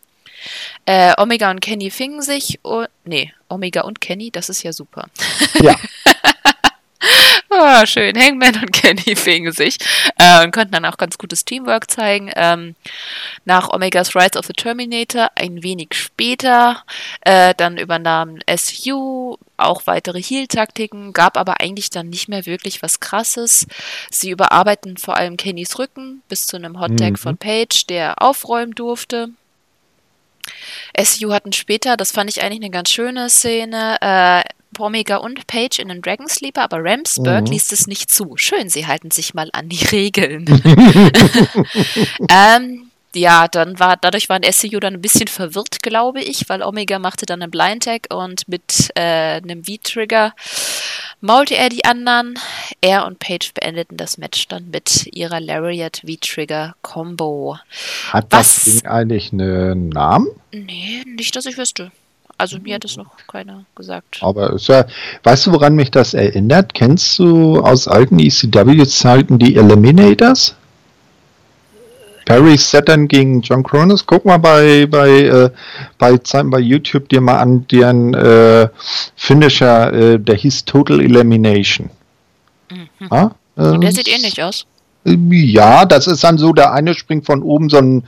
Äh, 0.86 1.12
Omega 1.18 1.50
und 1.50 1.60
Kenny 1.60 1.90
fingen 1.90 2.22
sich. 2.22 2.58
Oh, 2.62 2.84
nee, 3.04 3.32
Omega 3.48 3.82
und 3.82 4.00
Kenny, 4.00 4.30
das 4.30 4.48
ist 4.48 4.62
ja 4.62 4.72
super. 4.72 5.08
Ja. 5.62 5.74
Ah, 7.50 7.86
schön. 7.86 8.18
Hangman 8.18 8.56
und 8.56 8.72
Kenny 8.72 9.14
fingen 9.16 9.52
sich 9.52 9.78
äh, 10.18 10.44
und 10.44 10.52
konnten 10.52 10.72
dann 10.72 10.84
auch 10.84 10.96
ganz 10.98 11.16
gutes 11.16 11.44
Teamwork 11.44 11.90
zeigen. 11.90 12.30
Ähm, 12.36 12.74
nach 13.44 13.70
Omegas 13.72 14.14
Rise 14.14 14.38
of 14.38 14.46
the 14.46 14.52
Terminator 14.52 15.30
ein 15.34 15.62
wenig 15.62 15.88
später, 15.94 16.82
äh, 17.22 17.54
dann 17.56 17.78
übernahm 17.78 18.38
SU 18.54 19.36
auch 19.56 19.86
weitere 19.86 20.20
Heal-Taktiken, 20.20 21.12
gab 21.12 21.36
aber 21.38 21.60
eigentlich 21.60 21.88
dann 21.90 22.10
nicht 22.10 22.28
mehr 22.28 22.44
wirklich 22.46 22.82
was 22.82 23.00
Krasses. 23.00 23.66
Sie 24.10 24.30
überarbeiten 24.30 24.96
vor 24.98 25.16
allem 25.16 25.36
Kennys 25.36 25.78
Rücken 25.78 26.22
bis 26.28 26.46
zu 26.46 26.56
einem 26.56 26.78
Hot-Tag 26.80 27.12
Mhm. 27.12 27.16
von 27.16 27.38
Paige, 27.38 27.84
der 27.88 28.20
aufräumen 28.20 28.72
durfte. 28.74 29.30
SU 30.96 31.32
hatten 31.32 31.52
später, 31.52 31.96
das 31.96 32.12
fand 32.12 32.30
ich 32.30 32.42
eigentlich 32.42 32.60
eine 32.62 32.70
ganz 32.70 32.90
schöne 32.90 33.28
Szene, 33.30 33.96
äh, 34.00 34.42
Omega 34.78 35.16
und 35.16 35.46
Page 35.48 35.78
in 35.80 35.88
den 35.88 36.02
Dragon 36.02 36.28
Sleeper, 36.28 36.62
aber 36.62 36.78
Ramsburg 36.80 37.44
Mhm. 37.44 37.50
liest 37.50 37.72
es 37.72 37.86
nicht 37.88 38.10
zu. 38.12 38.36
Schön, 38.36 38.68
sie 38.68 38.86
halten 38.86 39.10
sich 39.10 39.34
mal 39.34 39.48
an 39.52 39.68
die 39.68 39.84
Regeln. 39.86 40.44
ähm, 42.30 42.90
ja, 43.14 43.48
dann 43.48 43.78
war, 43.80 43.96
dadurch 43.96 44.28
war 44.28 44.36
ein 44.36 44.52
SCU 44.52 44.78
dann 44.80 44.94
ein 44.94 45.00
bisschen 45.00 45.28
verwirrt, 45.28 45.82
glaube 45.82 46.20
ich, 46.20 46.48
weil 46.48 46.62
Omega 46.62 46.98
machte 46.98 47.26
dann 47.26 47.42
einen 47.42 47.50
Blind 47.50 47.84
Tag 47.84 48.06
und 48.10 48.46
mit 48.48 48.90
äh, 48.94 49.40
einem 49.42 49.64
V-Trigger 49.64 50.34
maulte 51.20 51.56
er 51.56 51.70
die 51.70 51.84
anderen. 51.84 52.38
Er 52.80 53.06
und 53.06 53.18
Page 53.18 53.52
beendeten 53.54 53.96
das 53.96 54.18
Match 54.18 54.46
dann 54.48 54.70
mit 54.70 55.08
ihrer 55.12 55.40
Lariat 55.40 56.02
V-Trigger 56.06 56.74
Combo. 56.82 57.58
Hat 58.12 58.26
Was? 58.30 58.64
das 58.64 58.64
Ding 58.64 58.86
eigentlich 58.86 59.32
einen 59.32 59.88
Namen? 59.88 60.28
Nee, 60.52 61.02
nicht, 61.04 61.34
dass 61.34 61.46
ich 61.46 61.58
wüsste. 61.58 61.90
Also 62.36 62.58
mir 62.60 62.76
hat 62.76 62.84
es 62.84 62.96
noch 62.96 63.10
keiner 63.26 63.64
gesagt. 63.74 64.20
Aber 64.20 64.52
ist 64.52 64.68
ja, 64.68 64.86
weißt 65.24 65.48
du, 65.48 65.52
woran 65.52 65.74
mich 65.74 65.90
das 65.90 66.14
erinnert? 66.14 66.72
Kennst 66.72 67.18
du 67.18 67.60
aus 67.60 67.88
alten 67.88 68.20
ECW-Zeiten 68.20 69.40
die 69.40 69.56
Eliminators? 69.56 70.54
Perry 72.26 72.56
Saturn 72.58 73.08
gegen 73.08 73.40
John 73.40 73.64
Cronus. 73.64 74.06
Guck 74.06 74.24
mal 74.24 74.36
bei, 74.36 74.86
bei, 74.86 75.08
äh, 75.08 75.50
bei, 75.98 76.18
Zeiten 76.18 76.50
bei 76.50 76.60
YouTube 76.60 77.08
dir 77.08 77.22
mal 77.22 77.38
an, 77.38 77.66
deren 77.66 78.14
äh, 78.14 78.68
Finisher, 79.16 79.92
äh, 79.92 80.20
der 80.20 80.36
hieß 80.36 80.64
Total 80.66 81.00
Elimination. 81.00 81.90
Mhm. 82.70 83.08
Ja, 83.10 83.34
Und 83.56 83.80
der 83.80 83.90
ähm, 83.90 83.96
sieht 83.96 84.08
ähnlich 84.08 84.42
aus. 84.42 84.66
Ja, 85.04 85.84
das 85.84 86.06
ist 86.06 86.24
dann 86.24 86.38
so, 86.38 86.52
der 86.52 86.72
eine 86.72 86.94
springt 86.94 87.26
von 87.26 87.42
oben 87.42 87.68
so 87.70 87.78
ein, 87.78 88.06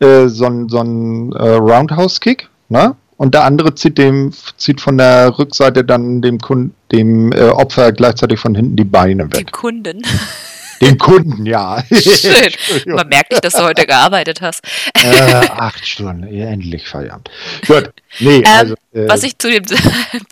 äh, 0.00 0.28
so 0.28 0.46
ein, 0.46 0.68
so 0.68 0.78
ein 0.80 1.32
äh, 1.32 1.42
Roundhouse-Kick, 1.56 2.48
ne? 2.68 2.96
Und 3.16 3.34
der 3.34 3.44
andere 3.44 3.74
zieht, 3.74 3.98
dem, 3.98 4.32
zieht 4.56 4.80
von 4.80 4.96
der 4.96 5.38
Rückseite 5.38 5.84
dann 5.84 6.22
dem, 6.22 6.38
Kun 6.38 6.72
dem 6.90 7.32
äh, 7.32 7.50
Opfer 7.50 7.92
gleichzeitig 7.92 8.40
von 8.40 8.54
hinten 8.54 8.76
die 8.76 8.84
Beine 8.84 9.26
Dem 9.26 9.32
weg. 9.40 9.52
Kunden. 9.52 10.00
Dem 10.80 10.96
Kunden, 10.96 11.44
ja. 11.44 11.82
Schön. 11.92 12.52
Man 12.86 13.08
merkt 13.08 13.30
nicht, 13.32 13.44
dass 13.44 13.52
du 13.52 13.62
heute 13.62 13.84
gearbeitet 13.86 14.40
hast. 14.40 14.62
äh, 14.94 15.46
acht 15.50 15.86
Stunden, 15.86 16.32
ja, 16.34 16.46
endlich 16.46 16.88
Feierabend. 16.88 17.28
Gut, 17.66 17.90
nee, 18.20 18.42
also. 18.46 18.74
Äh, 18.94 19.06
Was 19.06 19.22
ich 19.22 19.38
zu 19.38 19.50
dem 19.50 19.64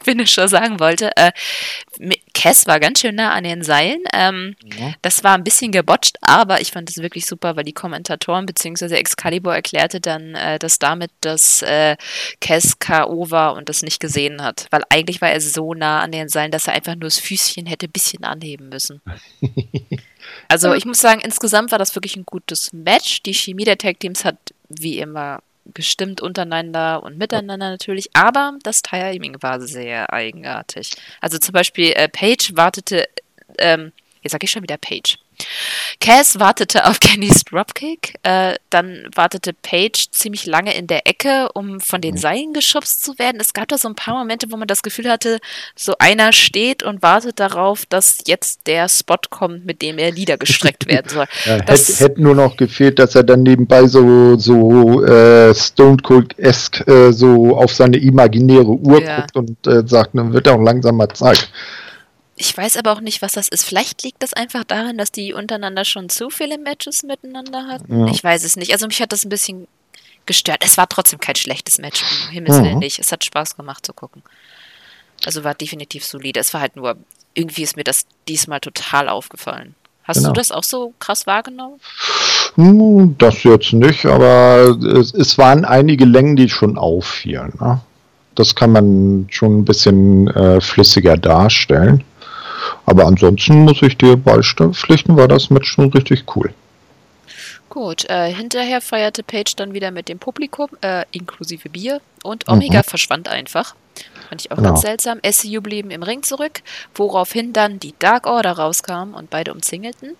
Finisher 0.03 0.49
sagen 0.49 0.81
wollte, 0.81 1.11
äh, 1.17 1.33
Cass 2.35 2.67
war 2.67 2.79
ganz 2.81 3.01
schön 3.01 3.17
nah 3.17 3.33
an 3.33 3.45
den 3.45 3.63
Seilen. 3.63 4.03
Ähm, 4.13 4.57
Ja. 4.79 4.95
Das 5.03 5.25
war 5.25 5.35
ein 5.35 5.45
bisschen 5.45 5.73
gebotcht, 5.73 6.17
aber 6.21 6.61
ich 6.61 6.71
fand 6.71 6.89
es 6.89 6.99
wirklich 6.99 7.27
super, 7.27 7.57
weil 7.57 7.65
die 7.65 7.73
Kommentatoren 7.73 8.47
bzw. 8.47 8.95
Excalibur 8.95 9.55
erklärte 9.55 10.01
dann, 10.01 10.35
äh, 10.35 10.59
dass 10.59 10.79
damit 10.79 11.11
das 11.21 11.63
äh, 11.63 11.97
Cass 12.41 12.79
K.O. 12.79 13.31
war 13.31 13.55
und 13.55 13.69
das 13.69 13.83
nicht 13.83 14.01
gesehen 14.01 14.43
hat. 14.43 14.67
Weil 14.71 14.83
eigentlich 14.91 15.21
war 15.21 15.31
er 15.31 15.41
so 15.41 15.75
nah 15.75 16.01
an 16.01 16.13
den 16.13 16.29
Seilen, 16.29 16.53
dass 16.53 16.69
er 16.69 16.75
einfach 16.75 16.95
nur 16.95 17.05
das 17.05 17.19
Füßchen 17.19 17.67
hätte 17.67 17.87
ein 17.87 17.93
bisschen 17.93 18.25
anheben 18.25 18.69
müssen. 18.69 19.01
Also 20.49 20.75
ich 20.75 20.85
muss 20.85 20.99
sagen, 20.99 21.21
insgesamt 21.21 21.71
war 21.73 21.79
das 21.79 21.95
wirklich 21.95 22.17
ein 22.17 22.25
gutes 22.25 22.73
Match. 22.73 23.23
Die 23.23 23.35
Chemie 23.35 23.65
der 23.65 23.79
Tag 23.79 24.01
Teams 24.01 24.25
hat 24.25 24.37
wie 24.69 24.99
immer 24.99 25.41
gestimmt 25.75 26.21
untereinander 26.21 27.03
und 27.03 27.19
miteinander 27.19 27.71
natürlich, 27.71 28.11
aber 28.15 28.59
das 28.63 28.83
Timing 28.83 29.37
war 29.41 29.61
sehr 29.61 30.13
eigenartig. 30.13 30.93
Also 31.21 31.39
zum 31.39 31.53
Beispiel 31.53 31.93
äh, 31.93 32.09
Paige 32.09 32.51
wartete, 32.55 33.09
ähm, 33.59 33.93
jetzt 34.23 34.33
sage 34.33 34.45
ich 34.45 34.51
schon 34.51 34.63
wieder 34.63 34.77
Paige. 34.77 35.17
Cass 36.01 36.39
wartete 36.39 36.87
auf 36.87 37.01
Kennys 37.01 37.45
Dropkick, 37.45 38.15
äh, 38.23 38.55
dann 38.71 39.07
wartete 39.15 39.53
Paige 39.53 40.07
ziemlich 40.11 40.47
lange 40.47 40.75
in 40.75 40.87
der 40.87 41.07
Ecke, 41.07 41.49
um 41.55 41.81
von 41.81 42.01
den 42.01 42.17
Seilen 42.17 42.53
geschubst 42.53 43.05
zu 43.05 43.19
werden. 43.19 43.39
Es 43.41 43.53
gab 43.53 43.69
da 43.69 43.79
so 43.79 43.89
ein 43.89 43.95
paar 43.95 44.15
Momente, 44.17 44.51
wo 44.51 44.57
man 44.57 44.69
das 44.69 44.83
Gefühl 44.83 45.09
hatte, 45.11 45.39
so 45.75 45.95
einer 45.99 46.33
steht 46.33 46.83
und 46.83 47.03
wartet 47.03 47.41
darauf, 47.41 47.87
dass 47.87 48.19
jetzt 48.27 48.67
der 48.67 48.89
Spot 48.89 49.17
kommt, 49.31 49.65
mit 49.67 49.83
dem 49.83 49.99
er 49.99 50.13
niedergestreckt 50.13 50.87
werden 50.89 51.09
soll. 51.09 51.27
Ja, 51.47 51.59
Das- 51.59 51.89
hätte, 51.89 52.05
hätte 52.05 52.23
nur 52.23 52.35
noch 52.35 52.57
gefehlt, 52.57 52.99
dass 52.99 53.15
er 53.15 53.25
dann 53.25 53.43
nebenbei 53.43 53.87
so, 53.87 54.37
so 54.39 55.05
äh, 55.05 55.55
Stone 55.55 55.99
Cold-esque 56.03 56.87
äh, 56.87 57.13
so 57.13 57.57
auf 57.57 57.73
seine 57.73 57.97
imaginäre 57.99 58.67
Uhr 58.71 59.03
Ja. 59.03 59.21
guckt 59.21 59.37
und 59.37 59.67
äh, 59.67 59.87
sagt, 59.87 60.11
dann 60.15 60.33
wird 60.33 60.49
auch 60.49 60.61
langsam 60.61 60.97
mal 60.97 61.09
Zeit. 61.09 61.51
Ich 62.41 62.57
weiß 62.57 62.77
aber 62.77 62.93
auch 62.93 63.01
nicht, 63.01 63.21
was 63.21 63.33
das 63.33 63.49
ist. 63.49 63.65
Vielleicht 63.65 64.03
liegt 64.05 64.23
das 64.23 64.33
einfach 64.33 64.63
daran, 64.65 64.97
dass 64.97 65.11
die 65.11 65.33
untereinander 65.33 65.85
schon 65.85 66.09
zu 66.09 66.31
viele 66.31 66.57
Matches 66.57 67.03
miteinander 67.03 67.67
hatten. 67.67 68.07
Ja. 68.07 68.13
Ich 68.13 68.23
weiß 68.23 68.45
es 68.45 68.57
nicht. 68.57 68.73
Also 68.73 68.87
mich 68.87 69.03
hat 69.03 69.13
das 69.13 69.25
ein 69.25 69.29
bisschen 69.29 69.67
gestört. 70.25 70.63
Es 70.65 70.77
war 70.79 70.89
trotzdem 70.89 71.19
kein 71.19 71.35
schlechtes 71.35 71.79
Match, 71.79 72.03
um 72.03 72.31
Himmels 72.31 72.57
Willen 72.63 72.75
Mhm. 72.75 72.79
nicht. 72.79 72.99
Es 73.01 73.11
hat 73.13 73.25
Spaß 73.25 73.57
gemacht 73.57 73.85
zu 73.85 73.93
gucken. 73.93 74.23
Also 75.27 75.43
war 75.43 75.55
definitiv 75.55 76.05
solide. 76.05 76.39
Es 76.39 76.55
war 76.55 76.61
halt 76.61 76.77
nur, 76.77 76.97
irgendwie 77.35 77.63
ist 77.65 77.77
mir 77.77 77.85
das 77.85 78.07
diesmal 78.29 78.61
total 78.61 79.09
aufgefallen. 79.09 79.75
Hast 80.05 80.19
Genau. 80.19 80.29
du 80.29 80.35
das 80.35 80.53
auch 80.53 80.63
so 80.65 80.95
krass 81.01 81.27
wahrgenommen? 81.27 81.81
Hm, 82.55 83.17
Das 83.19 83.43
jetzt 83.43 83.73
nicht, 83.73 84.07
aber 84.07 84.77
es, 84.97 85.13
es 85.13 85.37
waren 85.39 85.65
einige 85.65 86.05
Längen, 86.05 86.37
die 86.37 86.49
schon 86.49 86.79
auffielen. 86.79 87.53
Ne? 87.61 87.81
Das 88.37 88.55
kann 88.55 88.71
man 88.73 89.27
schon 89.31 89.59
ein 89.59 89.65
bisschen 89.65 90.29
äh, 90.29 90.61
flüssiger 90.61 91.17
darstellen. 91.17 92.05
Aber 92.89 93.05
ansonsten 93.05 93.65
muss 93.65 93.83
ich 93.83 93.99
dir 93.99 94.17
beipflichten, 94.17 95.17
war 95.17 95.29
das 95.29 95.51
Match 95.51 95.71
schon 95.71 95.93
richtig 95.93 96.25
cool. 96.35 96.55
Gut, 97.69 98.09
äh, 98.09 98.33
hinterher 98.33 98.81
feierte 98.81 99.23
Page 99.23 99.55
dann 99.57 99.75
wieder 99.75 99.91
mit 99.91 100.09
dem 100.09 100.19
Publikum, 100.19 100.69
äh, 100.81 101.05
inklusive 101.13 101.69
Bier, 101.69 102.01
und 102.23 102.49
Omega 102.49 102.79
mhm. 102.79 102.85
verschwand 102.85 103.29
einfach. 103.29 103.75
Fand 104.31 104.41
ich 104.41 104.51
auch 104.51 104.57
genau. 104.57 104.71
ganz 104.71 104.81
seltsam. 104.81 105.21
SCU 105.23 105.61
blieben 105.61 105.91
im 105.91 106.03
Ring 106.03 106.23
zurück, 106.23 106.63
woraufhin 106.95 107.53
dann 107.53 107.79
die 107.79 107.95
Dark 107.99 108.27
Order 108.27 108.53
rauskam 108.53 109.13
und 109.15 109.29
beide 109.29 109.53
umzingelten. 109.53 110.17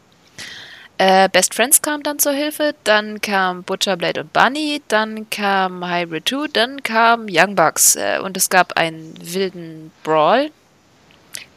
Äh, 0.99 1.31
Best 1.31 1.55
Friends 1.55 1.81
kam 1.81 2.03
dann 2.03 2.19
zur 2.19 2.33
Hilfe, 2.33 2.75
dann 2.85 3.23
kam 3.23 3.63
Butcher, 3.63 3.97
Blade 3.97 4.21
und 4.21 4.33
Bunny, 4.35 4.83
dann 4.89 5.31
kam 5.31 5.89
Hybrid 5.89 6.29
2, 6.29 6.49
dann 6.53 6.83
kam 6.83 7.29
Young 7.31 7.55
Bucks 7.55 7.97
äh, 7.97 8.19
und 8.23 8.37
es 8.37 8.51
gab 8.51 8.77
einen 8.77 9.15
wilden 9.23 9.91
Brawl, 10.03 10.51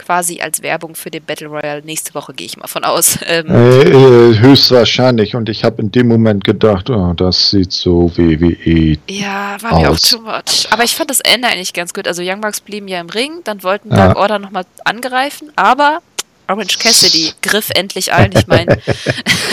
quasi 0.01 0.41
als 0.41 0.61
Werbung 0.61 0.95
für 0.95 1.11
den 1.11 1.23
Battle 1.23 1.47
Royale. 1.47 1.81
Nächste 1.83 2.13
Woche 2.13 2.33
gehe 2.33 2.45
ich 2.45 2.57
mal 2.57 2.67
von 2.67 2.83
aus. 2.83 3.19
Ähm, 3.31 3.47
äh, 3.49 3.81
äh, 3.83 4.39
höchstwahrscheinlich. 4.39 5.35
Und 5.35 5.47
ich 5.47 5.63
habe 5.63 5.81
in 5.81 5.91
dem 5.91 6.07
Moment 6.07 6.43
gedacht, 6.43 6.89
oh, 6.89 7.13
das 7.13 7.51
sieht 7.51 7.71
so 7.71 8.11
WWE. 8.17 8.97
Ja, 9.09 9.57
war 9.61 9.73
aus. 9.73 9.81
mir 9.81 9.89
auch 9.89 9.99
too 9.99 10.21
much. 10.21 10.67
Aber 10.71 10.83
ich 10.83 10.95
fand 10.95 11.09
das 11.09 11.21
Ende 11.21 11.47
eigentlich 11.47 11.71
ganz 11.71 11.93
gut. 11.93 12.07
Also 12.07 12.21
Young 12.25 12.41
Bucks 12.41 12.59
blieben 12.59 12.87
ja 12.89 12.99
im 12.99 13.09
Ring, 13.09 13.41
dann 13.45 13.63
wollten 13.63 13.89
ja. 13.89 13.95
Dark 13.95 14.17
Order 14.17 14.39
nochmal 14.39 14.65
angreifen, 14.83 15.49
aber 15.55 16.01
Orange 16.47 16.79
Cassidy 16.79 17.31
griff 17.41 17.69
endlich 17.73 18.11
ein. 18.11 18.31
Ich 18.35 18.47
meine, 18.47 18.79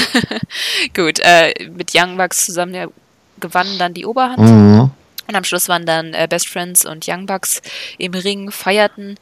gut, 0.96 1.20
äh, 1.20 1.52
mit 1.76 1.92
Young 1.94 2.16
Bucks 2.16 2.46
zusammen 2.46 2.74
ja, 2.74 2.86
gewannen 3.38 3.78
dann 3.78 3.94
die 3.94 4.06
Oberhand. 4.06 4.38
Mhm. 4.40 4.90
Und 5.28 5.36
am 5.36 5.44
Schluss 5.44 5.68
waren 5.68 5.84
dann 5.84 6.14
äh, 6.14 6.26
Best 6.28 6.48
Friends 6.48 6.86
und 6.86 7.06
Young 7.06 7.26
Bucks 7.26 7.60
im 7.98 8.14
Ring, 8.14 8.50
feierten. 8.50 9.18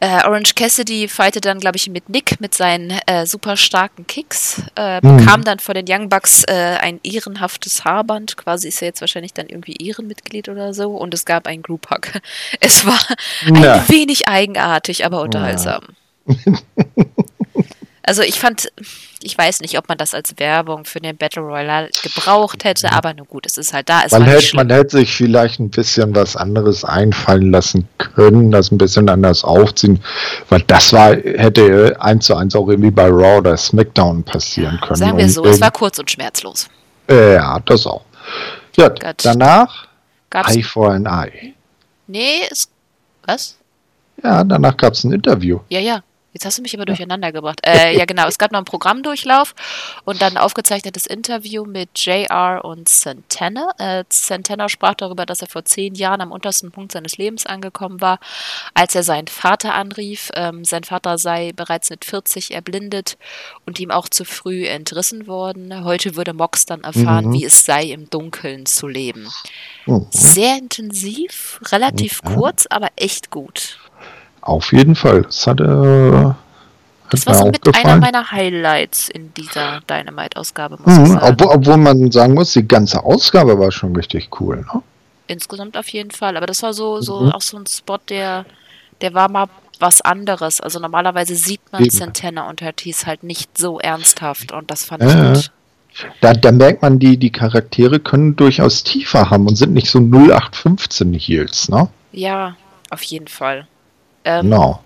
Äh, 0.00 0.24
Orange 0.24 0.54
Cassidy 0.54 1.08
feierte 1.08 1.40
dann, 1.40 1.58
glaube 1.58 1.76
ich, 1.76 1.90
mit 1.90 2.08
Nick 2.08 2.40
mit 2.40 2.54
seinen 2.54 2.92
äh, 3.06 3.26
super 3.26 3.56
starken 3.56 4.06
Kicks. 4.06 4.62
Äh, 4.76 5.04
mhm. 5.04 5.16
Bekam 5.18 5.42
dann 5.42 5.58
von 5.58 5.74
den 5.74 5.86
Young 5.88 6.08
Bucks 6.08 6.44
äh, 6.44 6.78
ein 6.80 7.00
ehrenhaftes 7.02 7.84
Haarband. 7.84 8.36
Quasi 8.36 8.68
ist 8.68 8.80
er 8.80 8.88
jetzt 8.88 9.00
wahrscheinlich 9.00 9.34
dann 9.34 9.48
irgendwie 9.48 9.74
Ehrenmitglied 9.74 10.48
oder 10.48 10.72
so. 10.72 10.92
Und 10.92 11.14
es 11.14 11.24
gab 11.24 11.48
einen 11.48 11.62
Group 11.62 11.90
Hug. 11.90 12.20
Es 12.60 12.86
war 12.86 12.98
ja. 13.46 13.74
ein 13.74 13.88
wenig 13.88 14.28
eigenartig, 14.28 15.04
aber 15.04 15.20
unterhaltsam. 15.22 15.82
Ja. 16.26 16.34
Also 18.10 18.22
ich 18.22 18.40
fand, 18.40 18.72
ich 19.22 19.38
weiß 19.38 19.60
nicht, 19.60 19.78
ob 19.78 19.88
man 19.88 19.96
das 19.96 20.14
als 20.14 20.34
Werbung 20.36 20.84
für 20.84 20.98
den 20.98 21.16
Battle 21.16 21.42
Royale 21.42 21.90
gebraucht 22.02 22.64
hätte, 22.64 22.90
aber 22.90 23.14
nur 23.14 23.24
gut, 23.24 23.46
es 23.46 23.56
ist 23.56 23.72
halt 23.72 23.88
da. 23.88 24.02
Man, 24.10 24.24
hätte, 24.24 24.56
man 24.56 24.68
hätte 24.68 24.96
sich 24.96 25.14
vielleicht 25.14 25.60
ein 25.60 25.70
bisschen 25.70 26.12
was 26.12 26.34
anderes 26.34 26.84
einfallen 26.84 27.52
lassen 27.52 27.88
können, 27.98 28.50
das 28.50 28.72
ein 28.72 28.78
bisschen 28.78 29.08
anders 29.08 29.44
aufziehen, 29.44 30.02
weil 30.48 30.60
das 30.62 30.92
war, 30.92 31.12
hätte 31.12 31.96
eins 32.00 32.26
zu 32.26 32.34
eins 32.34 32.56
auch 32.56 32.68
irgendwie 32.68 32.90
bei 32.90 33.06
Raw 33.06 33.38
oder 33.38 33.56
SmackDown 33.56 34.24
passieren 34.24 34.80
können. 34.80 34.96
Sagen 34.96 35.16
wir 35.16 35.30
so, 35.30 35.44
es 35.44 35.60
war 35.60 35.70
kurz 35.70 36.00
und 36.00 36.10
schmerzlos. 36.10 36.68
Äh, 37.08 37.34
ja, 37.34 37.60
das 37.60 37.86
auch. 37.86 38.02
Ja, 38.76 38.88
Gott. 38.88 39.24
danach 39.24 39.86
Gab's 40.30 40.56
Eye 40.56 40.64
for 40.64 40.90
an 40.90 41.06
Eye. 41.06 41.54
Nee, 42.08 42.40
es, 42.50 42.68
was? 43.24 43.56
Ja, 44.20 44.42
danach 44.42 44.76
gab 44.76 44.94
es 44.94 45.04
ein 45.04 45.12
Interview. 45.12 45.60
Ja, 45.68 45.78
ja. 45.78 46.02
Jetzt 46.32 46.44
hast 46.44 46.58
du 46.58 46.62
mich 46.62 46.74
aber 46.74 46.84
durcheinander 46.84 47.32
gebracht. 47.32 47.60
Äh, 47.64 47.96
ja, 47.96 48.04
genau. 48.04 48.26
Es 48.28 48.38
gab 48.38 48.52
noch 48.52 48.58
einen 48.58 48.64
Programmdurchlauf 48.64 49.54
und 50.04 50.22
dann 50.22 50.34
ein 50.34 50.42
aufgezeichnetes 50.42 51.06
Interview 51.06 51.64
mit 51.64 51.90
JR 51.98 52.64
und 52.64 52.88
Santana. 52.88 53.70
Äh, 53.78 54.04
Santana 54.10 54.68
sprach 54.68 54.94
darüber, 54.94 55.26
dass 55.26 55.42
er 55.42 55.48
vor 55.48 55.64
zehn 55.64 55.94
Jahren 55.94 56.20
am 56.20 56.30
untersten 56.30 56.70
Punkt 56.70 56.92
seines 56.92 57.18
Lebens 57.18 57.46
angekommen 57.46 58.00
war, 58.00 58.20
als 58.74 58.94
er 58.94 59.02
seinen 59.02 59.26
Vater 59.26 59.74
anrief. 59.74 60.30
Ähm, 60.34 60.64
sein 60.64 60.84
Vater 60.84 61.18
sei 61.18 61.52
bereits 61.52 61.90
mit 61.90 62.04
40 62.04 62.52
erblindet 62.52 63.18
und 63.66 63.80
ihm 63.80 63.90
auch 63.90 64.08
zu 64.08 64.24
früh 64.24 64.66
entrissen 64.66 65.26
worden. 65.26 65.84
Heute 65.84 66.14
würde 66.14 66.32
Mox 66.32 66.64
dann 66.64 66.82
erfahren, 66.82 67.26
mhm. 67.26 67.32
wie 67.32 67.44
es 67.44 67.64
sei, 67.64 67.84
im 67.86 68.08
Dunkeln 68.08 68.66
zu 68.66 68.86
leben. 68.86 69.28
Mhm. 69.86 70.06
Sehr 70.10 70.58
intensiv, 70.58 71.60
relativ 71.72 72.22
kurz, 72.22 72.66
aber 72.70 72.88
echt 72.96 73.30
gut. 73.30 73.78
Auf 74.40 74.72
jeden 74.72 74.94
Fall. 74.94 75.22
Das 75.22 75.46
hat, 75.46 75.60
äh, 75.60 76.32
das 77.10 77.26
war 77.26 77.34
so 77.34 77.46
mit 77.46 77.62
gefallen. 77.62 77.86
einer 77.86 78.00
meiner 78.00 78.30
Highlights 78.30 79.08
in 79.08 79.34
dieser 79.34 79.80
Dynamite-Ausgabe, 79.88 80.78
mhm. 80.84 81.18
Obwohl, 81.20 81.48
obwohl, 81.48 81.76
man 81.76 82.10
sagen 82.10 82.34
muss, 82.34 82.52
die 82.52 82.66
ganze 82.66 83.02
Ausgabe 83.02 83.58
war 83.58 83.72
schon 83.72 83.94
richtig 83.96 84.28
cool, 84.40 84.64
ne? 84.72 84.82
Insgesamt 85.26 85.76
auf 85.76 85.88
jeden 85.88 86.10
Fall. 86.10 86.36
Aber 86.36 86.46
das 86.46 86.62
war 86.62 86.72
so, 86.72 87.00
so 87.00 87.20
mhm. 87.20 87.32
auch 87.32 87.40
so 87.40 87.56
ein 87.56 87.66
Spot, 87.66 87.98
der, 88.08 88.46
der 89.00 89.14
war 89.14 89.30
mal 89.30 89.46
was 89.78 90.00
anderes. 90.00 90.60
Also 90.60 90.78
normalerweise 90.78 91.34
sieht 91.34 91.60
man 91.72 91.82
Eben. 91.82 91.90
Santana 91.90 92.48
und 92.48 92.62
Ortiz 92.62 93.06
halt 93.06 93.22
nicht 93.22 93.56
so 93.56 93.78
ernsthaft 93.78 94.52
und 94.52 94.70
das 94.70 94.84
fand 94.84 95.02
äh, 95.02 95.06
ich 95.06 95.44
gut. 95.44 95.52
Da, 96.20 96.32
da, 96.34 96.52
merkt 96.52 96.82
man, 96.82 96.98
die, 96.98 97.16
die 97.16 97.32
Charaktere 97.32 97.98
können 97.98 98.36
durchaus 98.36 98.84
tiefer 98.84 99.30
haben 99.30 99.46
und 99.46 99.56
sind 99.56 99.72
nicht 99.72 99.90
so 99.90 99.98
0815 99.98 101.12
Heels, 101.14 101.68
ne? 101.68 101.88
Ja, 102.12 102.56
auf 102.90 103.02
jeden 103.02 103.28
Fall. 103.28 103.66
Ähm, 104.24 104.48
no. 104.48 104.80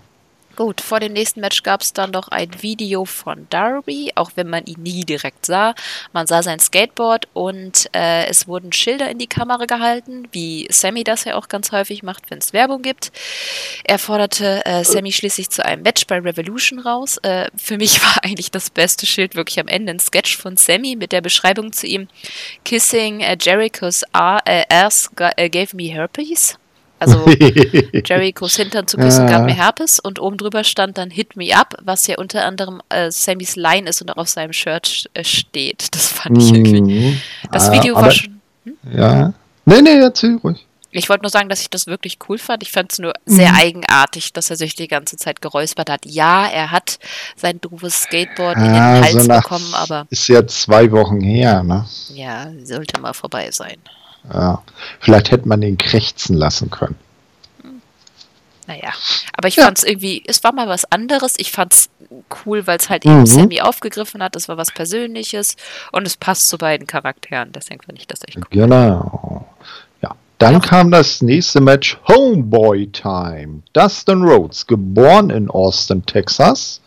Gut, 0.55 0.79
vor 0.79 1.01
dem 1.01 1.11
nächsten 1.11 1.41
Match 1.41 1.63
gab 1.63 1.81
es 1.81 1.91
dann 1.91 2.11
noch 2.11 2.29
ein 2.29 2.49
Video 2.61 3.03
von 3.03 3.45
Darby, 3.49 4.13
auch 4.15 4.31
wenn 4.35 4.49
man 4.49 4.65
ihn 4.65 4.81
nie 4.81 5.03
direkt 5.03 5.45
sah. 5.45 5.75
Man 6.13 6.27
sah 6.27 6.43
sein 6.43 6.59
Skateboard 6.59 7.27
und 7.33 7.89
äh, 7.93 8.25
es 8.27 8.47
wurden 8.47 8.71
Schilder 8.71 9.09
in 9.09 9.17
die 9.17 9.27
Kamera 9.27 9.65
gehalten, 9.65 10.29
wie 10.31 10.65
Sammy 10.71 11.03
das 11.03 11.25
ja 11.25 11.35
auch 11.35 11.49
ganz 11.49 11.73
häufig 11.73 12.03
macht, 12.03 12.31
wenn 12.31 12.37
es 12.37 12.53
Werbung 12.53 12.83
gibt. 12.83 13.11
Er 13.83 13.99
forderte 13.99 14.65
äh, 14.65 14.85
Sammy 14.85 15.11
schließlich 15.11 15.49
zu 15.49 15.65
einem 15.65 15.83
Match 15.83 16.07
bei 16.07 16.19
Revolution 16.19 16.79
raus. 16.79 17.17
Äh, 17.17 17.49
für 17.57 17.77
mich 17.77 18.01
war 18.03 18.23
eigentlich 18.23 18.49
das 18.49 18.69
beste 18.69 19.05
Schild 19.05 19.35
wirklich 19.35 19.59
am 19.59 19.67
Ende 19.67 19.91
ein 19.91 19.99
Sketch 19.99 20.37
von 20.37 20.55
Sammy 20.55 20.95
mit 20.95 21.11
der 21.11 21.21
Beschreibung 21.21 21.73
zu 21.73 21.85
ihm: 21.85 22.07
Kissing 22.63 23.19
uh, 23.19 23.35
Jericho's 23.37 24.03
ass 24.13 25.09
äh, 25.17 25.49
gave 25.49 25.75
me 25.75 25.91
herpes. 25.91 26.57
Also 26.99 27.25
Jerichos 27.29 28.55
Hintern 28.55 28.87
zu 28.87 28.97
küssen 28.97 29.27
gab 29.27 29.45
mir 29.45 29.53
Herpes 29.53 29.99
und 29.99 30.19
oben 30.19 30.37
drüber 30.37 30.63
stand 30.63 30.97
dann 30.97 31.09
Hit 31.09 31.35
Me 31.35 31.55
Up, 31.55 31.75
was 31.83 32.07
ja 32.07 32.17
unter 32.17 32.45
anderem 32.45 32.81
äh, 32.89 33.11
Sammys 33.11 33.55
Line 33.55 33.89
ist 33.89 34.01
und 34.01 34.11
auch 34.11 34.17
auf 34.17 34.29
seinem 34.29 34.53
Shirt 34.53 35.09
äh, 35.13 35.23
steht. 35.23 35.93
Das 35.93 36.07
fand 36.07 36.37
ich 36.37 36.53
irgendwie. 36.53 36.81
Mhm. 36.81 37.21
Das 37.51 37.71
Video 37.71 37.95
war 37.95 38.11
schon. 38.11 38.39
Hm? 38.63 38.77
Ja. 38.95 39.33
Nee, 39.65 39.81
nee, 39.81 39.97
erzähl 39.99 40.37
ruhig. 40.37 40.65
Ich 40.97 41.09
wollte 41.09 41.23
nur 41.23 41.29
sagen, 41.29 41.49
dass 41.49 41.59
ich 41.59 41.69
das 41.69 41.87
wirklich 41.87 42.19
cool 42.29 42.37
fand. 42.37 42.63
Ich 42.63 42.71
fand 42.71 42.93
es 42.93 42.99
nur 42.99 43.11
sehr 43.25 43.51
mhm. 43.51 43.57
eigenartig, 43.57 44.31
dass 44.31 44.49
er 44.49 44.55
sich 44.55 44.75
die 44.75 44.87
ganze 44.87 45.17
Zeit 45.17 45.41
geräuspert 45.41 45.89
hat. 45.89 46.05
Ja, 46.05 46.47
er 46.47 46.71
hat 46.71 46.99
sein 47.35 47.59
doofes 47.59 48.03
Skateboard 48.03 48.55
ja, 48.57 48.65
in 48.65 48.73
den 48.73 49.03
Hals 49.03 49.25
so 49.25 49.27
bekommen, 49.27 49.73
aber. 49.73 50.07
Ist 50.09 50.29
ja 50.29 50.47
zwei 50.47 50.89
Wochen 50.91 51.19
her, 51.19 51.63
ne? 51.63 51.85
Ja, 52.13 52.49
sollte 52.63 53.01
mal 53.01 53.13
vorbei 53.13 53.51
sein. 53.51 53.75
Ja. 54.33 54.61
Vielleicht 54.99 55.31
hätte 55.31 55.47
man 55.47 55.61
ihn 55.61 55.77
krächzen 55.77 56.35
lassen 56.35 56.69
können. 56.69 56.95
Naja, 58.67 58.93
aber 59.37 59.47
ich 59.47 59.57
ja. 59.57 59.65
fand 59.65 59.77
es 59.77 59.83
irgendwie, 59.83 60.23
es 60.25 60.43
war 60.43 60.51
mal 60.51 60.67
was 60.67 60.91
anderes. 60.91 61.35
Ich 61.37 61.51
fand 61.51 61.73
es 61.73 61.89
cool, 62.45 62.65
weil 62.65 62.77
es 62.77 62.89
halt 62.89 63.05
eben 63.05 63.19
mhm. 63.19 63.25
Sammy 63.25 63.61
aufgegriffen 63.61 64.23
hat. 64.23 64.35
Es 64.35 64.49
war 64.49 64.57
was 64.57 64.71
Persönliches 64.71 65.55
und 65.91 66.07
es 66.07 66.17
passt 66.17 66.47
zu 66.47 66.57
beiden 66.57 66.87
Charakteren. 66.87 67.51
Deswegen 67.51 67.81
fand 67.83 67.99
ich 67.99 68.07
das 68.07 68.21
echt 68.27 68.37
cool. 68.37 68.43
Genau. 68.49 69.47
Ja, 70.01 70.15
dann 70.39 70.53
ja. 70.53 70.59
kam 70.61 70.89
das 70.89 71.21
nächste 71.21 71.61
Match 71.61 71.99
Homeboy 72.07 72.87
Time. 72.87 73.61
Dustin 73.73 74.23
Rhodes, 74.23 74.65
geboren 74.65 75.29
in 75.29 75.49
Austin, 75.49 76.03
Texas, 76.03 76.81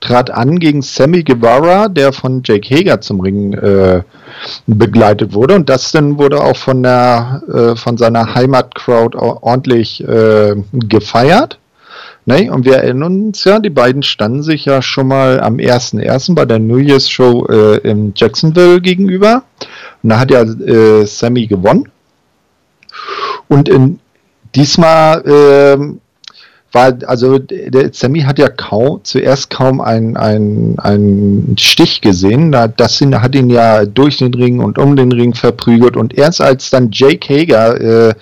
trat 0.00 0.30
an 0.30 0.58
gegen 0.58 0.82
Sammy 0.82 1.22
Guevara, 1.22 1.88
der 1.88 2.12
von 2.12 2.42
Jake 2.44 2.74
Hager 2.74 3.00
zum 3.00 3.20
Ring 3.20 3.52
äh, 3.52 4.02
begleitet 4.66 5.34
wurde. 5.34 5.54
Und 5.54 5.68
Dustin 5.68 6.18
wurde 6.18 6.40
auch 6.42 6.56
von, 6.56 6.82
der, 6.82 7.42
äh, 7.52 7.76
von 7.76 7.96
seiner 7.96 8.34
Heimatcrowd 8.34 9.14
ordentlich 9.16 10.02
äh, 10.06 10.54
gefeiert. 10.72 11.58
Ne? 12.26 12.50
Und 12.52 12.64
wir 12.64 12.76
erinnern 12.76 13.26
uns 13.26 13.44
ja, 13.44 13.58
die 13.58 13.70
beiden 13.70 14.02
standen 14.02 14.42
sich 14.42 14.64
ja 14.64 14.82
schon 14.82 15.08
mal 15.08 15.40
am 15.40 15.56
1.1. 15.56 16.34
bei 16.34 16.44
der 16.44 16.58
New 16.58 16.78
Year's 16.78 17.08
Show 17.08 17.46
äh, 17.46 17.78
in 17.78 18.12
Jacksonville 18.14 18.80
gegenüber. 18.80 19.42
Und 20.02 20.10
da 20.10 20.20
hat 20.20 20.30
ja 20.30 20.42
äh, 20.42 21.06
Sammy 21.06 21.46
gewonnen. 21.46 21.88
Und 23.48 23.68
in, 23.68 23.98
diesmal 24.54 25.22
ähm, 25.26 26.00
war, 26.72 26.94
also 27.06 27.38
der 27.38 27.92
Sammy 27.92 28.20
hat 28.20 28.38
ja 28.38 28.48
kaum, 28.48 29.00
zuerst 29.02 29.50
kaum 29.50 29.80
einen 29.80 30.16
ein 30.78 31.56
Stich 31.58 32.00
gesehen. 32.00 32.52
Das 32.76 33.00
hat 33.00 33.34
ihn 33.34 33.50
ja 33.50 33.84
durch 33.84 34.18
den 34.18 34.34
Ring 34.34 34.60
und 34.60 34.78
um 34.78 34.96
den 34.96 35.12
Ring 35.12 35.34
verprügelt 35.34 35.96
und 35.96 36.16
erst 36.16 36.40
als 36.40 36.70
dann 36.70 36.90
Jake 36.92 37.28
Hager 37.28 37.80
äh, 38.08 38.14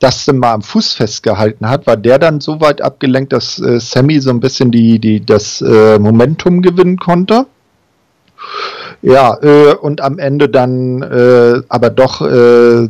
das 0.00 0.24
dann 0.26 0.38
mal 0.38 0.52
am 0.52 0.62
Fuß 0.62 0.92
festgehalten 0.92 1.68
hat, 1.68 1.86
war 1.86 1.96
der 1.96 2.18
dann 2.18 2.40
so 2.40 2.60
weit 2.60 2.82
abgelenkt, 2.82 3.32
dass 3.32 3.58
äh, 3.58 3.80
Sammy 3.80 4.20
so 4.20 4.30
ein 4.30 4.40
bisschen 4.40 4.70
die, 4.70 4.98
die, 4.98 5.24
das 5.24 5.60
äh, 5.60 5.98
Momentum 5.98 6.62
gewinnen 6.62 6.98
konnte. 6.98 7.46
Ja, 9.02 9.36
äh, 9.42 9.74
und 9.74 10.00
am 10.00 10.18
Ende 10.18 10.48
dann 10.48 11.02
äh, 11.02 11.62
aber 11.68 11.90
doch 11.90 12.20
äh, 12.20 12.88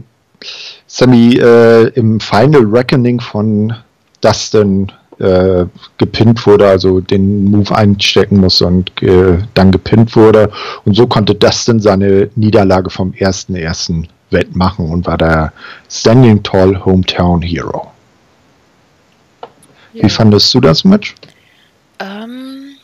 Sammy 0.87 1.37
äh, 1.37 1.89
im 1.95 2.21
Final 2.21 2.65
Reckoning 2.65 3.21
von 3.21 3.75
Dustin 4.21 4.93
äh, 5.19 5.67
gepinnt 5.97 6.47
wurde, 6.47 6.69
also 6.69 7.01
den 7.01 7.45
Move 7.45 7.75
einstecken 7.75 8.41
musste 8.41 8.67
und 8.67 9.03
äh, 9.03 9.39
dann 9.55 9.73
gepinnt 9.73 10.15
wurde. 10.15 10.51
Und 10.85 10.95
so 10.95 11.07
konnte 11.07 11.35
Dustin 11.35 11.81
seine 11.81 12.31
Niederlage 12.37 12.91
vom 12.91 13.13
ersten 13.15 13.55
ersten 13.57 14.09
wettmachen 14.31 14.91
und 14.91 15.07
war 15.07 15.19
der 15.19 15.53
Standing 15.91 16.43
Tall 16.43 16.85
Hometown 16.85 17.43
Hero. 17.43 17.91
Ja. 19.93 20.05
Wie 20.05 20.11
fandest 20.11 20.53
du 20.55 20.61
das 20.61 20.85
Match? 20.85 21.15
Ähm, 21.99 22.77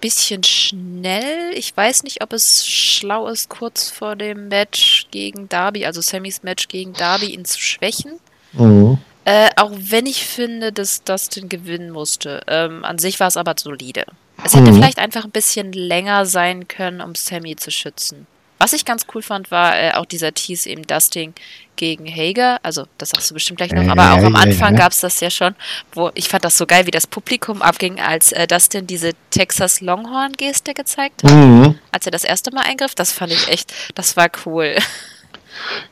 bisschen 0.00 0.42
schnell. 0.42 1.52
Ich 1.54 1.76
weiß 1.76 2.02
nicht, 2.02 2.22
ob 2.22 2.32
es 2.32 2.66
schlau 2.66 3.28
ist, 3.28 3.48
kurz 3.48 3.88
vor 3.90 4.16
dem 4.16 4.48
Match 4.48 5.06
gegen 5.10 5.48
Darby, 5.48 5.86
also 5.86 6.00
Sammys 6.00 6.42
Match 6.42 6.68
gegen 6.68 6.92
Darby, 6.92 7.26
ihn 7.34 7.44
zu 7.44 7.60
schwächen. 7.60 8.12
Mhm. 8.52 8.98
Äh, 9.24 9.50
auch 9.56 9.72
wenn 9.74 10.06
ich 10.06 10.24
finde, 10.24 10.72
dass 10.72 11.04
Dustin 11.04 11.48
gewinnen 11.48 11.90
musste. 11.90 12.42
Ähm, 12.46 12.84
an 12.84 12.98
sich 12.98 13.20
war 13.20 13.28
es 13.28 13.36
aber 13.36 13.54
solide. 13.58 14.04
Es 14.44 14.54
hätte 14.54 14.70
mhm. 14.70 14.76
vielleicht 14.76 14.98
einfach 14.98 15.24
ein 15.24 15.30
bisschen 15.30 15.72
länger 15.72 16.24
sein 16.26 16.68
können, 16.68 17.00
um 17.00 17.14
Sammy 17.14 17.56
zu 17.56 17.70
schützen. 17.70 18.26
Was 18.58 18.74
ich 18.74 18.84
ganz 18.84 19.06
cool 19.14 19.22
fand, 19.22 19.50
war 19.50 19.74
äh, 19.74 19.92
auch 19.92 20.04
dieser 20.04 20.34
Tease 20.34 20.68
eben 20.68 20.86
Dustin 20.86 21.34
gegen 21.76 22.06
Hager. 22.06 22.58
Also, 22.62 22.84
das 22.98 23.08
sagst 23.08 23.30
du 23.30 23.34
bestimmt 23.34 23.56
gleich 23.56 23.72
noch, 23.72 23.88
aber 23.88 24.12
auch 24.12 24.22
am 24.22 24.36
Anfang 24.36 24.76
gab 24.76 24.92
es 24.92 25.00
das 25.00 25.18
ja 25.20 25.30
schon, 25.30 25.54
wo 25.94 26.10
ich 26.14 26.28
fand 26.28 26.44
das 26.44 26.58
so 26.58 26.66
geil, 26.66 26.86
wie 26.86 26.90
das 26.90 27.06
Publikum 27.06 27.62
abging, 27.62 28.00
als 28.00 28.32
äh, 28.32 28.46
Dustin 28.46 28.86
diese 28.86 29.12
Texas 29.30 29.80
Longhorn-Geste 29.80 30.74
gezeigt 30.74 31.24
hat. 31.24 31.30
Mhm. 31.30 31.78
Als 31.90 32.04
er 32.04 32.12
das 32.12 32.22
erste 32.24 32.52
Mal 32.52 32.64
eingriff. 32.66 32.94
Das 32.94 33.12
fand 33.12 33.32
ich 33.32 33.48
echt, 33.48 33.72
das 33.94 34.16
war 34.16 34.28
cool. 34.44 34.76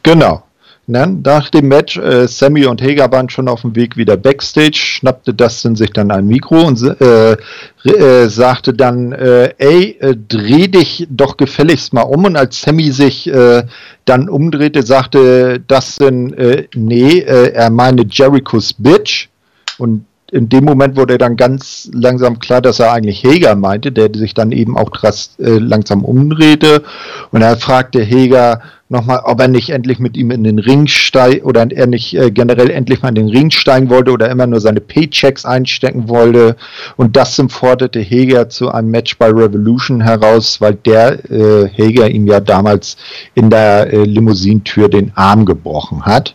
Genau. 0.04 0.47
Ne? 0.88 1.18
Nach 1.22 1.50
dem 1.50 1.68
Match, 1.68 1.98
äh, 1.98 2.26
Sammy 2.26 2.64
und 2.64 2.80
Hager 2.80 3.12
waren 3.12 3.28
schon 3.28 3.46
auf 3.46 3.60
dem 3.60 3.76
Weg 3.76 3.98
wieder 3.98 4.16
backstage, 4.16 4.78
schnappte 4.78 5.34
Dustin 5.34 5.76
sich 5.76 5.90
dann 5.90 6.10
ein 6.10 6.26
Mikro 6.26 6.62
und 6.62 6.82
äh, 6.82 7.36
äh, 7.84 8.28
sagte 8.28 8.72
dann, 8.72 9.12
äh, 9.12 9.52
ey, 9.58 9.98
äh, 10.00 10.16
dreh 10.16 10.66
dich 10.66 11.06
doch 11.10 11.36
gefälligst 11.36 11.92
mal 11.92 12.02
um. 12.02 12.24
Und 12.24 12.36
als 12.36 12.62
Sammy 12.62 12.90
sich 12.90 13.26
äh, 13.26 13.64
dann 14.06 14.30
umdrehte, 14.30 14.82
sagte 14.82 15.60
Dustin, 15.60 16.34
nee, 16.74 17.20
er 17.20 17.68
meine 17.68 18.06
Jericho's 18.08 18.72
Bitch. 18.72 19.28
Und 19.76 20.06
in 20.30 20.48
dem 20.48 20.64
Moment 20.64 20.96
wurde 20.96 21.16
dann 21.16 21.36
ganz 21.36 21.88
langsam 21.92 22.38
klar, 22.38 22.60
dass 22.60 22.80
er 22.80 22.92
eigentlich 22.92 23.22
Heger 23.22 23.54
meinte, 23.54 23.92
der 23.92 24.10
sich 24.14 24.34
dann 24.34 24.52
eben 24.52 24.76
auch 24.76 24.90
drast, 24.90 25.40
äh, 25.40 25.58
langsam 25.58 26.04
umdrehte. 26.04 26.82
Und 27.30 27.40
er 27.40 27.56
fragte 27.56 28.02
Heger 28.02 28.60
nochmal, 28.90 29.20
ob 29.24 29.40
er 29.40 29.48
nicht 29.48 29.70
endlich 29.70 29.98
mit 29.98 30.16
ihm 30.16 30.30
in 30.30 30.44
den 30.44 30.58
Ring 30.58 30.86
steigt 30.86 31.44
oder 31.44 31.66
er 31.70 31.86
nicht 31.86 32.14
äh, 32.14 32.30
generell 32.30 32.70
endlich 32.70 33.00
mal 33.02 33.08
in 33.10 33.14
den 33.14 33.28
Ring 33.28 33.50
steigen 33.50 33.88
wollte 33.88 34.12
oder 34.12 34.30
immer 34.30 34.46
nur 34.46 34.60
seine 34.60 34.80
Paychecks 34.80 35.46
einstecken 35.46 36.08
wollte. 36.08 36.56
Und 36.96 37.16
das 37.16 37.42
forderte 37.48 38.00
Heger 38.00 38.50
zu 38.50 38.70
einem 38.70 38.90
Match 38.90 39.16
bei 39.16 39.28
Revolution 39.28 40.02
heraus, 40.02 40.60
weil 40.60 40.74
der 40.74 41.30
äh, 41.30 41.68
Heger 41.68 42.10
ihm 42.10 42.26
ja 42.26 42.40
damals 42.40 42.98
in 43.34 43.48
der 43.48 43.92
äh, 43.92 44.04
Limousinentür 44.04 44.90
den 44.90 45.12
Arm 45.14 45.46
gebrochen 45.46 46.04
hat. 46.04 46.34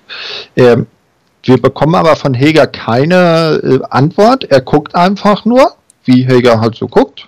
Ähm, 0.56 0.88
wir 1.44 1.62
bekommen 1.62 1.96
aber 1.96 2.16
von 2.16 2.34
Heger 2.34 2.68
keine 2.68 3.62
äh, 3.64 3.80
Antwort. 3.90 4.46
Er 4.46 4.62
guckt 4.62 4.96
einfach 4.96 5.46
nur, 5.46 5.74
wie 6.06 6.26
Heger 6.26 6.62
halt 6.62 6.76
so 6.76 6.88
guckt. 6.88 7.28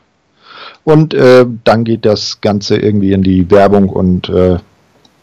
Und 0.84 1.14
äh, 1.14 1.46
dann 1.64 1.84
geht 1.84 2.06
das 2.06 2.40
Ganze 2.42 2.78
irgendwie 2.78 3.12
in 3.12 3.24
die 3.24 3.50
Werbung 3.52 3.90
und 3.90 4.30
äh, 4.30 4.58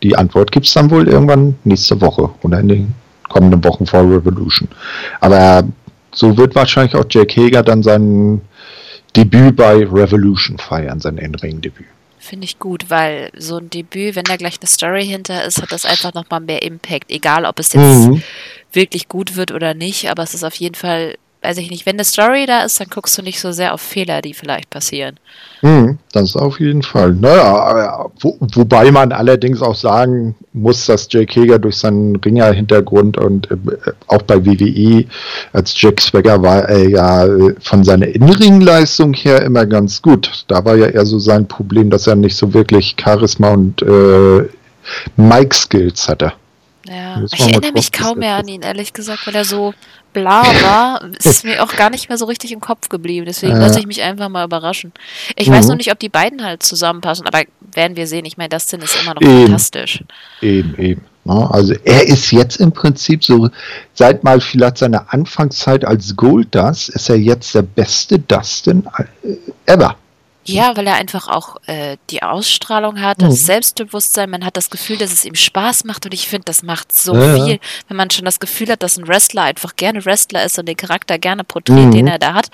die 0.02 0.16
Antwort 0.16 0.50
gibt 0.50 0.66
es 0.66 0.74
dann 0.74 0.90
wohl 0.90 1.08
irgendwann 1.08 1.56
nächste 1.64 2.00
Woche 2.00 2.30
oder 2.42 2.58
in 2.58 2.68
den 2.68 2.94
kommenden 3.28 3.62
Wochen 3.64 3.86
vor 3.86 4.00
Revolution. 4.00 4.68
Aber 5.20 5.62
so 6.12 6.36
wird 6.36 6.54
wahrscheinlich 6.54 6.94
auch 6.96 7.04
Jack 7.08 7.36
Heger 7.36 7.62
dann 7.62 7.82
sein 7.82 8.42
Debüt 9.16 9.56
bei 9.56 9.86
Revolution 9.86 10.58
feiern, 10.58 11.00
sein 11.00 11.18
In-Ring-Debüt. 11.18 11.86
Finde 12.22 12.44
ich 12.44 12.60
gut, 12.60 12.88
weil 12.88 13.30
so 13.36 13.58
ein 13.58 13.68
Debüt, 13.68 14.14
wenn 14.14 14.24
da 14.24 14.36
gleich 14.36 14.60
eine 14.60 14.68
Story 14.68 15.04
hinter 15.04 15.44
ist, 15.44 15.60
hat 15.60 15.72
das 15.72 15.84
einfach 15.84 16.14
nochmal 16.14 16.38
mehr 16.38 16.62
Impact. 16.62 17.10
Egal, 17.10 17.44
ob 17.44 17.58
es 17.58 17.72
jetzt 17.72 17.82
mhm 17.82 18.22
wirklich 18.74 19.08
gut 19.08 19.36
wird 19.36 19.52
oder 19.52 19.74
nicht, 19.74 20.10
aber 20.10 20.22
es 20.22 20.34
ist 20.34 20.44
auf 20.44 20.54
jeden 20.54 20.74
Fall, 20.74 21.16
weiß 21.42 21.58
ich 21.58 21.70
nicht, 21.70 21.86
wenn 21.86 21.96
eine 21.96 22.04
Story 22.04 22.46
da 22.46 22.64
ist, 22.64 22.78
dann 22.80 22.88
guckst 22.88 23.18
du 23.18 23.22
nicht 23.22 23.40
so 23.40 23.52
sehr 23.52 23.74
auf 23.74 23.80
Fehler, 23.80 24.22
die 24.22 24.32
vielleicht 24.32 24.70
passieren. 24.70 25.16
Hm, 25.60 25.98
das 26.12 26.36
auf 26.36 26.60
jeden 26.60 26.82
Fall. 26.82 27.12
Naja, 27.12 28.06
wo, 28.20 28.36
wobei 28.40 28.90
man 28.90 29.12
allerdings 29.12 29.60
auch 29.60 29.74
sagen 29.74 30.34
muss, 30.52 30.86
dass 30.86 31.08
Jake 31.10 31.40
Hager 31.40 31.58
durch 31.58 31.76
seinen 31.76 32.16
Ringer-Hintergrund 32.16 33.16
und 33.16 33.50
äh, 33.50 33.56
auch 34.06 34.22
bei 34.22 34.44
WWE 34.44 35.04
als 35.52 35.80
Jack 35.80 36.00
Swagger 36.00 36.42
war 36.42 36.68
er 36.68 36.88
ja 36.88 37.26
äh, 37.26 37.54
von 37.60 37.84
seiner 37.84 38.06
Innenringleistung 38.06 39.12
her 39.14 39.42
immer 39.42 39.66
ganz 39.66 40.00
gut. 40.00 40.44
Da 40.48 40.64
war 40.64 40.76
ja 40.76 40.86
eher 40.86 41.06
so 41.06 41.18
sein 41.18 41.46
Problem, 41.46 41.90
dass 41.90 42.06
er 42.06 42.16
nicht 42.16 42.36
so 42.36 42.54
wirklich 42.54 42.96
Charisma 43.00 43.50
und 43.50 43.82
äh, 43.82 44.48
Mike-Skills 45.16 46.08
hatte. 46.08 46.32
Ja, 46.86 47.22
ich 47.32 47.40
erinnere 47.40 47.72
mich 47.72 47.92
kaum 47.92 48.18
mehr 48.18 48.36
an 48.36 48.48
ihn, 48.48 48.62
ehrlich 48.62 48.92
gesagt, 48.92 49.26
weil 49.26 49.34
er 49.34 49.44
so 49.44 49.74
bla 50.12 50.42
war, 50.62 51.10
ist 51.22 51.44
mir 51.44 51.62
auch 51.62 51.74
gar 51.74 51.90
nicht 51.90 52.08
mehr 52.08 52.18
so 52.18 52.26
richtig 52.26 52.52
im 52.52 52.60
Kopf 52.60 52.88
geblieben. 52.88 53.26
Deswegen 53.26 53.52
ja. 53.54 53.58
lasse 53.58 53.78
ich 53.78 53.86
mich 53.86 54.02
einfach 54.02 54.28
mal 54.28 54.44
überraschen. 54.44 54.92
Ich 55.36 55.48
mhm. 55.48 55.54
weiß 55.54 55.68
noch 55.68 55.76
nicht, 55.76 55.90
ob 55.90 55.98
die 55.98 56.08
beiden 56.08 56.44
halt 56.44 56.62
zusammenpassen, 56.62 57.26
aber 57.26 57.42
werden 57.74 57.96
wir 57.96 58.06
sehen. 58.06 58.24
Ich 58.24 58.36
meine, 58.36 58.50
das 58.50 58.66
Dustin 58.66 58.80
ist 58.80 59.02
immer 59.02 59.14
noch 59.14 59.22
eben. 59.22 59.46
fantastisch. 59.46 60.04
Eben, 60.40 60.76
eben. 60.78 61.02
Also 61.24 61.74
er 61.84 62.08
ist 62.08 62.32
jetzt 62.32 62.56
im 62.56 62.72
Prinzip 62.72 63.24
so, 63.24 63.48
seit 63.94 64.24
mal 64.24 64.40
vielleicht 64.40 64.78
seiner 64.78 65.12
Anfangszeit 65.12 65.84
als 65.84 66.16
Gold 66.16 66.52
Dust, 66.54 66.88
ist 66.88 67.08
er 67.08 67.16
jetzt 67.16 67.54
der 67.54 67.62
beste 67.62 68.18
Dustin 68.18 68.84
äh, 69.22 69.36
ever. 69.66 69.96
Ja, 70.44 70.76
weil 70.76 70.86
er 70.86 70.94
einfach 70.94 71.28
auch 71.28 71.56
äh, 71.66 71.96
die 72.10 72.22
Ausstrahlung 72.22 73.00
hat, 73.00 73.22
das 73.22 73.40
mhm. 73.40 73.44
Selbstbewusstsein, 73.44 74.30
man 74.30 74.44
hat 74.44 74.56
das 74.56 74.70
Gefühl, 74.70 74.96
dass 74.96 75.12
es 75.12 75.24
ihm 75.24 75.34
Spaß 75.34 75.84
macht 75.84 76.04
und 76.04 76.14
ich 76.14 76.26
finde, 76.26 76.44
das 76.46 76.62
macht 76.62 76.92
so 76.92 77.14
ja, 77.14 77.34
viel, 77.34 77.60
wenn 77.88 77.96
man 77.96 78.10
schon 78.10 78.24
das 78.24 78.40
Gefühl 78.40 78.68
hat, 78.68 78.82
dass 78.82 78.96
ein 78.96 79.06
Wrestler 79.06 79.42
einfach 79.42 79.76
gerne 79.76 80.04
Wrestler 80.04 80.44
ist 80.44 80.58
und 80.58 80.66
den 80.66 80.76
Charakter 80.76 81.18
gerne 81.18 81.44
porträtiert, 81.44 81.86
mhm. 81.86 81.92
den 81.92 82.06
er 82.08 82.18
da 82.18 82.34
hat, 82.34 82.48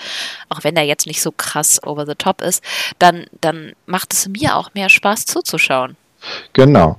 auch 0.50 0.64
wenn 0.64 0.76
er 0.76 0.84
jetzt 0.84 1.06
nicht 1.06 1.22
so 1.22 1.32
krass 1.32 1.82
over 1.82 2.04
the 2.04 2.14
top 2.14 2.42
ist, 2.42 2.62
dann, 2.98 3.26
dann 3.40 3.72
macht 3.86 4.12
es 4.12 4.28
mir 4.28 4.56
auch 4.56 4.74
mehr 4.74 4.90
Spaß 4.90 5.24
zuzuschauen. 5.24 5.96
Genau. 6.52 6.98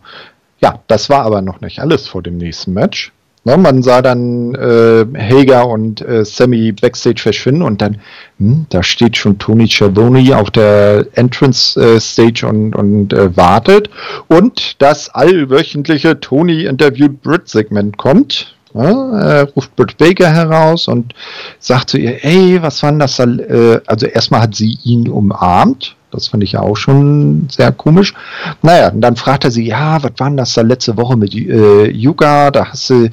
Ja, 0.62 0.82
das 0.88 1.10
war 1.10 1.24
aber 1.24 1.42
noch 1.42 1.62
nicht 1.62 1.80
alles 1.80 2.08
vor 2.08 2.24
dem 2.24 2.38
nächsten 2.38 2.74
Match. 2.74 3.12
Ne, 3.46 3.58
man 3.58 3.82
sah 3.82 4.02
dann 4.02 4.54
äh, 4.56 5.06
Hager 5.18 5.68
und 5.68 6.02
äh, 6.02 6.26
Sammy 6.26 6.74
backstage 6.74 7.22
verschwinden 7.22 7.62
und 7.62 7.82
dann, 7.82 8.00
hm, 8.38 8.66
da 8.70 8.84
steht 8.84 9.16
schon 9.16 9.40
Tony 9.40 9.68
Schiavone 9.68 10.38
auf 10.38 10.52
der 10.52 11.08
Entrance 11.14 11.80
äh, 11.80 12.00
Stage 12.02 12.46
und, 12.46 12.76
und 12.76 13.14
äh, 13.14 13.36
wartet. 13.38 13.90
Und 14.28 14.82
das 14.82 15.10
allwöchentliche 15.10 16.20
Tony 16.20 16.66
Interviewed 16.66 17.22
Brit 17.22 17.48
Segment 17.48 17.98
kommt. 17.98 18.56
Ja, 18.74 19.20
er 19.20 19.44
ruft 19.54 19.76
Britt 19.76 19.98
Baker 19.98 20.30
heraus 20.30 20.88
und 20.88 21.16
sagt 21.60 21.90
zu 21.90 21.98
ihr, 21.98 22.24
ey, 22.24 22.62
was 22.62 22.84
war 22.84 22.92
denn 22.92 23.00
das? 23.00 23.16
Da? 23.16 23.24
Äh, 23.24 23.82
also 23.88 24.06
erstmal 24.06 24.42
hat 24.42 24.54
sie 24.54 24.78
ihn 24.84 25.08
umarmt, 25.08 25.96
das 26.12 26.28
fand 26.28 26.44
ich 26.44 26.54
ja 26.54 26.62
auch 26.62 26.76
schon 26.76 27.48
sehr 27.50 27.72
komisch. 27.72 28.14
Naja, 28.62 28.90
und 28.90 29.02
dann 29.02 29.16
fragt 29.16 29.44
er 29.44 29.52
sie, 29.52 29.66
ja, 29.66 30.02
was 30.02 30.12
war 30.18 30.28
denn 30.28 30.38
das 30.38 30.54
da 30.54 30.62
letzte 30.62 30.98
Woche 30.98 31.18
mit 31.18 31.34
äh, 31.36 31.90
Yuga? 31.90 32.52
Da 32.52 32.68
hast 32.68 32.90
du 32.90 33.10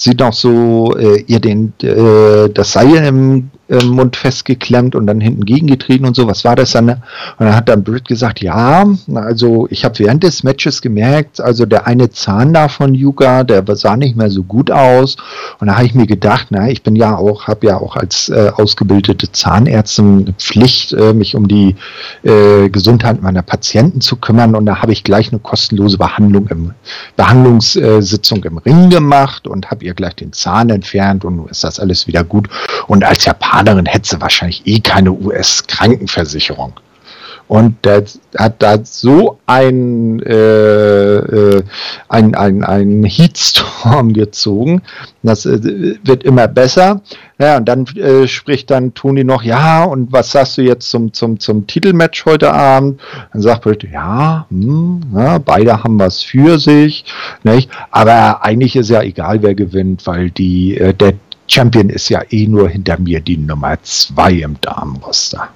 sie 0.00 0.14
noch 0.14 0.32
so 0.32 0.96
äh, 0.96 1.22
ihr 1.26 1.40
den, 1.40 1.74
äh, 1.82 2.48
das 2.48 2.72
Seil 2.72 2.94
im 3.04 3.50
äh, 3.70 3.84
Mund 3.84 4.16
festgeklemmt 4.16 4.94
und 4.94 5.06
dann 5.06 5.20
hinten 5.20 5.44
gegengetreten 5.44 6.06
und 6.06 6.16
so. 6.16 6.26
Was 6.26 6.44
war 6.44 6.56
das 6.56 6.72
dann? 6.72 6.88
Und 6.88 7.00
dann 7.38 7.54
hat 7.54 7.68
dann 7.68 7.84
Britt 7.84 8.08
gesagt, 8.08 8.40
ja, 8.40 8.84
also 9.14 9.68
ich 9.70 9.84
habe 9.84 9.98
während 9.98 10.24
des 10.24 10.42
Matches 10.42 10.82
gemerkt, 10.82 11.40
also 11.40 11.66
der 11.66 11.86
eine 11.86 12.10
Zahn 12.10 12.52
da 12.52 12.68
von 12.68 12.94
Yuga, 12.94 13.44
der 13.44 13.62
sah 13.76 13.96
nicht 13.96 14.16
mehr 14.16 14.30
so 14.30 14.42
gut 14.42 14.70
aus. 14.70 15.16
Und 15.60 15.68
da 15.68 15.76
habe 15.76 15.86
ich 15.86 15.94
mir 15.94 16.06
gedacht, 16.06 16.48
na, 16.50 16.68
ich 16.68 16.82
bin 16.82 16.96
ja 16.96 17.16
auch, 17.16 17.46
habe 17.46 17.68
ja 17.68 17.76
auch 17.76 17.94
als 17.94 18.28
äh, 18.28 18.50
ausgebildete 18.56 19.30
Zahnärztin 19.30 20.34
Pflicht, 20.38 20.92
äh, 20.92 21.12
mich 21.12 21.36
um 21.36 21.46
die 21.46 21.76
äh, 22.24 22.68
Gesundheit 22.70 23.22
meiner 23.22 23.42
Patienten 23.42 24.00
zu 24.00 24.16
kümmern. 24.16 24.56
Und 24.56 24.66
da 24.66 24.82
habe 24.82 24.92
ich 24.92 25.04
gleich 25.04 25.30
eine 25.30 25.38
kostenlose 25.38 25.98
Behandlung 25.98 26.48
im 26.48 26.72
Behandlungssitzung 27.16 28.42
im 28.44 28.58
Ring 28.58 28.90
gemacht 28.90 29.46
und 29.46 29.70
habe 29.70 29.84
ihr 29.84 29.89
gleich 29.94 30.16
den 30.16 30.32
Zahn 30.32 30.70
entfernt 30.70 31.24
und 31.24 31.50
ist 31.50 31.64
das 31.64 31.80
alles 31.80 32.06
wieder 32.06 32.24
gut. 32.24 32.48
Und 32.86 33.04
als 33.04 33.24
Japaner 33.24 33.50
Japanerin 33.50 33.86
hätte 33.86 34.08
sie 34.08 34.20
wahrscheinlich 34.20 34.62
eh 34.66 34.80
keine 34.80 35.12
US-Krankenversicherung. 35.12 36.72
Und 37.50 37.84
der 37.84 38.04
hat 38.38 38.62
da 38.62 38.78
so 38.84 39.40
ein, 39.46 40.20
äh, 40.20 41.16
äh, 41.16 41.62
ein, 42.08 42.36
ein, 42.36 42.62
ein 42.62 43.02
Heatstorm 43.02 44.12
gezogen. 44.12 44.82
Das 45.24 45.46
äh, 45.46 45.96
wird 46.04 46.22
immer 46.22 46.46
besser. 46.46 47.02
Ja, 47.40 47.56
und 47.56 47.68
dann 47.68 47.86
äh, 47.96 48.28
spricht 48.28 48.70
dann 48.70 48.94
Toni 48.94 49.24
noch, 49.24 49.42
ja, 49.42 49.82
und 49.82 50.12
was 50.12 50.30
sagst 50.30 50.58
du 50.58 50.62
jetzt 50.62 50.92
zum, 50.92 51.12
zum, 51.12 51.40
zum 51.40 51.66
Titelmatch 51.66 52.24
heute 52.24 52.52
Abend? 52.52 53.00
Dann 53.32 53.42
sagt 53.42 53.62
Britt, 53.62 53.82
ja, 53.82 54.46
hm, 54.48 55.00
ja, 55.12 55.38
beide 55.38 55.82
haben 55.82 55.98
was 55.98 56.22
für 56.22 56.60
sich. 56.60 57.04
Nicht? 57.42 57.68
Aber 57.90 58.44
eigentlich 58.44 58.76
ist 58.76 58.90
ja 58.90 59.02
egal, 59.02 59.42
wer 59.42 59.56
gewinnt, 59.56 60.06
weil 60.06 60.30
die, 60.30 60.78
äh, 60.78 60.94
der 60.94 61.14
Champion 61.48 61.90
ist 61.90 62.10
ja 62.10 62.22
eh 62.30 62.46
nur 62.46 62.68
hinter 62.68 62.96
mir 63.00 63.20
die 63.20 63.38
Nummer 63.38 63.76
zwei 63.82 64.34
im 64.34 64.54
Damenroster. 64.60 65.48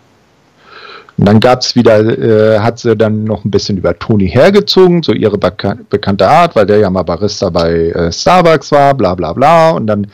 Und 1.16 1.26
dann 1.26 1.38
gab 1.38 1.60
es 1.60 1.76
wieder, 1.76 2.00
äh, 2.00 2.58
hat 2.58 2.80
sie 2.80 2.96
dann 2.96 3.24
noch 3.24 3.44
ein 3.44 3.50
bisschen 3.50 3.78
über 3.78 3.96
Toni 3.96 4.28
hergezogen, 4.28 5.02
so 5.02 5.12
ihre 5.12 5.38
beka 5.38 5.76
bekannte 5.88 6.28
Art, 6.28 6.56
weil 6.56 6.66
der 6.66 6.78
ja 6.78 6.90
mal 6.90 7.04
Barista 7.04 7.50
bei 7.50 7.90
äh, 7.90 8.12
Starbucks 8.12 8.72
war, 8.72 8.94
bla 8.94 9.14
bla 9.14 9.32
bla. 9.32 9.70
Und 9.70 9.86
dann 9.86 10.08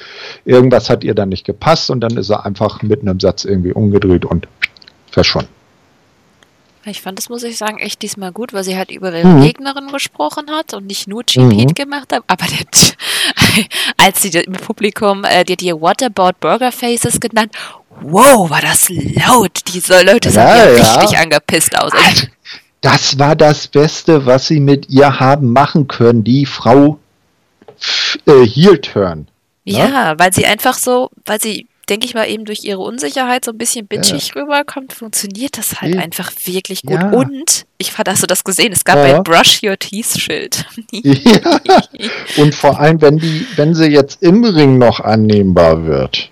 irgendwas 0.44 0.90
hat 0.90 1.02
ihr 1.02 1.14
dann 1.14 1.30
nicht 1.30 1.46
gepasst 1.46 1.90
und 1.90 2.00
dann 2.00 2.16
ist 2.16 2.30
er 2.30 2.44
einfach 2.44 2.82
mit 2.82 3.00
einem 3.00 3.18
Satz 3.18 3.44
irgendwie 3.44 3.72
umgedreht 3.72 4.26
und 4.26 4.46
verschwunden. 5.10 5.48
Ich 6.86 7.02
fand 7.02 7.18
das, 7.18 7.28
muss 7.28 7.42
ich 7.42 7.58
sagen, 7.58 7.78
echt 7.78 8.00
diesmal 8.00 8.32
gut, 8.32 8.54
weil 8.54 8.64
sie 8.64 8.76
halt 8.76 8.90
über 8.90 9.14
ihre 9.14 9.26
mhm. 9.26 9.42
Gegnerin 9.42 9.88
gesprochen 9.88 10.50
hat 10.50 10.72
und 10.72 10.86
nicht 10.86 11.08
nur 11.08 11.24
Cheap 11.24 11.42
mhm. 11.44 11.74
gemacht 11.74 12.12
hat. 12.12 12.22
Aber 12.26 12.46
der, 12.46 13.64
als 13.98 14.22
sie 14.22 14.30
im 14.30 14.54
Publikum, 14.54 15.24
äh, 15.24 15.44
die 15.44 15.52
hat 15.52 15.62
ihr 15.62 15.78
What 15.80 16.02
About 16.02 16.38
Burger 16.40 16.72
Faces 16.72 17.20
genannt. 17.20 17.52
Wow, 18.02 18.48
war 18.50 18.60
das 18.60 18.88
laut. 18.88 19.60
Diese 19.72 20.02
Leute 20.02 20.30
sahen 20.30 20.46
ja, 20.46 20.76
ja, 20.76 20.94
richtig 20.96 21.18
angepisst 21.18 21.78
aus. 21.78 21.92
Also, 21.92 22.26
das 22.80 23.18
war 23.18 23.36
das 23.36 23.68
Beste, 23.68 24.24
was 24.24 24.46
sie 24.46 24.60
mit 24.60 24.88
ihr 24.88 25.20
haben 25.20 25.52
machen 25.52 25.86
können. 25.86 26.24
Die 26.24 26.46
Frau 26.46 26.98
äh, 28.26 28.46
Heel 28.46 28.80
Turn. 28.80 29.28
Ne? 29.64 29.72
Ja, 29.72 30.18
weil 30.18 30.32
sie 30.32 30.46
einfach 30.46 30.74
so, 30.74 31.10
weil 31.26 31.40
sie 31.40 31.66
denke 31.90 32.06
ich 32.06 32.14
mal, 32.14 32.28
eben 32.28 32.44
durch 32.44 32.64
ihre 32.64 32.78
Unsicherheit 32.78 33.44
so 33.44 33.50
ein 33.50 33.58
bisschen 33.58 33.86
bitchig 33.86 34.28
ja. 34.28 34.40
rüberkommt, 34.40 34.92
funktioniert 34.92 35.58
das 35.58 35.80
halt 35.80 35.96
ja. 35.96 36.00
einfach 36.00 36.30
wirklich 36.44 36.82
gut. 36.82 37.00
Ja. 37.00 37.10
Und, 37.10 37.66
ich 37.78 37.92
hast 37.98 38.22
du 38.22 38.26
das 38.26 38.44
gesehen, 38.44 38.72
es 38.72 38.84
gab 38.84 38.98
ein 38.98 39.22
Brush 39.24 39.60
Your 39.62 39.76
Teeth 39.76 40.18
Schild. 40.18 40.64
Und 42.36 42.54
vor 42.54 42.78
allem, 42.78 43.02
wenn 43.02 43.18
die, 43.18 43.44
wenn 43.56 43.74
sie 43.74 43.86
jetzt 43.86 44.22
im 44.22 44.44
Ring 44.44 44.78
noch 44.78 45.00
annehmbar 45.00 45.84
wird. 45.84 46.30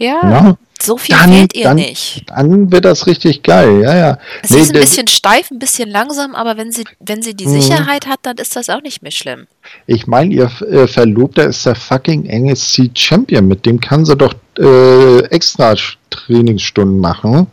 Ja. 0.00 0.56
So 0.80 0.96
viel 0.96 1.14
dann, 1.14 1.30
fehlt 1.30 1.54
ihr 1.54 1.64
dann, 1.64 1.76
nicht. 1.76 2.24
Dann 2.28 2.72
wird 2.72 2.86
das 2.86 3.06
richtig 3.06 3.42
geil, 3.42 3.82
ja, 3.82 3.94
ja. 3.94 4.18
Sie 4.42 4.54
nee, 4.54 4.60
ist 4.62 4.74
ein 4.74 4.80
bisschen 4.80 5.06
steif, 5.08 5.50
ein 5.50 5.58
bisschen 5.58 5.90
langsam, 5.90 6.34
aber 6.34 6.56
wenn 6.56 6.72
sie, 6.72 6.84
wenn 7.00 7.20
sie 7.20 7.34
die 7.34 7.46
mhm. 7.46 7.60
Sicherheit 7.60 8.06
hat, 8.06 8.20
dann 8.22 8.38
ist 8.38 8.56
das 8.56 8.70
auch 8.70 8.80
nicht 8.80 9.02
mehr 9.02 9.12
schlimm. 9.12 9.46
Ich 9.86 10.06
meine, 10.06 10.32
ihr 10.32 10.50
äh, 10.62 10.86
Verlobter 10.86 11.46
ist 11.46 11.66
der 11.66 11.74
fucking 11.74 12.24
NSC 12.24 12.90
Champion. 12.94 13.46
Mit 13.46 13.66
dem 13.66 13.78
kann 13.78 14.06
sie 14.06 14.16
doch 14.16 14.32
äh, 14.58 15.18
extra 15.24 15.74
Trainingsstunden 16.08 16.98
machen. 16.98 17.46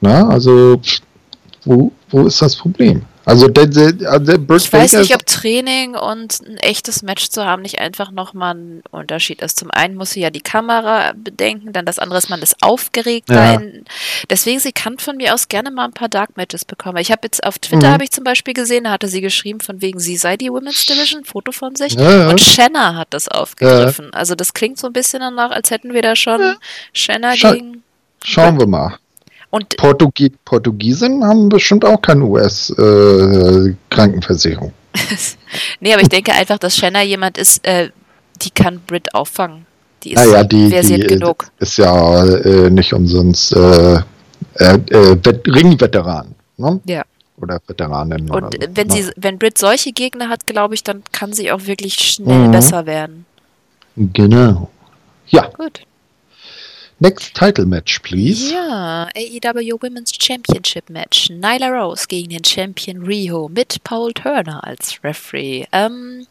Na, 0.00 0.28
also, 0.28 0.80
wo, 1.64 1.90
wo 2.10 2.26
ist 2.26 2.40
das 2.42 2.54
Problem? 2.54 3.02
Also, 3.24 3.48
der, 3.48 3.66
der, 3.66 3.92
der 3.92 4.38
ich 4.56 4.72
weiß 4.72 4.94
nicht, 4.94 5.14
ob 5.14 5.24
Training 5.26 5.94
und 5.94 6.40
ein 6.40 6.56
echtes 6.56 7.02
Match 7.02 7.28
zu 7.28 7.44
haben 7.44 7.62
nicht 7.62 7.78
einfach 7.78 8.10
nochmal 8.10 8.54
ein 8.54 8.82
Unterschied 8.90 9.42
ist. 9.42 9.58
Zum 9.58 9.70
einen 9.70 9.94
muss 9.94 10.10
sie 10.10 10.20
ja 10.20 10.30
die 10.30 10.40
Kamera 10.40 11.12
bedenken, 11.16 11.72
dann 11.72 11.86
das 11.86 11.98
andere 11.98 12.18
ist, 12.18 12.30
man 12.30 12.42
ist 12.42 12.56
aufgeregt. 12.62 13.30
Ja. 13.30 13.60
Deswegen, 14.28 14.58
sie 14.58 14.72
kann 14.72 14.98
von 14.98 15.16
mir 15.16 15.34
aus 15.34 15.48
gerne 15.48 15.70
mal 15.70 15.84
ein 15.84 15.92
paar 15.92 16.08
Dark 16.08 16.36
Matches 16.36 16.64
bekommen. 16.64 16.98
Ich 16.98 17.12
habe 17.12 17.20
jetzt 17.24 17.44
auf 17.44 17.58
Twitter, 17.58 17.88
mhm. 17.88 17.92
habe 17.92 18.04
ich 18.04 18.10
zum 18.10 18.24
Beispiel 18.24 18.54
gesehen, 18.54 18.84
da 18.84 18.90
hatte 18.90 19.08
sie 19.08 19.20
geschrieben, 19.20 19.60
von 19.60 19.80
wegen, 19.80 20.00
sie 20.00 20.16
sei 20.16 20.36
die 20.36 20.50
Women's 20.50 20.86
Division, 20.86 21.24
Foto 21.24 21.52
von 21.52 21.76
sich. 21.76 21.94
Ja, 21.94 22.18
ja. 22.18 22.30
Und 22.30 22.40
Shanna 22.40 22.96
hat 22.96 23.08
das 23.10 23.28
aufgegriffen. 23.28 24.12
Also, 24.12 24.34
das 24.34 24.52
klingt 24.52 24.78
so 24.78 24.88
ein 24.88 24.92
bisschen 24.92 25.20
danach, 25.20 25.50
als 25.50 25.70
hätten 25.70 25.92
wir 25.94 26.02
da 26.02 26.16
schon 26.16 26.56
Shanna 26.92 27.36
Scha 27.36 27.52
gegen. 27.52 27.82
Schauen 28.24 28.58
wir 28.58 28.66
mal. 28.66 28.98
Und 29.52 29.76
Portugie 29.76 30.32
Portugiesen 30.46 31.22
haben 31.22 31.50
bestimmt 31.50 31.84
auch 31.84 32.00
keine 32.00 32.24
US-Krankenversicherung. 32.24 34.72
Äh, 34.94 35.00
nee, 35.80 35.92
aber 35.92 36.00
ich 36.00 36.08
denke 36.08 36.32
einfach, 36.32 36.56
dass 36.56 36.74
Shanna 36.74 37.02
jemand 37.02 37.36
ist, 37.36 37.62
äh, 37.66 37.90
die 38.40 38.48
kann 38.48 38.80
Brit 38.86 39.14
auffangen. 39.14 39.66
Die 40.04 40.14
ist 40.14 40.24
naja, 40.24 40.42
die, 40.42 40.70
versiert 40.70 41.02
die, 41.02 41.18
genug. 41.18 41.48
Ist 41.58 41.76
ja 41.76 42.24
äh, 42.24 42.70
nicht 42.70 42.94
umsonst 42.94 43.54
äh, 43.54 43.96
äh, 44.54 44.78
äh 44.88 45.18
Ringveteran. 45.46 46.34
Ne? 46.56 46.80
Ja. 46.86 47.02
Oder 47.36 47.60
Veteranin. 47.66 48.30
Und 48.30 48.32
oder 48.32 48.48
so. 48.52 48.58
wenn, 48.70 48.88
sie, 48.88 49.10
wenn 49.16 49.38
Brit 49.38 49.58
solche 49.58 49.92
Gegner 49.92 50.30
hat, 50.30 50.46
glaube 50.46 50.72
ich, 50.72 50.82
dann 50.82 51.02
kann 51.12 51.34
sie 51.34 51.52
auch 51.52 51.66
wirklich 51.66 51.96
schnell 51.96 52.48
mhm. 52.48 52.52
besser 52.52 52.86
werden. 52.86 53.26
Genau. 53.96 54.70
Ja. 55.26 55.50
Gut. 55.58 55.82
Next 57.02 57.34
Title 57.34 57.66
Match, 57.66 57.98
please. 57.98 58.54
Ja, 58.54 59.08
AEW 59.16 59.76
Women's 59.82 60.12
Championship 60.16 60.88
Match. 60.88 61.30
Nyla 61.30 61.66
Rose 61.66 62.06
gegen 62.06 62.30
den 62.30 62.44
Champion 62.44 63.02
Riho 63.04 63.48
mit 63.48 63.82
Paul 63.82 64.12
Turner 64.12 64.62
als 64.62 65.02
Referee. 65.02 65.66
Ähm, 65.72 66.28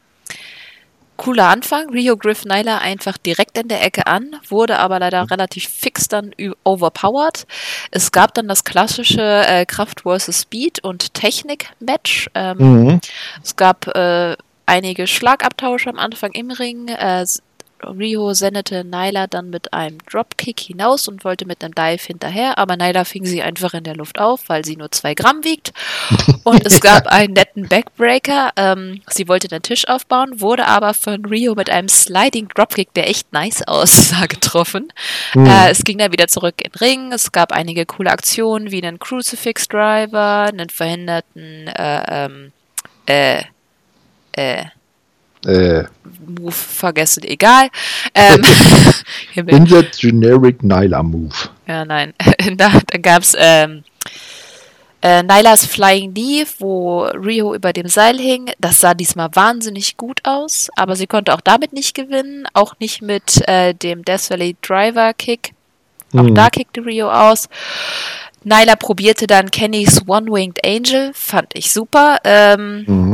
cooler 1.17 1.49
Anfang. 1.49 1.89
Riho 1.89 2.15
griff 2.15 2.45
Nyla 2.45 2.77
einfach 2.77 3.17
direkt 3.17 3.57
in 3.57 3.67
der 3.67 3.83
Ecke 3.83 4.07
an, 4.07 4.37
wurde 4.47 4.79
aber 4.79 4.99
leider 4.99 5.29
relativ 5.29 5.67
fix 5.67 6.07
dann 6.07 6.31
overpowered. 6.63 7.45
Es 7.91 8.13
gab 8.13 8.33
dann 8.33 8.47
das 8.47 8.63
klassische 8.63 9.45
äh, 9.45 9.65
Kraft 9.65 10.03
vs. 10.03 10.43
Speed 10.43 10.81
und 10.85 11.13
Technik-Match. 11.13 12.29
Ähm, 12.33 12.57
mhm. 12.59 13.01
Es 13.43 13.57
gab 13.57 13.87
äh, 13.93 14.37
einige 14.65 15.05
Schlagabtausche 15.05 15.89
am 15.89 15.99
Anfang 15.99 16.31
im 16.31 16.49
Ring. 16.49 16.87
Äh, 16.87 17.25
Riho 17.83 18.33
sendete 18.33 18.83
Nyla 18.83 19.27
dann 19.27 19.49
mit 19.49 19.73
einem 19.73 19.97
Dropkick 20.09 20.59
hinaus 20.59 21.07
und 21.07 21.23
wollte 21.23 21.45
mit 21.45 21.63
einem 21.63 21.75
Dive 21.75 22.01
hinterher, 22.03 22.57
aber 22.57 22.77
Nyla 22.77 23.05
fing 23.05 23.25
sie 23.25 23.41
einfach 23.41 23.73
in 23.73 23.83
der 23.83 23.95
Luft 23.95 24.19
auf, 24.19 24.47
weil 24.47 24.65
sie 24.65 24.75
nur 24.75 24.91
zwei 24.91 25.13
Gramm 25.13 25.43
wiegt. 25.43 25.73
Und 26.43 26.65
es 26.65 26.81
gab 26.81 27.07
einen 27.07 27.33
netten 27.33 27.67
Backbreaker. 27.67 28.51
Ähm, 28.55 29.01
sie 29.09 29.27
wollte 29.27 29.47
den 29.47 29.61
Tisch 29.61 29.87
aufbauen, 29.87 30.41
wurde 30.41 30.65
aber 30.65 30.93
von 30.93 31.23
Rio 31.25 31.53
mit 31.55 31.69
einem 31.69 31.87
Sliding 31.87 32.47
Dropkick, 32.47 32.93
der 32.93 33.09
echt 33.09 33.31
nice 33.31 33.61
aussah, 33.67 34.25
getroffen. 34.29 34.91
Mhm. 35.35 35.45
Äh, 35.45 35.69
es 35.69 35.83
ging 35.83 35.99
dann 35.99 36.11
wieder 36.11 36.27
zurück 36.27 36.55
in 36.63 36.71
den 36.71 36.79
Ring. 36.79 37.11
Es 37.11 37.31
gab 37.31 37.51
einige 37.51 37.85
coole 37.85 38.11
Aktionen 38.11 38.71
wie 38.71 38.83
einen 38.83 38.99
Crucifix 38.99 39.67
Driver, 39.67 40.49
einen 40.51 40.69
verhinderten 40.69 41.67
äh, 41.67 42.25
ähm, 42.25 42.51
äh, 43.05 43.43
äh, 44.33 44.65
äh. 45.45 45.83
Move 46.25 46.51
vergessen, 46.51 47.23
egal. 47.23 47.69
Ähm, 48.13 48.43
In 49.35 49.65
the 49.65 49.83
generic 49.97 50.63
Nyla 50.63 51.03
Move. 51.03 51.35
Ja, 51.67 51.85
nein. 51.85 52.13
da, 52.57 52.71
dann 52.87 53.01
gab 53.01 53.23
es 53.23 53.35
ähm, 53.37 53.83
äh, 55.01 55.23
Nylas 55.23 55.65
Flying 55.65 56.13
Knee, 56.13 56.45
wo 56.59 57.03
Rio 57.03 57.55
über 57.55 57.73
dem 57.73 57.87
Seil 57.87 58.19
hing. 58.19 58.51
Das 58.59 58.79
sah 58.79 58.93
diesmal 58.93 59.29
wahnsinnig 59.33 59.97
gut 59.97 60.21
aus, 60.23 60.69
aber 60.75 60.95
sie 60.95 61.07
konnte 61.07 61.33
auch 61.33 61.41
damit 61.41 61.73
nicht 61.73 61.95
gewinnen. 61.95 62.45
Auch 62.53 62.75
nicht 62.79 63.01
mit 63.01 63.47
äh, 63.47 63.73
dem 63.73 64.05
Death 64.05 64.29
Valley 64.29 64.55
Driver 64.61 65.13
Kick. 65.13 65.53
Auch 66.13 66.23
mhm. 66.23 66.35
da 66.35 66.49
kickte 66.49 66.85
Rio 66.85 67.09
aus. 67.09 67.47
Nyla 68.43 68.75
probierte 68.75 69.27
dann 69.27 69.51
Kennys 69.51 70.01
One-Winged 70.07 70.65
Angel, 70.65 71.11
fand 71.13 71.51
ich 71.53 71.71
super. 71.71 72.17
Ähm, 72.23 72.83
mhm. 72.87 73.10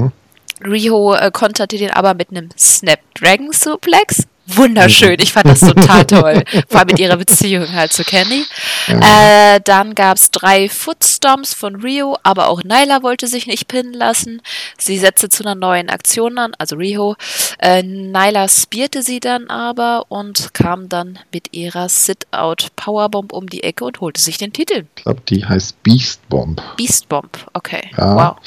Riho 0.64 1.14
äh, 1.14 1.32
konterte 1.32 1.78
den 1.78 1.92
aber 1.92 2.14
mit 2.14 2.32
einem 2.32 2.50
Snapdragon 2.58 3.52
Suplex. 3.52 4.28
Wunderschön, 4.48 5.18
ich 5.20 5.34
fand 5.34 5.48
das 5.48 5.60
total 5.60 6.06
toll. 6.08 6.44
Vor 6.70 6.80
allem 6.80 6.88
mit 6.88 7.00
ihrer 7.00 7.18
Beziehung 7.18 7.74
halt 7.74 7.92
zu 7.92 8.04
Kenny. 8.04 8.46
Ja. 8.88 9.56
Äh, 9.56 9.62
dann 9.62 9.94
gab 9.94 10.16
es 10.18 10.32
drei 10.32 10.70
Footstomps 10.70 11.54
von 11.54 11.76
Rio, 11.76 12.18
aber 12.24 12.48
auch 12.48 12.64
Nyla 12.64 13.04
wollte 13.04 13.28
sich 13.28 13.46
nicht 13.46 13.68
pinnen 13.68 13.94
lassen. 13.94 14.42
Sie 14.78 14.98
setzte 14.98 15.28
zu 15.28 15.44
einer 15.44 15.56
neuen 15.56 15.90
Aktion 15.90 16.38
an, 16.38 16.54
also 16.58 16.78
Rio. 16.78 17.18
Äh, 17.60 17.84
Nyla 17.84 18.48
spierte 18.48 19.04
sie 19.04 19.20
dann 19.20 19.50
aber 19.50 20.06
und 20.08 20.54
kam 20.54 20.88
dann 20.88 21.20
mit 21.34 21.54
ihrer 21.54 21.90
Sit-Out 21.90 22.70
Powerbomb 22.78 23.34
um 23.34 23.48
die 23.48 23.64
Ecke 23.64 23.84
und 23.84 24.00
holte 24.00 24.22
sich 24.22 24.38
den 24.38 24.54
Titel. 24.54 24.86
Ich 24.96 25.04
glaube, 25.04 25.22
die 25.28 25.46
heißt 25.46 25.84
Beast 25.84 26.28
Bomb. 26.30 26.62
Beast 26.78 27.10
Bomb, 27.10 27.38
okay. 27.54 27.92
Ja. 27.98 28.16
Wow. 28.16 28.38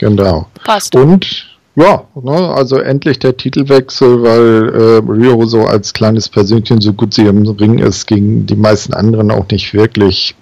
Genau. 0.00 0.46
Passt. 0.64 0.96
Und 0.96 1.46
ja, 1.76 2.04
ne, 2.14 2.32
also 2.32 2.78
endlich 2.78 3.20
der 3.20 3.36
Titelwechsel, 3.36 4.22
weil 4.22 4.74
äh, 4.74 5.10
Rio 5.10 5.44
so 5.46 5.66
als 5.66 5.92
kleines 5.92 6.28
Persönchen, 6.28 6.80
so 6.80 6.92
gut 6.92 7.14
sie 7.14 7.26
im 7.26 7.46
Ring 7.46 7.78
ist, 7.78 8.06
gegen 8.06 8.44
die 8.44 8.56
meisten 8.56 8.92
anderen 8.92 9.30
auch 9.30 9.46
nicht 9.50 9.72
wirklich, 9.72 10.34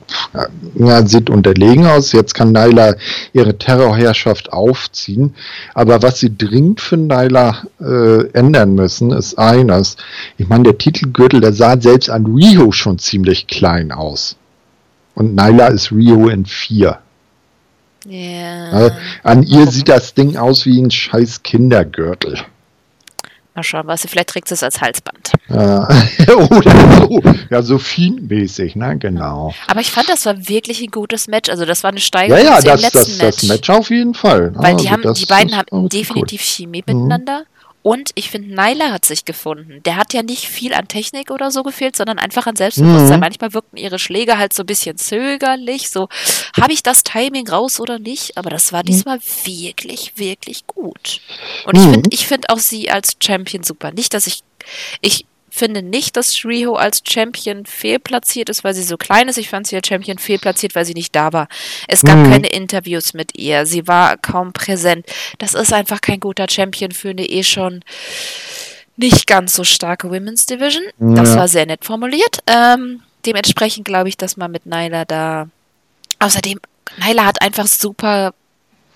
ja, 0.75 1.07
sieht 1.07 1.29
unterlegen 1.29 1.87
aus. 1.87 2.13
Jetzt 2.13 2.35
kann 2.35 2.53
Nyla 2.53 2.95
ihre 3.33 3.59
Terrorherrschaft 3.59 4.53
aufziehen. 4.53 5.35
Aber 5.75 6.03
was 6.03 6.21
sie 6.21 6.35
dringend 6.37 6.81
für 6.81 6.97
Nyla 6.97 7.63
äh, 7.81 8.31
ändern 8.33 8.75
müssen, 8.75 9.11
ist 9.11 9.39
eines. 9.39 9.97
Ich 10.39 10.49
meine, 10.49 10.65
der 10.65 10.79
Titelgürtel, 10.79 11.41
der 11.41 11.53
sah 11.53 11.79
selbst 11.79 12.11
an 12.11 12.27
Rio 12.27 12.73
schon 12.73 12.99
ziemlich 12.99 13.49
klein 13.49 13.93
aus. 13.93 14.37
Und 15.15 15.35
Nyla 15.35 15.67
ist 15.67 15.93
Rio 15.93 16.29
in 16.29 16.47
vier. 16.47 17.01
Ja. 18.09 18.91
An 19.23 19.43
ihr 19.43 19.67
sieht 19.67 19.89
das 19.89 20.15
Ding 20.15 20.37
aus 20.37 20.65
wie 20.65 20.81
ein 20.81 20.91
scheiß 20.91 21.43
Kindergürtel. 21.43 22.39
Mal 23.55 23.63
schauen, 23.65 23.87
was 23.87 24.03
sie 24.03 24.09
vielleicht 24.09 24.29
trägt 24.29 24.53
es 24.53 24.63
als 24.63 24.81
Halsband. 24.81 25.33
Ja. 25.49 25.89
Oder 26.51 26.97
so. 26.97 27.23
Ja, 27.51 27.63
so 27.63 27.79
fienmäßig, 27.79 28.77
ne? 28.77 28.97
Genau. 28.99 29.53
Aber 29.67 29.81
ich 29.81 29.91
fand, 29.91 30.09
das 30.09 30.25
war 30.27 30.49
wirklich 30.49 30.81
ein 30.81 30.91
gutes 30.93 31.27
Match. 31.27 31.51
Also 31.51 31.65
das 31.65 31.83
war 31.83 31.91
eine 31.91 32.01
Steigerung 32.01 32.41
ja, 32.41 32.61
ja, 32.61 32.61
das, 32.61 32.83
letzten 32.83 32.99
das, 32.99 33.19
Match. 33.19 33.37
das 33.41 33.43
Match 33.45 33.71
auf 33.71 33.91
jeden 33.91 34.15
Fall. 34.15 34.53
Weil 34.55 34.77
die, 34.77 34.89
also 34.89 35.09
haben, 35.09 35.15
die 35.15 35.27
beiden 35.27 35.57
haben 35.57 35.89
definitiv 35.89 36.41
cool. 36.41 36.47
Chemie 36.47 36.85
miteinander. 36.87 37.41
Mhm. 37.41 37.58
Und 37.83 38.11
ich 38.17 38.31
finde, 38.31 38.49
Nyla 38.49 38.91
hat 38.91 39.05
sich 39.05 39.25
gefunden. 39.25 39.83
Der 39.85 39.97
hat 39.97 40.13
ja 40.13 40.23
nicht 40.23 40.47
viel 40.47 40.75
an 40.75 40.89
Technik 40.89 41.31
oder 41.31 41.51
so 41.51 41.63
gefehlt, 41.63 41.97
sondern 41.97 42.19
einfach 42.19 42.47
an 42.47 42.57
Selbstbewusstsein. 42.57 43.19
Mhm. 43.19 43.21
Manchmal 43.21 43.55
wirkten 43.55 43.77
ihre 43.77 43.99
Schläge 43.99 44.37
halt 44.37 44.53
so 44.53 44.63
ein 44.63 44.67
bisschen 44.67 44.97
zögerlich. 44.99 45.89
So, 45.91 46.09
habe 46.61 46.73
ich 46.73 46.83
das 46.83 47.05
Timing 47.05 47.49
raus 47.49 47.81
oder 47.81 47.99
nicht? 47.99 48.37
Aber 48.37 48.51
das 48.51 48.73
war 48.73 48.81
mhm. 48.81 48.87
diesmal 48.87 49.21
wirklich, 49.45 50.13
wirklich 50.17 50.67
gut. 50.67 51.21
Und 51.67 51.77
mhm. 51.77 51.81
ich 51.81 51.91
finde 51.91 52.09
ich 52.13 52.27
find 52.27 52.51
auch 52.51 52.59
sie 52.59 52.91
als 52.91 53.17
Champion 53.23 53.63
super. 53.63 53.93
Nicht, 53.93 54.13
dass 54.13 54.27
ich, 54.27 54.43
ich 55.01 55.25
finde 55.59 55.83
nicht, 55.83 56.17
dass 56.17 56.37
Shriho 56.37 56.75
als 56.75 57.03
Champion 57.07 57.67
fehlplatziert 57.67 58.49
ist, 58.49 58.65
weil 58.65 58.75
sie 58.75 58.83
so 58.83 58.97
klein 58.97 59.29
ist. 59.29 59.37
Ich 59.39 59.51
fand 59.51 59.67
sie 59.67 59.77
als 59.77 59.89
Champion 59.89 60.19
fehlplatziert, 60.19 60.75
weil 60.75 60.85
sie 60.85 60.95
nicht 60.95 61.15
da 61.15 61.33
war. 61.33 61.49
Es 61.89 62.03
gab 62.03 62.17
mhm. 62.17 62.31
keine 62.31 62.49
Interviews 62.49 63.15
mit 63.15 63.37
ihr. 63.37 63.67
Sie 63.67 63.87
war 63.87 64.17
kaum 64.17 64.53
präsent. 64.53 65.07
Das 65.39 65.55
ist 65.55 65.73
einfach 65.73 66.01
kein 66.01 66.21
guter 66.21 66.47
Champion 66.49 66.93
für 66.93 67.11
eine 67.11 67.27
eh 67.27 67.43
schon 67.43 67.83
nicht 68.97 69.27
ganz 69.27 69.55
so 69.55 69.65
starke 69.65 70.11
Women's 70.11 70.47
Division. 70.47 70.85
Ja. 70.99 71.15
Das 71.15 71.37
war 71.37 71.49
sehr 71.49 71.67
nett 71.67 71.85
formuliert. 71.85 72.41
Ähm, 72.47 73.01
dementsprechend 73.25 73.85
glaube 73.85 74.09
ich, 74.09 74.17
dass 74.17 74.37
man 74.37 74.51
mit 74.51 74.67
Nyla 74.67 75.05
da. 75.05 75.49
Außerdem, 76.19 76.59
Nyla 76.99 77.25
hat 77.25 77.41
einfach 77.43 77.67
super. 77.67 78.35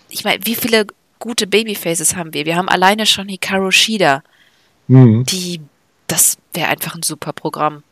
Ich 0.09 0.25
meine, 0.25 0.45
wie 0.45 0.57
viele 0.57 0.87
gute 1.19 1.47
Babyfaces 1.47 2.17
haben 2.17 2.35
wir? 2.35 2.47
Wir 2.47 2.57
haben 2.57 2.69
alleine 2.69 3.07
schon 3.07 3.29
Hikaru 3.29 3.71
Shida, 3.71 4.25
mhm. 4.89 5.25
die 5.25 5.61
das 6.09 6.37
wäre 6.55 6.69
einfach 6.69 6.95
ein 6.95 7.03
super 7.03 7.33
Programm. 7.33 7.83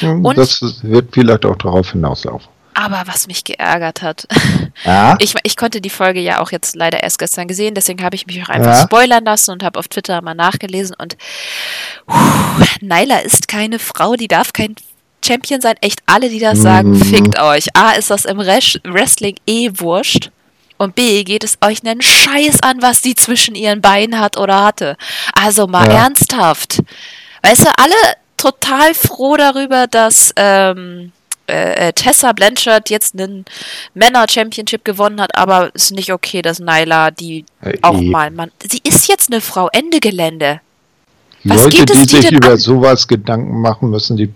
Ja, 0.00 0.10
und, 0.10 0.36
das 0.36 0.60
wird 0.82 1.08
vielleicht 1.12 1.44
auch 1.46 1.56
darauf 1.56 1.92
hinauslaufen. 1.92 2.48
Aber 2.74 3.04
was 3.06 3.26
mich 3.26 3.44
geärgert 3.44 4.02
hat, 4.02 4.28
ja? 4.84 5.16
ich, 5.18 5.34
ich 5.42 5.56
konnte 5.56 5.80
die 5.80 5.88
Folge 5.88 6.20
ja 6.20 6.40
auch 6.40 6.52
jetzt 6.52 6.76
leider 6.76 7.02
erst 7.02 7.18
gestern 7.18 7.48
gesehen, 7.48 7.74
deswegen 7.74 8.02
habe 8.04 8.14
ich 8.14 8.26
mich 8.26 8.42
auch 8.42 8.50
einfach 8.50 8.74
ja? 8.74 8.82
spoilern 8.82 9.24
lassen 9.24 9.52
und 9.52 9.62
habe 9.62 9.78
auf 9.78 9.88
Twitter 9.88 10.20
mal 10.20 10.34
nachgelesen 10.34 10.94
und 10.98 11.16
Naila 12.82 13.20
ist 13.20 13.48
keine 13.48 13.78
Frau, 13.78 14.14
die 14.14 14.28
darf 14.28 14.52
kein 14.52 14.74
Champion 15.26 15.60
sein. 15.60 15.74
Echt 15.80 16.00
alle, 16.06 16.28
die 16.28 16.38
das 16.38 16.60
sagen, 16.60 16.90
mhm. 16.90 17.04
fickt 17.04 17.40
euch. 17.40 17.74
A, 17.74 17.92
ist 17.92 18.10
das 18.10 18.24
im 18.24 18.38
Wrestling 18.38 19.36
eh 19.46 19.70
wurscht. 19.74 20.30
Und 20.78 20.94
B, 20.94 21.24
geht 21.24 21.42
es 21.42 21.56
euch 21.64 21.82
einen 21.84 22.02
Scheiß 22.02 22.62
an, 22.62 22.82
was 22.82 23.00
die 23.00 23.14
zwischen 23.14 23.54
ihren 23.54 23.80
Beinen 23.80 24.20
hat 24.20 24.36
oder 24.36 24.62
hatte. 24.62 24.96
Also 25.32 25.66
mal 25.66 25.88
ja. 25.88 26.04
ernsthaft. 26.04 26.82
Weißt 27.46 27.64
du, 27.64 27.70
alle 27.76 27.94
total 28.36 28.94
froh 28.94 29.36
darüber, 29.36 29.86
dass 29.86 30.32
ähm, 30.36 31.12
äh, 31.48 31.88
äh 31.88 31.92
Tessa 31.92 32.32
Blanchard 32.32 32.90
jetzt 32.90 33.14
einen 33.14 33.44
Männer-Championship 33.94 34.84
gewonnen 34.84 35.20
hat, 35.20 35.36
aber 35.36 35.70
es 35.74 35.84
ist 35.84 35.92
nicht 35.92 36.12
okay, 36.12 36.42
dass 36.42 36.58
Nyla 36.58 37.12
die 37.12 37.44
äh, 37.62 37.78
auch 37.82 38.00
mal, 38.00 38.30
man, 38.30 38.50
sie 38.68 38.80
ist 38.82 39.08
jetzt 39.08 39.30
eine 39.30 39.40
Frau, 39.40 39.68
Ende 39.72 40.00
Gelände. 40.00 40.60
Was 41.44 41.62
Leute, 41.62 41.84
die 41.84 42.04
sich 42.04 42.32
über 42.32 42.52
an? 42.52 42.58
sowas 42.58 43.06
Gedanken 43.06 43.60
machen 43.60 43.90
müssen, 43.90 44.16
die, 44.16 44.28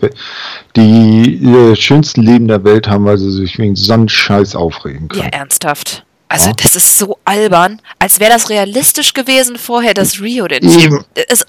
die, 0.77 1.43
äh, 1.43 1.75
schönsten 1.75 2.21
Leben 2.21 2.47
der 2.47 2.63
Welt 2.63 2.87
haben, 2.87 3.03
weil 3.03 3.17
sie 3.17 3.31
sich 3.31 3.57
wegen 3.57 3.75
so 3.75 3.93
einen 3.93 4.07
Scheiß 4.07 4.55
aufregen 4.55 5.09
können. 5.09 5.23
Ja, 5.23 5.39
ernsthaft. 5.39 6.05
Also 6.29 6.47
ja. 6.47 6.55
das 6.55 6.77
ist 6.77 6.97
so 6.97 7.17
albern, 7.25 7.81
als 7.99 8.21
wäre 8.21 8.31
das 8.31 8.49
realistisch 8.49 9.13
gewesen 9.13 9.57
vorher, 9.57 9.93
dass 9.93 10.21
Rio 10.21 10.47
den 10.47 10.63
Eben. 10.63 11.03
Es, 11.27 11.45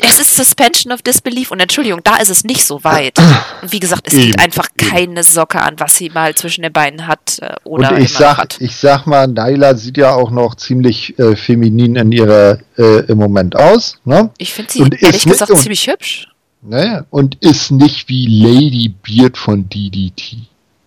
es 0.00 0.18
ist 0.18 0.36
Suspension 0.36 0.92
of 0.92 1.02
Disbelief 1.02 1.50
und 1.50 1.60
Entschuldigung, 1.60 2.00
da 2.04 2.16
ist 2.16 2.30
es 2.30 2.44
nicht 2.44 2.64
so 2.64 2.82
weit. 2.84 3.18
Und 3.62 3.72
wie 3.72 3.80
gesagt, 3.80 4.08
es 4.08 4.14
Eben. 4.14 4.26
gibt 4.26 4.40
einfach 4.40 4.68
keine 4.76 5.22
Socke 5.24 5.60
an, 5.60 5.74
was 5.78 5.96
sie 5.96 6.10
mal 6.10 6.34
zwischen 6.34 6.62
den 6.62 6.72
Beinen 6.72 7.06
hat 7.06 7.38
äh, 7.40 7.54
oder 7.64 7.92
und 7.92 8.00
ich 8.00 8.12
sag, 8.12 8.38
hat. 8.38 8.56
Ich 8.60 8.76
sag 8.76 9.06
mal, 9.06 9.26
Naila 9.26 9.74
sieht 9.74 9.96
ja 9.96 10.12
auch 10.12 10.30
noch 10.30 10.54
ziemlich 10.54 11.18
äh, 11.18 11.36
feminin 11.36 11.96
in 11.96 12.12
ihrer 12.12 12.58
äh, 12.76 13.06
im 13.06 13.18
Moment 13.18 13.56
aus. 13.56 13.98
Ne? 14.04 14.30
Ich 14.38 14.52
finde 14.52 14.72
sie 14.72 14.80
und 14.80 15.02
ehrlich 15.02 15.24
gesagt 15.24 15.50
und, 15.50 15.58
ziemlich 15.58 15.86
hübsch. 15.86 16.28
Ne? 16.62 17.06
Und 17.10 17.36
ist 17.36 17.70
nicht 17.70 18.08
wie 18.08 18.26
Lady 18.26 18.88
Beard 19.02 19.36
von 19.36 19.68
DDT. 19.68 20.38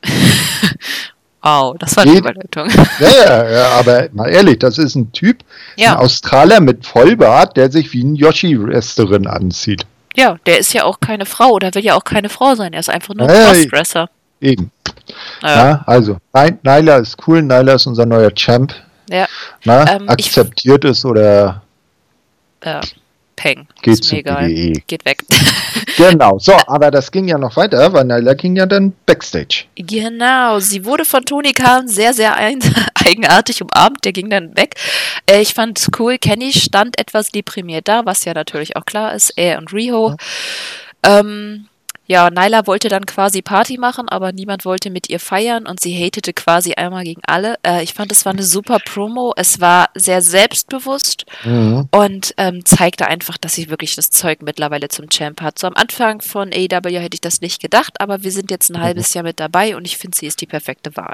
Wow, 1.41 1.77
das 1.79 1.95
war 1.95 2.03
eine 2.03 2.17
Überleitung. 2.17 2.69
Ja, 2.99 3.09
ja, 3.09 3.49
ja, 3.49 3.67
aber 3.69 4.09
mal 4.11 4.29
ehrlich, 4.29 4.59
das 4.59 4.77
ist 4.77 4.95
ein 4.95 5.11
Typ, 5.13 5.39
ja. 5.77 5.93
ein 5.93 5.97
Australier 5.97 6.59
mit 6.59 6.85
Vollbart, 6.85 7.55
der 7.55 7.71
sich 7.71 7.93
wie 7.93 8.03
ein 8.03 8.15
Yoshi-Wrestlerin 8.15 9.25
anzieht. 9.25 9.85
Ja, 10.15 10.37
der 10.45 10.59
ist 10.59 10.73
ja 10.73 10.83
auch 10.83 10.99
keine 10.99 11.25
Frau 11.25 11.51
oder 11.51 11.73
will 11.75 11.85
ja 11.85 11.95
auch 11.95 12.03
keine 12.03 12.29
Frau 12.29 12.55
sein. 12.55 12.73
Er 12.73 12.81
ist 12.81 12.89
einfach 12.89 13.13
nur 13.15 13.29
ein 13.29 13.35
ja, 13.35 13.45
Crossdresser. 13.45 14.09
Eben. 14.41 14.71
Ja. 15.41 15.55
ja, 15.55 15.83
also, 15.85 16.17
Nyla 16.33 16.97
ist 16.97 17.17
cool, 17.27 17.41
Nyla 17.41 17.73
ist 17.73 17.87
unser 17.87 18.05
neuer 18.05 18.33
Champ. 18.35 18.73
Ja. 19.09 19.27
Na, 19.63 19.95
ähm, 19.95 20.09
akzeptiert 20.09 20.85
es 20.85 21.05
oder. 21.05 21.61
Ja. 22.63 22.81
Peng. 23.39 23.67
Geht 23.81 23.93
ist 23.93 24.11
mir 24.11 24.19
egal. 24.19 24.47
BDE. 24.49 24.83
Geht 24.85 25.05
weg. 25.05 25.23
genau, 25.97 26.37
so, 26.39 26.51
aber 26.67 26.91
das 26.91 27.09
ging 27.09 27.29
ja 27.29 27.37
noch 27.37 27.55
weiter, 27.55 27.93
weil 27.93 28.03
Nyla 28.03 28.33
ging 28.33 28.57
ja 28.57 28.65
dann 28.65 28.91
Backstage. 29.05 29.63
Genau, 29.75 30.59
sie 30.59 30.83
wurde 30.83 31.05
von 31.05 31.23
Tony 31.23 31.53
Khan 31.53 31.87
sehr, 31.87 32.13
sehr 32.13 32.35
ein, 32.35 32.59
eigenartig 32.95 33.61
umarmt, 33.61 34.03
der 34.03 34.11
ging 34.11 34.29
dann 34.29 34.57
weg. 34.57 34.75
Äh, 35.25 35.39
ich 35.41 35.53
fand 35.53 35.87
cool, 35.97 36.17
Kenny 36.17 36.51
stand 36.51 36.99
etwas 36.99 37.29
deprimiert 37.31 37.87
da, 37.87 38.05
was 38.05 38.25
ja 38.25 38.33
natürlich 38.33 38.75
auch 38.75 38.85
klar 38.85 39.13
ist, 39.13 39.31
er 39.37 39.57
und 39.57 39.71
Riho. 39.71 40.17
Ja. 41.05 41.19
Ähm, 41.21 41.69
ja, 42.09 42.31
Nyla 42.31 42.65
wollte 42.65 42.89
dann 42.89 43.05
quasi 43.05 43.43
Party 43.43 43.77
machen, 43.77 44.09
aber 44.09 44.31
niemand 44.31 44.65
wollte 44.65 44.89
mit 44.89 45.11
ihr 45.11 45.19
feiern 45.19 45.67
und 45.67 45.79
sie 45.79 45.93
hatete 45.93 46.33
quasi 46.33 46.73
einmal 46.73 47.03
gegen 47.03 47.21
alle. 47.27 47.57
Äh, 47.61 47.83
ich 47.83 47.93
fand, 47.93 48.11
es 48.11 48.25
war 48.25 48.33
eine 48.33 48.41
super 48.41 48.79
Promo. 48.83 49.31
Es 49.37 49.61
war 49.61 49.89
sehr 49.93 50.23
selbstbewusst 50.23 51.27
mhm. 51.43 51.87
und 51.91 52.33
ähm, 52.37 52.65
zeigte 52.65 53.05
einfach, 53.05 53.37
dass 53.37 53.53
sie 53.53 53.69
wirklich 53.69 53.93
das 53.93 54.09
Zeug 54.09 54.41
mittlerweile 54.41 54.89
zum 54.89 55.07
Champ 55.09 55.39
hat. 55.43 55.59
So 55.59 55.67
am 55.67 55.75
Anfang 55.75 56.21
von 56.21 56.51
AEW 56.51 56.99
hätte 56.99 57.13
ich 57.13 57.21
das 57.21 57.41
nicht 57.41 57.61
gedacht, 57.61 58.01
aber 58.01 58.23
wir 58.23 58.31
sind 58.31 58.49
jetzt 58.49 58.71
ein 58.71 58.79
mhm. 58.79 58.83
halbes 58.83 59.13
Jahr 59.13 59.23
mit 59.23 59.39
dabei 59.39 59.75
und 59.75 59.85
ich 59.85 59.97
finde, 59.97 60.17
sie 60.17 60.25
ist 60.25 60.41
die 60.41 60.47
perfekte 60.47 60.97
Wahl. 60.97 61.13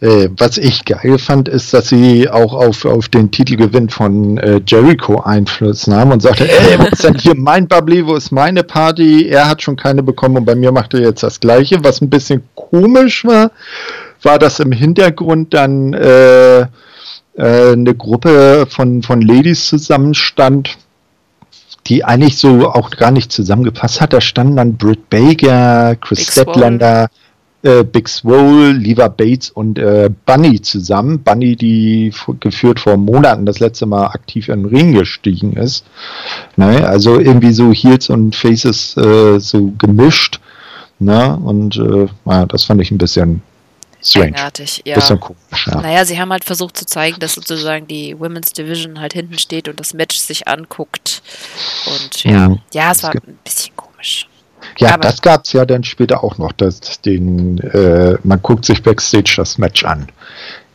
Äh, 0.00 0.28
was 0.36 0.58
ich 0.58 0.84
geil 0.84 1.18
fand, 1.18 1.48
ist, 1.48 1.74
dass 1.74 1.88
sie 1.88 2.30
auch 2.30 2.54
auf, 2.54 2.84
auf 2.84 3.08
den 3.08 3.32
Titelgewinn 3.32 3.88
von 3.88 4.38
äh, 4.38 4.60
Jericho 4.64 5.20
Einfluss 5.20 5.88
nahm 5.88 6.12
und 6.12 6.22
sagte, 6.22 6.48
ey, 6.48 6.78
wo 6.78 6.84
ist 6.84 7.02
denn 7.02 7.16
hier 7.16 7.34
mein 7.34 7.66
Bubbly, 7.66 8.06
wo 8.06 8.14
ist 8.14 8.30
meine 8.30 8.62
Party? 8.62 9.26
Er 9.26 9.48
hat 9.48 9.60
schon 9.60 9.74
keine 9.74 10.04
bekommen 10.04 10.36
und 10.36 10.44
bei 10.44 10.54
mir 10.54 10.70
macht 10.70 10.94
er 10.94 11.00
jetzt 11.00 11.24
das 11.24 11.40
Gleiche. 11.40 11.82
Was 11.82 12.00
ein 12.00 12.10
bisschen 12.10 12.42
komisch 12.54 13.24
war, 13.24 13.50
war, 14.22 14.38
dass 14.38 14.60
im 14.60 14.70
Hintergrund 14.70 15.52
dann 15.52 15.92
äh, 15.94 16.60
äh, 16.60 16.66
eine 17.36 17.94
Gruppe 17.94 18.66
von, 18.68 19.02
von 19.02 19.20
Ladies 19.20 19.66
zusammenstand, 19.66 20.78
die 21.88 22.04
eigentlich 22.04 22.38
so 22.38 22.68
auch 22.68 22.90
gar 22.90 23.10
nicht 23.10 23.32
zusammengepasst 23.32 24.00
hat. 24.00 24.12
Da 24.12 24.20
standen 24.20 24.56
dann 24.56 24.76
Britt 24.76 25.10
Baker, 25.10 25.96
Chris 25.96 26.30
Statlander, 26.30 27.08
äh, 27.62 27.84
Big 27.84 28.08
Swole, 28.08 28.72
Lever 28.72 29.08
Bates 29.08 29.50
und 29.50 29.78
äh, 29.78 30.10
Bunny 30.26 30.60
zusammen. 30.62 31.22
Bunny, 31.22 31.56
die 31.56 32.12
geführt 32.40 32.80
vor 32.80 32.96
Monaten 32.96 33.46
das 33.46 33.58
letzte 33.58 33.86
Mal 33.86 34.06
aktiv 34.06 34.48
in 34.48 34.62
den 34.62 34.74
Ring 34.74 34.92
gestiegen 34.92 35.54
ist. 35.54 35.84
Ne? 36.56 36.86
Also 36.86 37.18
irgendwie 37.18 37.52
so 37.52 37.72
Heels 37.72 38.10
und 38.10 38.36
Faces 38.36 38.96
äh, 38.96 39.40
so 39.40 39.72
gemischt. 39.78 40.40
Ne? 41.00 41.36
Und 41.36 41.76
äh, 41.76 42.06
ja, 42.26 42.46
das 42.46 42.64
fand 42.64 42.80
ich 42.80 42.90
ein 42.90 42.98
bisschen 42.98 43.42
strange. 44.02 44.26
Eigenartig, 44.28 44.82
ja. 44.84 44.94
Bisschen 44.94 45.20
komisch, 45.20 45.66
ja. 45.66 45.80
Naja, 45.80 46.04
sie 46.04 46.18
haben 46.20 46.30
halt 46.30 46.44
versucht 46.44 46.76
zu 46.76 46.86
zeigen, 46.86 47.18
dass 47.20 47.34
sozusagen 47.34 47.86
die 47.86 48.18
Women's 48.18 48.52
Division 48.52 49.00
halt 49.00 49.12
hinten 49.12 49.38
steht 49.38 49.68
und 49.68 49.80
das 49.80 49.94
Match 49.94 50.16
sich 50.16 50.46
anguckt. 50.48 51.22
Und 51.86 52.24
ja, 52.24 52.50
mhm. 52.50 52.58
ja, 52.72 52.92
es 52.92 53.02
war 53.02 53.10
ein 53.10 53.38
bisschen 53.44 53.74
komisch. 53.76 54.28
Ja, 54.78 54.94
Aber 54.94 55.02
das 55.02 55.20
gab 55.22 55.44
es 55.44 55.52
ja 55.52 55.64
dann 55.64 55.84
später 55.84 56.24
auch 56.24 56.38
noch. 56.38 56.52
Dass 56.52 57.00
den, 57.00 57.58
äh, 57.58 58.16
man 58.22 58.40
guckt 58.42 58.64
sich 58.64 58.82
Backstage 58.82 59.34
das 59.36 59.58
Match 59.58 59.84
an. 59.84 60.08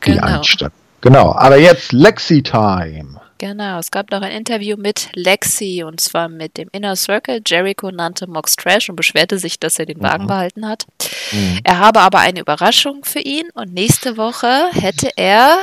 Die 0.06 0.12
genau. 0.12 0.38
Einstellung. 0.38 0.74
Genau. 1.02 1.34
Aber 1.36 1.58
jetzt 1.58 1.92
Lexi 1.92 2.44
Time. 2.44 3.20
Genau, 3.40 3.78
es 3.80 3.92
gab 3.92 4.10
noch 4.12 4.22
ein 4.22 4.32
Interview 4.32 4.78
mit 4.78 5.10
Lexi 5.16 5.84
und 5.84 6.00
zwar 6.00 6.30
mit 6.30 6.56
dem 6.58 6.70
Inner 6.72 6.96
Circle. 6.96 7.42
Jericho 7.46 7.92
nannte 7.92 8.26
Mox 8.26 8.56
Trash 8.56 8.90
und 8.90 8.96
beschwerte 8.96 9.38
sich, 9.38 9.60
dass 9.60 9.80
er 9.80 9.86
den 9.86 10.02
Wagen 10.02 10.24
mhm. 10.24 10.28
behalten 10.28 10.66
hat. 10.66 10.86
Mhm. 11.34 11.60
Er 11.66 11.80
habe 11.80 12.00
aber 12.00 12.20
eine 12.20 12.40
Überraschung 12.40 13.04
für 13.04 13.20
ihn 13.20 13.50
und 13.54 13.74
nächste 13.74 14.16
Woche 14.16 14.70
hätte 14.72 15.10
er 15.18 15.58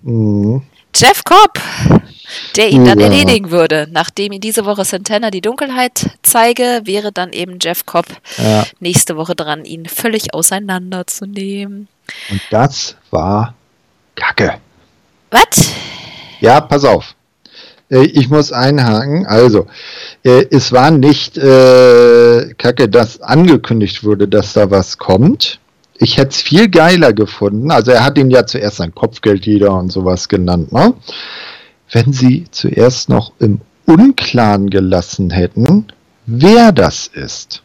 mhm. 0.00 0.62
Jeff 0.94 1.22
Cobb 1.24 1.60
der 2.56 2.70
ihn 2.70 2.84
dann 2.84 3.00
ja. 3.00 3.06
erledigen 3.06 3.50
würde. 3.50 3.88
Nachdem 3.90 4.32
ihn 4.32 4.40
diese 4.40 4.64
Woche 4.64 4.84
Santana 4.84 5.30
die 5.30 5.40
Dunkelheit 5.40 6.10
zeige, 6.22 6.82
wäre 6.84 7.12
dann 7.12 7.32
eben 7.32 7.58
Jeff 7.60 7.86
Cobb 7.86 8.06
ja. 8.38 8.64
nächste 8.80 9.16
Woche 9.16 9.34
dran, 9.34 9.64
ihn 9.64 9.86
völlig 9.86 10.34
auseinanderzunehmen. 10.34 11.88
Und 12.30 12.40
das 12.50 12.96
war 13.10 13.54
Kacke. 14.14 14.54
Was? 15.30 15.72
Ja, 16.40 16.60
pass 16.60 16.84
auf. 16.84 17.14
Äh, 17.92 18.04
ich 18.04 18.28
muss 18.28 18.52
einhaken. 18.52 19.26
Also, 19.26 19.66
äh, 20.24 20.46
es 20.50 20.72
war 20.72 20.90
nicht 20.90 21.36
äh, 21.38 22.54
Kacke, 22.54 22.88
dass 22.88 23.20
angekündigt 23.20 24.02
wurde, 24.04 24.28
dass 24.28 24.54
da 24.54 24.70
was 24.70 24.98
kommt. 24.98 25.60
Ich 25.94 26.16
hätte 26.16 26.30
es 26.30 26.40
viel 26.40 26.68
geiler 26.68 27.12
gefunden. 27.12 27.70
Also, 27.70 27.92
er 27.92 28.04
hat 28.04 28.18
ihn 28.18 28.30
ja 28.30 28.46
zuerst 28.46 28.78
sein 28.78 28.94
Kopfgeldjäger 28.94 29.72
und 29.72 29.92
sowas 29.92 30.28
genannt. 30.28 30.72
Ne? 30.72 30.94
Wenn 31.92 32.12
sie 32.12 32.46
zuerst 32.50 33.08
noch 33.08 33.32
im 33.38 33.60
Unklaren 33.86 34.70
gelassen 34.70 35.30
hätten, 35.30 35.86
wer 36.26 36.72
das 36.72 37.06
ist. 37.06 37.62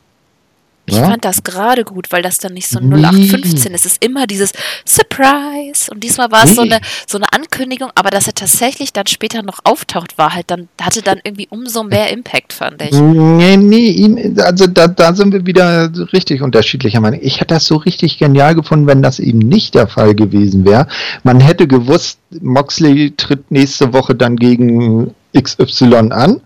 Ich 0.90 0.96
ja? 0.96 1.04
fand 1.04 1.26
das 1.26 1.44
gerade 1.44 1.84
gut, 1.84 2.14
weil 2.14 2.22
das 2.22 2.38
dann 2.38 2.54
nicht 2.54 2.70
so 2.70 2.80
0815 2.80 3.74
ist. 3.74 3.86
Es 3.86 3.94
ist 3.94 4.06
immer 4.06 4.26
dieses 4.26 4.54
Surprise. 4.86 5.92
Und 5.92 6.02
diesmal 6.02 6.32
war 6.32 6.46
es 6.46 6.52
nee. 6.52 6.56
so, 6.56 6.62
eine, 6.62 6.80
so 7.06 7.18
eine 7.18 7.34
Ankündigung, 7.34 7.90
aber 7.94 8.10
dass 8.10 8.26
er 8.28 8.34
tatsächlich 8.34 8.94
dann 8.94 9.06
später 9.06 9.44
noch 9.44 9.60
auftaucht, 9.66 10.18
war 10.18 10.34
halt 10.34 10.50
dann, 10.50 10.70
hatte 10.82 11.02
dann 11.02 11.20
irgendwie 11.26 11.48
umso 11.50 11.84
mehr 11.84 12.10
Impact, 12.14 12.54
fand 12.54 12.82
ich. 12.82 12.92
Nee, 12.94 13.58
nee, 13.58 14.34
also 14.42 14.66
da, 14.66 14.88
da 14.88 15.14
sind 15.14 15.34
wir 15.34 15.46
wieder 15.46 15.92
richtig 16.14 16.42
unterschiedlicher 16.42 17.02
Meinung. 17.02 17.20
Ich 17.22 17.42
hätte 17.42 17.56
das 17.56 17.66
so 17.66 17.76
richtig 17.76 18.18
genial 18.18 18.56
gefunden, 18.56 18.88
wenn 18.88 19.02
das 19.02 19.20
eben 19.20 19.40
nicht 19.40 19.76
der 19.76 19.88
Fall 19.88 20.16
gewesen 20.16 20.64
wäre. 20.64 20.88
Man 21.24 21.42
hätte 21.42 21.68
gewusst, 21.68 22.20
Moxley 22.42 23.14
tritt 23.18 23.52
nächste 23.52 23.92
Woche 23.92 24.16
dann 24.16 24.38
gegen 24.38 25.14
XY 25.38 26.12
an. 26.12 26.42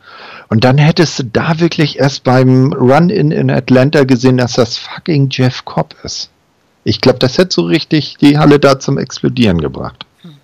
Und 0.51 0.65
dann 0.65 0.77
hättest 0.77 1.17
du 1.17 1.23
da 1.23 1.61
wirklich 1.61 1.99
erst 1.99 2.25
beim 2.25 2.73
Run-In 2.73 3.31
in 3.31 3.49
Atlanta 3.49 4.03
gesehen, 4.03 4.35
dass 4.35 4.51
das 4.51 4.77
fucking 4.77 5.29
Jeff 5.31 5.63
Cobb 5.63 5.95
ist. 6.03 6.29
Ich 6.83 6.99
glaube, 6.99 7.19
das 7.19 7.37
hätte 7.37 7.53
so 7.53 7.61
richtig 7.61 8.17
die 8.19 8.37
Halle 8.37 8.59
da 8.59 8.77
zum 8.77 8.97
Explodieren 8.97 9.61
gebracht. 9.61 10.05
Hm. 10.23 10.35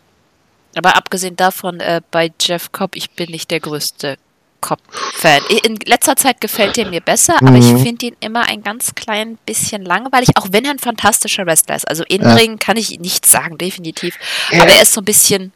Aber 0.77 0.95
abgesehen 0.95 1.35
davon, 1.35 1.81
äh, 1.81 1.99
bei 2.09 2.31
Jeff 2.39 2.71
Cobb, 2.71 2.95
ich 2.95 3.11
bin 3.11 3.31
nicht 3.31 3.51
der 3.51 3.59
größte 3.59 4.15
Cobb-Fan. 4.61 5.41
In 5.65 5.75
letzter 5.85 6.15
Zeit 6.15 6.39
gefällt 6.39 6.77
er 6.77 6.89
mir 6.89 7.01
besser, 7.01 7.35
mhm. 7.41 7.47
aber 7.49 7.57
ich 7.57 7.73
mhm. 7.73 7.79
finde 7.79 8.05
ihn 8.05 8.15
immer 8.21 8.47
ein 8.47 8.63
ganz 8.63 8.95
klein 8.95 9.37
bisschen 9.45 9.83
langweilig, 9.83 10.29
auch 10.35 10.47
wenn 10.51 10.63
er 10.63 10.71
ein 10.71 10.79
fantastischer 10.79 11.45
Wrestler 11.45 11.75
ist. 11.75 11.87
Also 11.89 12.05
in 12.07 12.21
ja. 12.21 12.33
Ring 12.33 12.59
kann 12.59 12.77
ich 12.77 12.97
nichts 13.01 13.29
sagen, 13.29 13.57
definitiv. 13.57 14.15
Er, 14.51 14.61
aber 14.61 14.71
er 14.71 14.83
ist 14.83 14.93
so 14.93 15.01
ein 15.01 15.05
bisschen. 15.05 15.51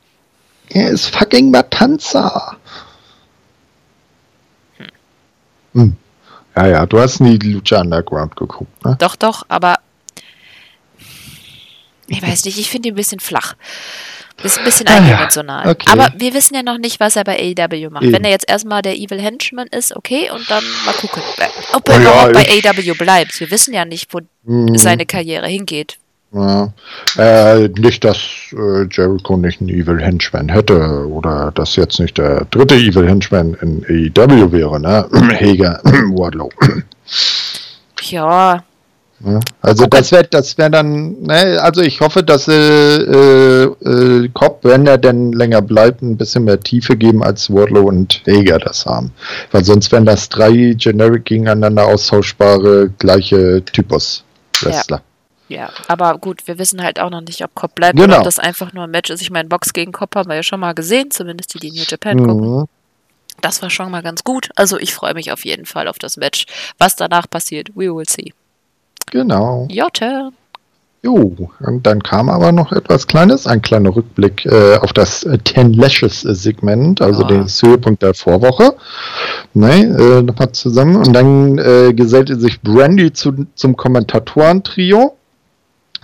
Er 0.67 0.89
ist 0.89 1.07
fucking 1.15 1.51
Matanza. 1.51 2.57
Hm. 5.73 5.95
Ja, 6.55 6.67
ja, 6.67 6.85
du 6.85 6.99
hast 6.99 7.21
nie 7.21 7.37
Lucha 7.37 7.79
Underground 7.79 8.35
geguckt, 8.35 8.85
ne? 8.85 8.97
Doch, 8.99 9.15
doch, 9.15 9.45
aber 9.47 9.75
ich 12.07 12.21
weiß 12.21 12.45
nicht, 12.45 12.59
ich 12.59 12.69
finde 12.69 12.89
ihn 12.89 12.93
ein 12.93 12.97
bisschen 12.97 13.21
flach. 13.21 13.55
Ist 14.43 14.57
ein 14.57 14.65
bisschen 14.65 14.87
ah, 14.87 14.97
eindimensional. 14.97 15.65
Ja. 15.65 15.71
Okay. 15.71 15.85
Aber 15.91 16.11
wir 16.17 16.33
wissen 16.33 16.55
ja 16.55 16.63
noch 16.63 16.77
nicht, 16.77 16.99
was 16.99 17.15
er 17.15 17.23
bei 17.23 17.37
AEW 17.37 17.89
macht. 17.89 18.03
Eben. 18.03 18.13
Wenn 18.13 18.23
er 18.23 18.31
jetzt 18.31 18.49
erstmal 18.49 18.81
der 18.81 18.95
Evil 18.95 19.21
Henchman 19.21 19.67
ist, 19.67 19.95
okay, 19.95 20.31
und 20.31 20.49
dann 20.49 20.63
mal 20.85 20.93
gucken, 20.93 21.21
ob 21.73 21.87
er 21.87 21.95
oh, 21.95 21.99
überhaupt 21.99 22.35
ja, 22.35 22.59
bei 22.61 22.69
AEW 22.69 22.95
bleibt. 22.95 23.39
Wir 23.39 23.51
wissen 23.51 23.73
ja 23.73 23.85
nicht, 23.85 24.13
wo 24.13 24.19
mhm. 24.43 24.77
seine 24.77 25.05
Karriere 25.05 25.47
hingeht. 25.47 25.97
Ja. 26.33 26.73
Äh, 27.17 27.67
nicht, 27.77 28.05
dass 28.05 28.17
äh, 28.53 28.87
Jericho 28.89 29.35
nicht 29.35 29.59
einen 29.59 29.69
Evil 29.69 29.99
Henchman 29.99 30.47
hätte 30.47 31.05
oder 31.09 31.51
dass 31.53 31.75
jetzt 31.75 31.99
nicht 31.99 32.17
der 32.17 32.45
dritte 32.45 32.75
Evil 32.75 33.07
Henchman 33.07 33.57
in 33.61 33.83
AEW 34.15 34.51
wäre, 34.51 34.79
ne? 34.79 35.05
Heger, 35.33 35.81
Wardlow. 35.83 36.49
Ja. 38.03 38.63
ja. 39.23 39.39
Also 39.61 39.83
okay. 39.83 39.97
das 39.97 40.11
wäre 40.11 40.23
das 40.23 40.57
wäre 40.57 40.71
dann, 40.71 41.21
ne, 41.21 41.59
also 41.61 41.81
ich 41.81 42.01
hoffe, 42.01 42.23
dass 42.23 42.47
äh, 42.47 42.97
äh, 42.97 43.63
äh, 43.63 44.29
Cobb, 44.33 44.63
wenn 44.63 44.87
er 44.87 44.97
denn 44.97 45.31
länger 45.33 45.61
bleibt, 45.61 46.01
ein 46.01 46.17
bisschen 46.17 46.45
mehr 46.45 46.59
Tiefe 46.59 46.97
geben, 46.97 47.21
als 47.23 47.53
Wardlow 47.53 47.87
und 47.87 48.21
Heger 48.25 48.57
das 48.57 48.87
haben. 48.87 49.11
Weil 49.51 49.63
sonst 49.63 49.91
wären 49.91 50.05
das 50.05 50.29
drei 50.29 50.73
generic 50.75 51.25
gegeneinander 51.25 51.85
austauschbare 51.85 52.89
gleiche 52.97 53.63
Typus 53.65 54.23
Wrestler. 54.61 54.97
Ja. 54.97 55.10
Ja, 55.51 55.69
aber 55.89 56.17
gut, 56.17 56.47
wir 56.47 56.57
wissen 56.57 56.81
halt 56.81 56.97
auch 56.97 57.09
noch 57.09 57.19
nicht, 57.19 57.43
ob 57.43 57.53
Cobb 57.55 57.75
bleibt 57.75 57.97
genau. 57.97 58.07
oder 58.07 58.17
ob 58.19 58.23
das 58.23 58.39
einfach 58.39 58.71
nur 58.71 58.85
ein 58.85 58.91
Match 58.91 59.09
ist. 59.09 59.21
Ich 59.21 59.31
meine, 59.31 59.49
Box 59.49 59.73
gegen 59.73 59.91
Cobb 59.91 60.15
haben 60.15 60.29
wir 60.29 60.37
ja 60.37 60.43
schon 60.43 60.61
mal 60.61 60.73
gesehen, 60.73 61.11
zumindest 61.11 61.53
die, 61.53 61.59
die 61.59 61.71
New 61.71 61.83
Japan 61.85 62.17
mhm. 62.17 62.25
gucken. 62.25 62.65
Das 63.41 63.61
war 63.61 63.69
schon 63.69 63.91
mal 63.91 64.01
ganz 64.01 64.23
gut. 64.23 64.49
Also 64.55 64.77
ich 64.77 64.93
freue 64.93 65.13
mich 65.13 65.29
auf 65.31 65.43
jeden 65.43 65.65
Fall 65.65 65.89
auf 65.89 65.99
das 65.99 66.15
Match. 66.15 66.45
Was 66.77 66.95
danach 66.95 67.29
passiert, 67.29 67.69
we 67.75 67.93
will 67.93 68.05
see. 68.07 68.33
Genau. 69.11 69.67
Your 69.69 69.91
turn. 69.91 70.31
Jo, 71.03 71.49
und 71.59 71.85
dann 71.85 72.01
kam 72.01 72.29
aber 72.29 72.53
noch 72.53 72.71
etwas 72.71 73.07
Kleines, 73.07 73.47
ein 73.47 73.61
kleiner 73.61 73.93
Rückblick 73.93 74.45
äh, 74.45 74.77
auf 74.77 74.93
das 74.93 75.23
äh, 75.23 75.37
Ten 75.39 75.73
Lashes 75.73 76.21
Segment, 76.21 77.01
also 77.01 77.23
oh. 77.23 77.27
den 77.27 77.45
Höhepunkt 77.45 78.03
der 78.03 78.13
Vorwoche. 78.13 78.75
Ne, 79.53 79.83
äh, 79.83 80.21
nochmal 80.21 80.53
zusammen. 80.53 80.95
Und 80.95 81.11
dann 81.11 81.57
äh, 81.57 81.93
gesellte 81.93 82.39
sich 82.39 82.61
Brandy 82.61 83.11
zu, 83.11 83.47
zum 83.55 83.75
Kommentatoren-Trio 83.75 85.17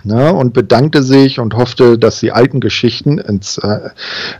ne, 0.08 0.32
und 0.32 0.52
bedankte 0.52 1.02
sich 1.02 1.38
und 1.38 1.54
hoffte, 1.54 1.98
dass 1.98 2.18
die 2.18 2.32
alten 2.32 2.60
Geschichten, 2.60 3.18
ins 3.18 3.58
äh, 3.58 3.90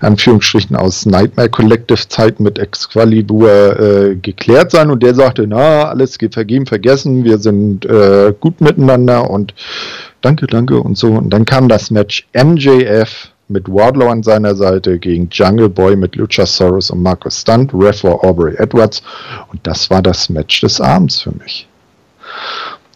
Anführungsstrichen 0.01 0.75
aus 0.75 1.07
Nightmare 1.07 1.49
Collective 1.49 2.09
Zeiten 2.09 2.43
mit 2.43 2.59
Excalibur 2.59 3.79
äh, 3.79 4.17
geklärt 4.17 4.73
seien. 4.73 4.91
Und 4.91 5.03
der 5.03 5.15
sagte, 5.15 5.47
na, 5.47 5.85
alles 5.85 6.19
geht 6.19 6.35
vergeben, 6.35 6.67
vergessen, 6.67 7.25
wir 7.25 7.39
sind 7.39 7.85
äh, 7.85 8.35
gut 8.41 8.61
miteinander 8.61 9.31
und 9.31 9.55
danke, 10.23 10.47
danke 10.47 10.81
und 10.81 10.99
so. 10.99 11.13
Und 11.13 11.31
dann 11.31 11.45
kam 11.45 11.69
das 11.69 11.91
Match 11.91 12.27
MJF 12.35 13.29
mit 13.49 13.69
Wardlow 13.69 14.09
an 14.09 14.23
seiner 14.23 14.55
Seite 14.55 14.99
gegen 14.99 15.29
Jungle 15.31 15.69
Boy 15.69 15.97
mit 15.97 16.17
Luchasaurus 16.17 16.91
und 16.91 17.03
Marcus 17.03 17.41
Stunt, 17.41 17.73
Ref 17.73 18.05
Aubrey 18.05 18.57
Edwards. 18.57 19.03
Und 19.53 19.61
das 19.67 19.89
war 19.91 20.03
das 20.03 20.29
Match 20.29 20.61
des 20.61 20.81
Abends 20.81 21.23
für 21.23 21.33
mich. 21.33 21.69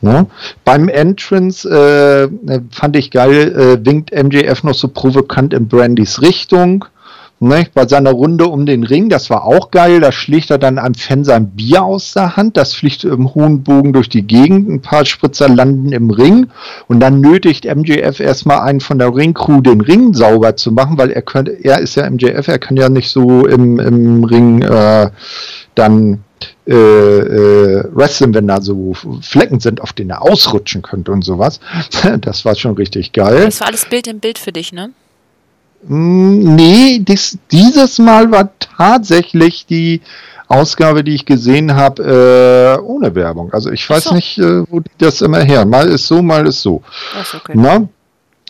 Ne? 0.02 0.26
Beim 0.64 0.88
Entrance 0.88 1.68
äh, 1.68 2.28
fand 2.70 2.96
ich 2.96 3.12
geil, 3.12 3.52
äh, 3.56 3.86
winkt 3.86 4.12
MJF 4.12 4.64
noch 4.64 4.74
so 4.74 4.88
provokant 4.88 5.54
in 5.54 5.68
Brandys 5.68 6.20
Richtung. 6.20 6.84
Ne? 7.38 7.66
Bei 7.72 7.86
seiner 7.86 8.10
Runde 8.10 8.46
um 8.46 8.66
den 8.66 8.82
Ring, 8.82 9.08
das 9.08 9.30
war 9.30 9.44
auch 9.44 9.70
geil. 9.70 10.00
Da 10.00 10.10
schlägt 10.10 10.50
er 10.50 10.58
dann 10.58 10.78
einem 10.78 10.94
Fan 10.94 11.24
sein 11.24 11.50
Bier 11.50 11.84
aus 11.84 12.14
der 12.14 12.36
Hand. 12.36 12.56
Das 12.56 12.74
fliegt 12.74 13.04
im 13.04 13.32
hohen 13.34 13.62
Bogen 13.62 13.92
durch 13.92 14.08
die 14.08 14.26
Gegend. 14.26 14.68
Ein 14.68 14.82
paar 14.82 15.04
Spritzer 15.04 15.48
landen 15.48 15.92
im 15.92 16.10
Ring. 16.10 16.48
Und 16.88 16.98
dann 16.98 17.20
nötigt 17.20 17.64
MJF 17.64 18.18
erstmal 18.18 18.60
einen 18.60 18.80
von 18.80 18.98
der 18.98 19.14
Ringcrew, 19.14 19.60
den 19.60 19.80
Ring 19.80 20.14
sauber 20.14 20.56
zu 20.56 20.72
machen, 20.72 20.98
weil 20.98 21.10
er 21.10 21.22
könnte, 21.22 21.52
er 21.52 21.80
ist 21.80 21.94
ja 21.94 22.08
MJF, 22.10 22.48
er 22.48 22.58
kann 22.58 22.76
ja 22.76 22.88
nicht 22.88 23.10
so 23.10 23.46
im, 23.46 23.78
im 23.78 24.24
Ring 24.24 24.62
äh, 24.62 25.10
dann 25.74 26.24
äh, 26.66 26.72
äh, 26.72 27.84
wrestlen, 27.92 28.34
wenn 28.34 28.46
da 28.46 28.60
so 28.60 28.94
Flecken 29.20 29.58
sind, 29.58 29.80
auf 29.80 29.92
denen 29.92 30.10
er 30.10 30.22
ausrutschen 30.22 30.82
könnte 30.82 31.10
und 31.12 31.22
sowas. 31.22 31.60
Das 32.20 32.44
war 32.44 32.54
schon 32.54 32.74
richtig 32.74 33.12
geil. 33.12 33.44
Das 33.44 33.60
war 33.60 33.68
alles 33.68 33.86
Bild 33.86 34.06
im 34.06 34.20
Bild 34.20 34.38
für 34.38 34.52
dich, 34.52 34.72
ne? 34.72 34.90
Mm, 35.86 36.54
nee, 36.54 37.00
dies, 37.00 37.38
dieses 37.50 37.98
Mal 37.98 38.30
war 38.30 38.50
tatsächlich 38.58 39.66
die 39.66 40.00
Ausgabe, 40.48 41.02
die 41.02 41.14
ich 41.14 41.24
gesehen 41.24 41.74
habe, 41.74 42.78
äh, 42.78 42.82
ohne 42.82 43.14
Werbung. 43.14 43.52
Also 43.52 43.70
ich 43.70 43.88
weiß 43.88 44.04
so. 44.04 44.14
nicht, 44.14 44.38
äh, 44.38 44.62
wo 44.70 44.80
die 44.80 44.90
das 44.98 45.20
immer 45.22 45.40
her. 45.40 45.64
Mal 45.64 45.88
ist 45.88 46.06
so, 46.06 46.22
mal 46.22 46.46
ist 46.46 46.62
so. 46.62 46.82
Ach, 47.18 47.34
okay. 47.34 47.52
Na? 47.56 47.88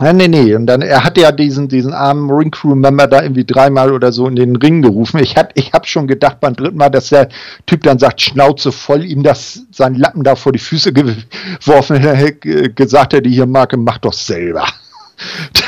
Ja, 0.02 0.12
nee, 0.12 0.26
nee. 0.26 0.54
Und 0.56 0.66
dann, 0.66 0.82
er 0.82 1.04
hat 1.04 1.16
ja 1.16 1.30
diesen, 1.30 1.68
diesen 1.68 1.92
armen 1.92 2.28
Ring 2.28 2.50
Crew 2.50 2.74
Member 2.74 3.06
da 3.06 3.22
irgendwie 3.22 3.44
dreimal 3.44 3.92
oder 3.92 4.10
so 4.10 4.26
in 4.26 4.34
den 4.34 4.56
Ring 4.56 4.82
gerufen. 4.82 5.20
Ich 5.20 5.36
hab, 5.36 5.56
ich 5.56 5.72
hab 5.72 5.86
schon 5.86 6.08
gedacht 6.08 6.40
beim 6.40 6.56
dritten 6.56 6.76
Mal, 6.76 6.88
dass 6.88 7.10
der 7.10 7.28
Typ 7.66 7.84
dann 7.84 8.00
sagt, 8.00 8.20
Schnauze 8.20 8.72
voll, 8.72 9.04
ihm 9.04 9.22
das, 9.22 9.62
seinen 9.70 9.94
Lappen 9.94 10.24
da 10.24 10.34
vor 10.34 10.50
die 10.50 10.58
Füße 10.58 10.92
geworfen, 10.92 12.00
gesagt 12.74 13.12
hätte, 13.12 13.28
hier 13.28 13.46
Marke, 13.46 13.76
mach 13.76 13.98
doch 13.98 14.12
selber. 14.12 14.66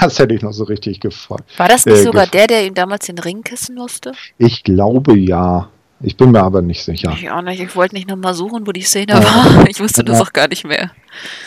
Das 0.01 0.18
hätte 0.18 0.35
ich 0.35 0.43
noch 0.43 0.53
so 0.53 0.64
richtig 0.64 0.99
gefallen. 0.99 1.45
War 1.59 1.68
das 1.68 1.87
nicht 1.87 1.99
äh, 1.99 2.03
sogar 2.03 2.26
der, 2.26 2.49
der 2.49 2.66
ihm 2.66 2.74
damals 2.74 3.07
den 3.07 3.18
Ring 3.18 3.43
kissen 3.43 3.76
musste? 3.76 4.11
Ich 4.37 4.64
glaube 4.64 5.16
ja. 5.16 5.68
Ich 6.05 6.18
bin 6.18 6.32
mir 6.32 6.42
aber 6.42 6.61
nicht 6.61 6.84
sicher. 6.84 7.14
Ich 7.16 7.30
auch 7.30 7.40
nicht. 7.40 7.61
Ich 7.62 7.74
wollte 7.74 7.94
nicht 7.94 8.09
nochmal 8.09 8.34
suchen, 8.34 8.66
wo 8.66 8.72
die 8.72 8.82
Szene 8.82 9.14
ja. 9.14 9.24
war. 9.24 9.68
Ich 9.68 9.80
wusste 9.80 10.02
ja. 10.02 10.05
das 10.05 10.20
auch 10.20 10.32
gar 10.34 10.48
nicht 10.48 10.66
mehr. 10.66 10.90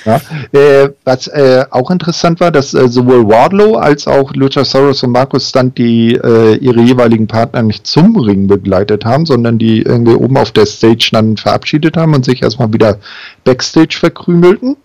Ja. 0.03 0.19
Äh, 0.51 0.89
was 1.03 1.27
äh, 1.27 1.65
auch 1.69 1.91
interessant 1.91 2.39
war, 2.39 2.51
dass 2.51 2.73
äh, 2.73 2.87
sowohl 2.87 3.27
Wardlow 3.27 3.75
als 3.75 4.07
auch 4.07 4.33
Luchasaurus 4.33 5.03
und 5.03 5.11
Markus 5.11 5.49
Stunt 5.49 5.77
die 5.77 6.15
äh, 6.15 6.55
ihre 6.55 6.81
jeweiligen 6.81 7.27
Partner 7.27 7.61
nicht 7.61 7.85
zum 7.85 8.15
Ring 8.17 8.47
begleitet 8.47 9.05
haben, 9.05 9.27
sondern 9.27 9.59
die 9.59 9.83
irgendwie 9.83 10.15
oben 10.15 10.37
auf 10.37 10.51
der 10.51 10.65
Stage 10.65 11.09
dann 11.11 11.37
verabschiedet 11.37 11.95
haben 11.95 12.15
und 12.15 12.25
sich 12.25 12.41
erstmal 12.41 12.73
wieder 12.73 12.97
Backstage 13.43 13.95
verkrümelten. 13.99 14.75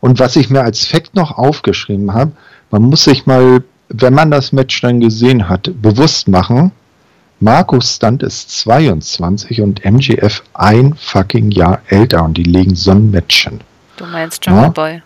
Und 0.00 0.18
was 0.18 0.36
ich 0.36 0.50
mir 0.50 0.62
als 0.62 0.86
Fakt 0.86 1.14
noch 1.14 1.38
aufgeschrieben 1.38 2.12
habe, 2.12 2.32
man 2.70 2.82
muss 2.82 3.04
sich 3.04 3.24
mal, 3.26 3.62
wenn 3.88 4.14
man 4.14 4.30
das 4.30 4.52
Match 4.52 4.80
dann 4.82 5.00
gesehen 5.00 5.48
hat, 5.48 5.70
bewusst 5.80 6.28
machen, 6.28 6.72
Markus 7.42 7.96
Stunt 7.96 8.22
ist 8.22 8.50
22 8.50 9.62
und 9.62 9.82
MGF 9.82 10.42
ein 10.52 10.94
fucking 10.94 11.50
Jahr 11.50 11.80
älter 11.88 12.22
und 12.22 12.36
die 12.36 12.42
legen 12.42 12.74
so 12.74 12.90
ein 12.90 13.10
Matchen. 13.10 13.60
Du 13.96 14.04
meinst 14.04 14.44
Jungle 14.44 14.64
ja? 14.64 14.68
Boy? 14.68 15.02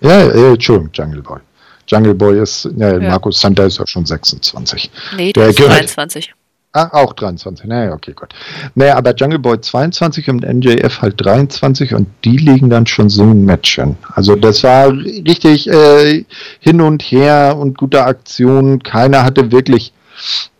Ja, 0.00 0.20
äh, 0.22 0.52
Entschuldigung, 0.54 0.90
Jungle 0.92 1.22
Boy. 1.22 1.38
Jungle 1.86 2.14
Boy 2.14 2.40
ist, 2.40 2.68
ja, 2.76 2.98
ja. 2.98 3.10
Markus 3.10 3.38
Stunt 3.38 3.60
ist 3.60 3.78
ja 3.78 3.86
schon 3.86 4.04
26. 4.04 4.90
Nee, 5.16 5.32
der 5.32 5.50
ist 5.50 5.60
23. 5.60 6.34
Ah, 6.72 6.88
auch 6.92 7.12
23. 7.12 7.66
Naja, 7.66 7.92
okay, 7.92 8.12
gut. 8.12 8.30
Naja, 8.74 8.96
aber 8.96 9.14
Jungle 9.14 9.38
Boy 9.38 9.60
22 9.60 10.30
und 10.30 10.42
NJF 10.42 11.00
halt 11.00 11.24
23 11.24 11.94
und 11.94 12.08
die 12.24 12.38
legen 12.38 12.70
dann 12.70 12.86
schon 12.86 13.08
so 13.08 13.22
ein 13.22 13.44
Matchen. 13.44 13.96
Also 14.14 14.34
das 14.34 14.64
war 14.64 14.90
richtig 14.90 15.68
äh, 15.68 16.24
hin 16.58 16.80
und 16.80 17.02
her 17.02 17.56
und 17.56 17.78
gute 17.78 18.04
Aktion. 18.04 18.82
Keiner 18.82 19.22
hatte 19.22 19.52
wirklich 19.52 19.92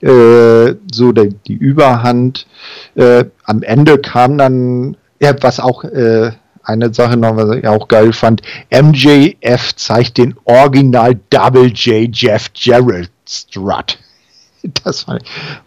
äh, 0.00 0.74
so 0.92 1.12
die, 1.12 1.34
die 1.46 1.54
Überhand. 1.54 2.46
Äh, 2.94 3.24
am 3.44 3.62
Ende 3.62 3.98
kam 3.98 4.38
dann, 4.38 4.96
ja, 5.20 5.34
was 5.40 5.60
auch 5.60 5.84
äh, 5.84 6.32
eine 6.64 6.92
Sache 6.94 7.16
noch, 7.16 7.36
was 7.36 7.56
ich 7.56 7.66
auch 7.66 7.88
geil 7.88 8.12
fand, 8.12 8.42
MJF 8.70 9.74
zeigt 9.76 10.18
den 10.18 10.34
Original 10.44 11.18
Double 11.30 11.66
J 11.72 12.08
Jeff 12.12 12.50
Jarrett 12.54 13.10
Strut. 13.28 13.98
Das 14.84 15.08
war, 15.08 15.18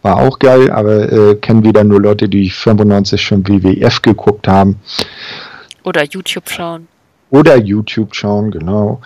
war 0.01 0.17
auch 0.17 0.39
geil, 0.39 0.71
aber 0.71 1.11
äh, 1.11 1.35
kennen 1.35 1.65
wieder 1.65 1.83
nur 1.83 2.01
Leute, 2.01 2.29
die 2.29 2.49
95 2.49 3.21
schon 3.21 3.45
WWF 3.45 4.01
geguckt 4.01 4.47
haben. 4.47 4.79
Oder 5.83 6.05
YouTube 6.05 6.49
schauen. 6.49 6.87
Oder 7.29 7.57
YouTube 7.57 8.15
schauen, 8.15 8.51
genau. 8.51 9.01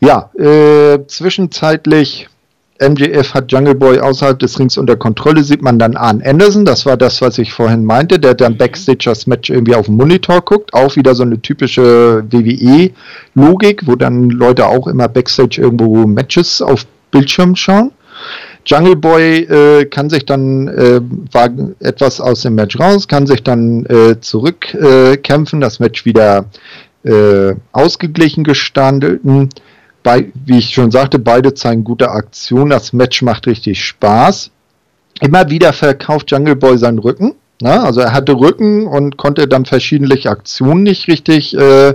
Ja, 0.00 0.30
äh, 0.36 1.06
zwischenzeitlich 1.06 2.28
MJF 2.80 3.34
hat 3.34 3.52
Jungle 3.52 3.74
Boy 3.74 4.00
außerhalb 4.00 4.38
des 4.38 4.58
Rings 4.58 4.78
unter 4.78 4.96
Kontrolle, 4.96 5.44
sieht 5.44 5.62
man 5.62 5.78
dann 5.78 5.96
Arn 5.96 6.22
Anderson, 6.24 6.64
das 6.64 6.86
war 6.86 6.96
das, 6.96 7.20
was 7.20 7.38
ich 7.38 7.52
vorhin 7.52 7.84
meinte, 7.84 8.18
der 8.18 8.34
dann 8.34 8.56
Backstage 8.56 9.04
das 9.04 9.26
Match 9.26 9.50
irgendwie 9.50 9.74
auf 9.74 9.86
dem 9.86 9.96
Monitor 9.96 10.40
guckt, 10.40 10.72
auch 10.72 10.96
wieder 10.96 11.14
so 11.14 11.22
eine 11.22 11.40
typische 11.40 12.24
WWE-Logik, 12.30 13.86
wo 13.86 13.96
dann 13.96 14.30
Leute 14.30 14.66
auch 14.66 14.86
immer 14.86 15.08
Backstage 15.08 15.60
irgendwo 15.60 16.06
Matches 16.06 16.62
auf 16.62 16.86
Bildschirm 17.10 17.54
schauen. 17.54 17.92
Jungle 18.64 18.96
Boy 18.96 19.40
äh, 19.44 19.84
kann 19.86 20.10
sich 20.10 20.24
dann 20.26 20.68
äh, 20.68 21.00
war 21.32 21.48
etwas 21.80 22.20
aus 22.20 22.42
dem 22.42 22.54
Match 22.54 22.78
raus, 22.78 23.08
kann 23.08 23.26
sich 23.26 23.42
dann 23.42 23.84
äh, 23.86 24.20
zurückkämpfen, 24.20 25.60
das 25.60 25.80
Match 25.80 26.04
wieder 26.04 26.46
äh, 27.02 27.54
ausgeglichen 27.72 28.44
gestanden 28.44 29.48
bei, 30.02 30.32
wie 30.46 30.58
ich 30.58 30.74
schon 30.74 30.90
sagte, 30.90 31.18
beide 31.18 31.54
zeigen 31.54 31.84
gute 31.84 32.10
Aktion. 32.10 32.70
Das 32.70 32.92
Match 32.92 33.22
macht 33.22 33.46
richtig 33.46 33.84
Spaß. 33.84 34.50
Immer 35.20 35.50
wieder 35.50 35.72
verkauft 35.72 36.30
Jungle 36.30 36.56
Boy 36.56 36.78
seinen 36.78 36.98
Rücken. 36.98 37.34
Ne? 37.60 37.78
Also 37.82 38.00
er 38.00 38.12
hatte 38.12 38.32
Rücken 38.32 38.86
und 38.86 39.16
konnte 39.18 39.46
dann 39.46 39.66
verschiedene 39.66 40.14
Aktionen 40.24 40.82
nicht 40.82 41.08
richtig 41.08 41.56
äh, 41.56 41.94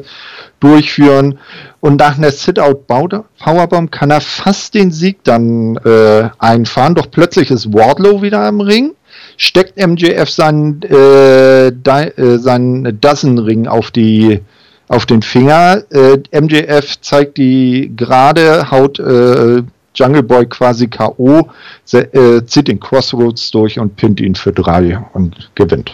durchführen. 0.59 1.39
Und 1.79 1.99
nach 1.99 2.17
einer 2.17 2.31
Sit-Out-Powerbomb 2.31 3.91
kann 3.91 4.11
er 4.11 4.21
fast 4.21 4.75
den 4.75 4.91
Sieg 4.91 5.23
dann 5.23 5.77
äh, 5.77 6.29
einfahren. 6.37 6.95
Doch 6.95 7.09
plötzlich 7.09 7.49
ist 7.49 7.73
Wardlow 7.73 8.21
wieder 8.21 8.47
im 8.47 8.61
Ring. 8.61 8.91
Steckt 9.37 9.77
MJF 9.77 10.29
seinen, 10.29 10.81
äh, 10.83 11.67
äh, 11.67 12.37
seinen 12.37 13.01
Dozen-Ring 13.01 13.67
auf 13.67 13.91
die 13.91 14.41
auf 14.87 15.05
den 15.05 15.21
Finger. 15.21 15.83
Äh, 15.91 16.17
MJF 16.39 16.99
zeigt 17.01 17.37
die 17.37 17.91
gerade, 17.95 18.69
haut 18.71 18.99
äh, 18.99 19.63
Jungle 19.95 20.23
Boy 20.23 20.45
quasi 20.45 20.87
K.O., 20.87 21.49
äh, 21.93 22.43
zieht 22.45 22.67
den 22.67 22.79
Crossroads 22.79 23.51
durch 23.51 23.79
und 23.79 23.95
pinnt 23.95 24.19
ihn 24.19 24.35
für 24.35 24.51
drei 24.51 24.97
und 25.13 25.51
gewinnt. 25.55 25.91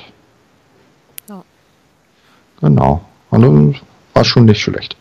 Ja. 1.29 1.43
Genau. 2.59 3.05
Und 3.29 3.81
war 4.13 4.25
schon 4.25 4.45
nicht 4.45 4.61
schlecht. 4.61 4.95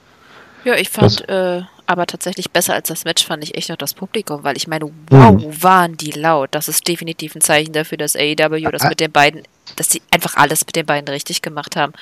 Ja, 0.65 0.75
ich 0.75 0.91
fand 0.91 1.27
äh, 1.29 1.63
aber 1.91 2.07
tatsächlich 2.07 2.53
besser 2.53 2.75
als 2.75 2.87
das 2.87 3.05
Match 3.05 3.27
fand 3.27 3.43
ich 3.43 3.57
echt 3.57 3.69
noch 3.69 3.77
das 3.77 3.95
Publikum, 3.95 4.45
weil 4.45 4.57
ich 4.57 4.69
meine, 4.69 4.89
wow, 5.09 5.33
mhm. 5.33 5.63
waren 5.63 5.97
die 5.97 6.13
laut. 6.13 6.51
Das 6.53 6.69
ist 6.69 6.87
definitiv 6.87 7.35
ein 7.35 7.41
Zeichen 7.41 7.73
dafür, 7.73 7.99
dass 7.99 8.15
AEW 8.15 8.71
das 8.71 8.85
mit 8.85 9.01
den 9.01 9.11
beiden, 9.11 9.43
dass 9.75 9.91
sie 9.91 10.01
einfach 10.13 10.37
alles 10.37 10.65
mit 10.65 10.77
den 10.77 10.87
beiden 10.87 11.09
richtig 11.09 11.43
gemacht 11.43 11.75
haben. 11.75 11.93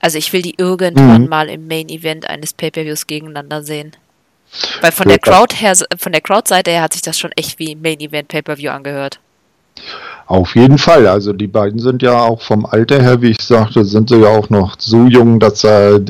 Also 0.00 0.18
ich 0.18 0.32
will 0.32 0.42
die 0.42 0.54
irgendwann 0.58 1.22
mhm. 1.22 1.28
mal 1.28 1.48
im 1.48 1.66
Main 1.66 1.88
Event 1.88 2.28
eines 2.28 2.52
Pay-Per-Views 2.52 3.06
gegeneinander 3.06 3.62
sehen. 3.62 3.92
Weil 4.80 4.92
von 4.92 5.08
der 5.08 5.18
Crowd 5.18 5.54
her, 5.56 5.74
von 5.98 6.12
der 6.12 6.20
Crowd-Seite 6.20 6.70
her 6.70 6.82
hat 6.82 6.92
sich 6.92 7.02
das 7.02 7.18
schon 7.18 7.32
echt 7.32 7.58
wie 7.58 7.74
Main 7.74 8.00
Event 8.00 8.28
Pay-Per-View 8.28 8.70
angehört. 8.70 9.18
Auf 10.26 10.56
jeden 10.56 10.78
Fall. 10.78 11.06
Also 11.06 11.32
die 11.32 11.46
beiden 11.46 11.78
sind 11.78 12.02
ja 12.02 12.20
auch 12.20 12.42
vom 12.42 12.66
Alter 12.66 13.00
her, 13.00 13.22
wie 13.22 13.30
ich 13.30 13.40
sagte, 13.40 13.84
sind 13.84 14.08
sie 14.08 14.20
ja 14.20 14.28
auch 14.28 14.50
noch 14.50 14.76
so 14.78 15.06
jung, 15.06 15.38
dass 15.38 15.62
äh, 15.64 16.00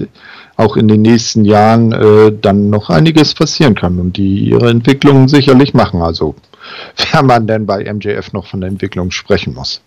auch 0.56 0.76
in 0.76 0.88
den 0.88 1.02
nächsten 1.02 1.44
Jahren 1.44 1.92
äh, 1.92 2.32
dann 2.32 2.70
noch 2.70 2.88
einiges 2.88 3.34
passieren 3.34 3.74
kann 3.74 3.98
und 3.98 4.16
die 4.16 4.48
ihre 4.48 4.70
Entwicklung 4.70 5.28
sicherlich 5.28 5.74
machen. 5.74 6.02
Also 6.02 6.34
wenn 7.12 7.26
man 7.26 7.46
denn 7.46 7.66
bei 7.66 7.92
MJF 7.92 8.32
noch 8.32 8.46
von 8.46 8.60
der 8.60 8.70
Entwicklung 8.70 9.10
sprechen 9.10 9.54
muss. 9.54 9.80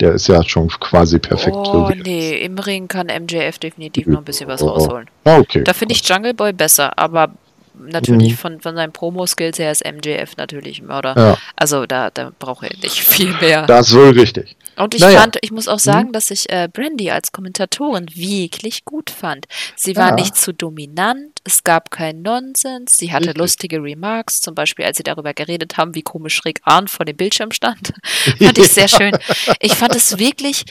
Der 0.00 0.12
ist 0.12 0.28
ja 0.28 0.42
schon 0.44 0.68
quasi 0.68 1.18
perfekt. 1.18 1.56
Oh, 1.56 1.90
nee, 2.04 2.38
im 2.38 2.58
Ring 2.58 2.86
kann 2.86 3.06
MJF 3.06 3.58
definitiv 3.58 4.06
noch 4.06 4.18
ein 4.18 4.24
bisschen 4.24 4.48
was 4.48 4.62
rausholen. 4.62 5.08
Ah, 5.24 5.38
okay. 5.38 5.64
Da 5.64 5.72
finde 5.72 5.94
ich 5.94 6.08
Jungle 6.08 6.34
Boy 6.34 6.52
besser, 6.52 6.96
aber 6.96 7.30
natürlich 7.74 8.32
mhm. 8.32 8.36
von, 8.36 8.60
von 8.60 8.74
seinen 8.76 8.92
Promo-Skills 8.92 9.58
her 9.58 9.72
ist 9.72 9.84
MJF 9.84 10.36
natürlich 10.36 10.82
Mörder. 10.82 11.14
Ja. 11.16 11.38
Also 11.56 11.86
da, 11.86 12.10
da 12.10 12.32
braucht 12.38 12.64
er 12.64 12.76
nicht 12.82 13.00
viel 13.04 13.32
mehr. 13.40 13.66
Das 13.66 13.88
ist 13.88 13.96
wohl 13.96 14.10
richtig. 14.10 14.56
Und 14.78 14.94
ich 14.94 15.02
naja. 15.02 15.20
fand, 15.20 15.38
ich 15.42 15.50
muss 15.50 15.68
auch 15.68 15.78
sagen, 15.78 16.08
mhm. 16.08 16.12
dass 16.12 16.30
ich 16.30 16.50
äh, 16.50 16.68
Brandy 16.72 17.10
als 17.10 17.32
Kommentatorin 17.32 18.06
wirklich 18.14 18.84
gut 18.84 19.10
fand. 19.10 19.46
Sie 19.76 19.96
war 19.96 20.10
ja. 20.10 20.14
nicht 20.14 20.36
zu 20.36 20.52
dominant, 20.52 21.40
es 21.44 21.64
gab 21.64 21.90
keinen 21.90 22.22
Nonsens, 22.22 22.96
sie 22.96 23.12
hatte 23.12 23.28
richtig. 23.28 23.38
lustige 23.38 23.82
Remarks, 23.82 24.40
zum 24.40 24.54
Beispiel 24.54 24.84
als 24.84 24.96
sie 24.96 25.02
darüber 25.02 25.34
geredet 25.34 25.76
haben, 25.76 25.94
wie 25.94 26.02
komisch 26.02 26.36
schräg 26.36 26.60
Arn 26.62 26.88
vor 26.88 27.04
dem 27.04 27.16
Bildschirm 27.16 27.50
stand. 27.50 27.92
fand 28.38 28.58
ich 28.58 28.68
sehr 28.68 28.88
schön. 28.88 29.16
Ich 29.60 29.74
fand 29.74 29.96
es 29.96 30.18
wirklich, 30.18 30.64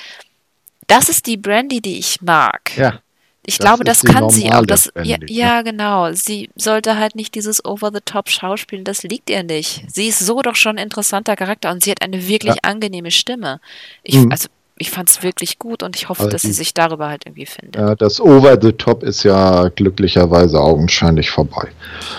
das 0.88 1.10
ist 1.10 1.28
die 1.28 1.38
Brandy, 1.38 1.82
die 1.82 1.99
ich 1.99 2.22
mag. 2.22 2.76
Ja. 2.78 3.01
Ich 3.50 3.60
das 3.60 3.66
glaube, 3.66 3.86
das 3.86 4.04
kann 4.04 4.30
sie 4.30 4.52
auch. 4.52 4.66
Das, 4.66 4.91
ja, 5.02 5.16
ja, 5.26 5.62
genau. 5.62 6.12
Sie 6.12 6.50
sollte 6.58 6.98
halt 6.98 7.16
nicht 7.16 7.34
dieses 7.34 7.64
Over-the-Top 7.64 8.30
schauspielen. 8.30 8.84
Das 8.84 9.04
liegt 9.04 9.30
ihr 9.30 9.41
nicht. 9.43 9.86
Sie 9.88 10.08
ist 10.08 10.20
so 10.20 10.41
doch 10.41 10.56
schon 10.56 10.78
ein 10.78 10.84
interessanter 10.84 11.38
Charakter 11.38 11.72
und 11.72 11.82
sie 11.82 11.91
hat 11.91 12.02
eine 12.02 12.28
wirklich 12.28 12.56
ja. 12.56 12.62
angenehme 12.64 13.10
Stimme. 13.10 13.62
Ich, 14.04 14.16
mhm. 14.16 14.34
Also 14.34 14.50
ich 14.80 14.91
fand 14.91 15.09
es 15.09 15.23
wirklich 15.23 15.59
gut 15.59 15.84
und 15.84 15.95
ich 15.95 16.09
hoffe, 16.09 16.23
also 16.23 16.32
dass 16.32 16.41
sie 16.41 16.51
sich 16.51 16.73
darüber 16.73 17.09
halt 17.09 17.25
irgendwie 17.25 17.45
findet. 17.45 17.75
Ja, 17.75 17.95
das 17.95 18.21
Over 18.21 18.57
the 18.61 18.71
Top 18.71 19.03
ist 19.03 19.23
ja 19.23 19.69
glücklicherweise 19.69 20.59
augenscheinlich 20.59 21.30
vorbei. 21.30 21.69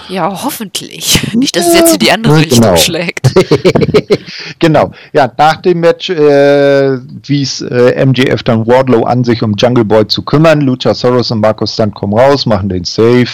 Ja, 0.09 0.43
hoffentlich. 0.45 1.21
Nicht, 1.35 1.57
dass 1.57 1.69
es 1.69 1.75
jetzt 1.75 1.93
in 1.95 1.99
die 1.99 2.11
andere 2.11 2.43
genau. 2.43 2.73
Richtung 2.73 2.77
schlägt. 2.77 3.33
genau. 4.59 4.93
Ja, 5.13 5.31
nach 5.37 5.57
dem 5.63 5.81
Match 5.81 6.11
äh, 6.11 6.99
wies 7.27 7.61
äh, 7.61 8.05
MJF 8.05 8.43
dann 8.43 8.67
Wardlow 8.67 9.05
an, 9.05 9.25
sich 9.25 9.43
um 9.43 9.55
Jungle 9.57 9.85
Boy 9.85 10.07
zu 10.09 10.23
kümmern. 10.23 10.61
Luchasaurus 10.63 11.31
und 11.31 11.41
Markus 11.41 11.75
Stunt 11.75 11.95
kommen 11.95 12.15
raus, 12.15 12.47
machen 12.47 12.69
den 12.69 12.85
Safe. 12.85 13.29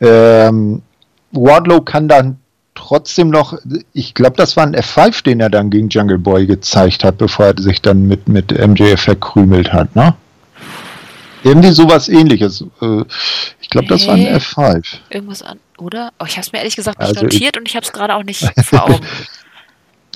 Ähm, 0.00 0.82
Wardlow 1.32 1.80
kann 1.80 2.08
dann 2.08 2.39
trotzdem 2.80 3.28
noch, 3.28 3.58
ich 3.92 4.14
glaube, 4.14 4.36
das 4.36 4.56
war 4.56 4.64
ein 4.64 4.74
F5, 4.74 5.22
den 5.22 5.40
er 5.40 5.50
dann 5.50 5.70
gegen 5.70 5.88
Jungle 5.88 6.18
Boy 6.18 6.46
gezeigt 6.46 7.04
hat, 7.04 7.18
bevor 7.18 7.46
er 7.46 7.62
sich 7.62 7.82
dann 7.82 8.06
mit, 8.06 8.28
mit 8.28 8.50
MJF 8.52 9.00
verkrümelt 9.00 9.72
hat, 9.72 9.94
ne? 9.94 10.14
Irgendwie 11.42 11.70
sowas 11.70 12.08
ähnliches. 12.08 12.64
Äh, 12.82 13.02
ich 13.60 13.70
glaube, 13.70 13.88
das 13.88 14.02
hey, 14.02 14.08
war 14.08 14.14
ein 14.14 14.40
F5. 14.40 14.84
Irgendwas 15.10 15.42
an, 15.42 15.58
oder? 15.78 16.12
Oh, 16.18 16.24
ich 16.26 16.32
habe 16.32 16.42
es 16.42 16.52
mir 16.52 16.58
ehrlich 16.58 16.76
gesagt 16.76 16.98
nicht 16.98 17.08
also 17.08 17.22
notiert 17.22 17.56
und 17.56 17.68
ich 17.68 17.76
habe 17.76 17.84
es 17.84 17.92
gerade 17.92 18.14
auch 18.14 18.24
nicht 18.24 18.44
vor 18.64 18.84
Augen. 18.90 19.00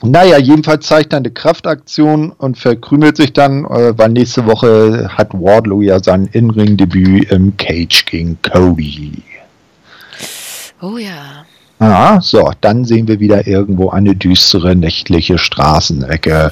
Naja, 0.02 0.38
jedenfalls 0.38 0.86
zeigt 0.86 1.14
er 1.14 1.18
eine 1.18 1.30
Kraftaktion 1.30 2.30
und 2.32 2.58
verkrümelt 2.58 3.16
sich 3.16 3.32
dann, 3.32 3.64
äh, 3.64 3.96
weil 3.96 4.10
nächste 4.10 4.44
Woche 4.46 5.08
hat 5.16 5.32
Wardlow 5.32 5.80
ja 5.80 6.02
sein 6.02 6.28
In-Ring-Debüt 6.32 7.30
im 7.30 7.56
Cage 7.56 8.04
gegen 8.04 8.38
Cody. 8.42 9.22
Oh 10.82 10.98
ja. 10.98 11.46
Ja, 11.84 12.18
so, 12.22 12.50
dann 12.62 12.86
sehen 12.86 13.08
wir 13.08 13.20
wieder 13.20 13.46
irgendwo 13.46 13.90
eine 13.90 14.16
düstere 14.16 14.74
nächtliche 14.74 15.36
Straßenecke, 15.36 16.50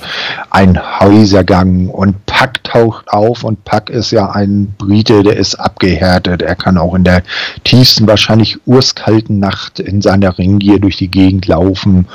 ein 0.51 0.79
Häusergang 1.01 1.89
und 1.89 2.27
Pack 2.27 2.63
taucht 2.65 3.09
auf 3.09 3.43
und 3.43 3.65
Pack 3.65 3.89
ist 3.89 4.11
ja 4.11 4.31
ein 4.31 4.75
Brite, 4.77 5.23
der 5.23 5.39
ist 5.39 5.55
abgehärtet. 5.55 6.43
Er 6.43 6.55
kann 6.55 6.77
auch 6.77 6.95
in 6.95 7.05
der 7.05 7.23
tiefsten, 7.65 8.07
wahrscheinlich 8.07 8.59
urskalten 8.67 9.39
Nacht 9.39 9.81
in 9.81 10.03
seiner 10.03 10.37
Ringgier 10.37 10.79
durch 10.79 10.99
die 10.99 11.11
Gegend 11.11 11.47
laufen 11.47 12.09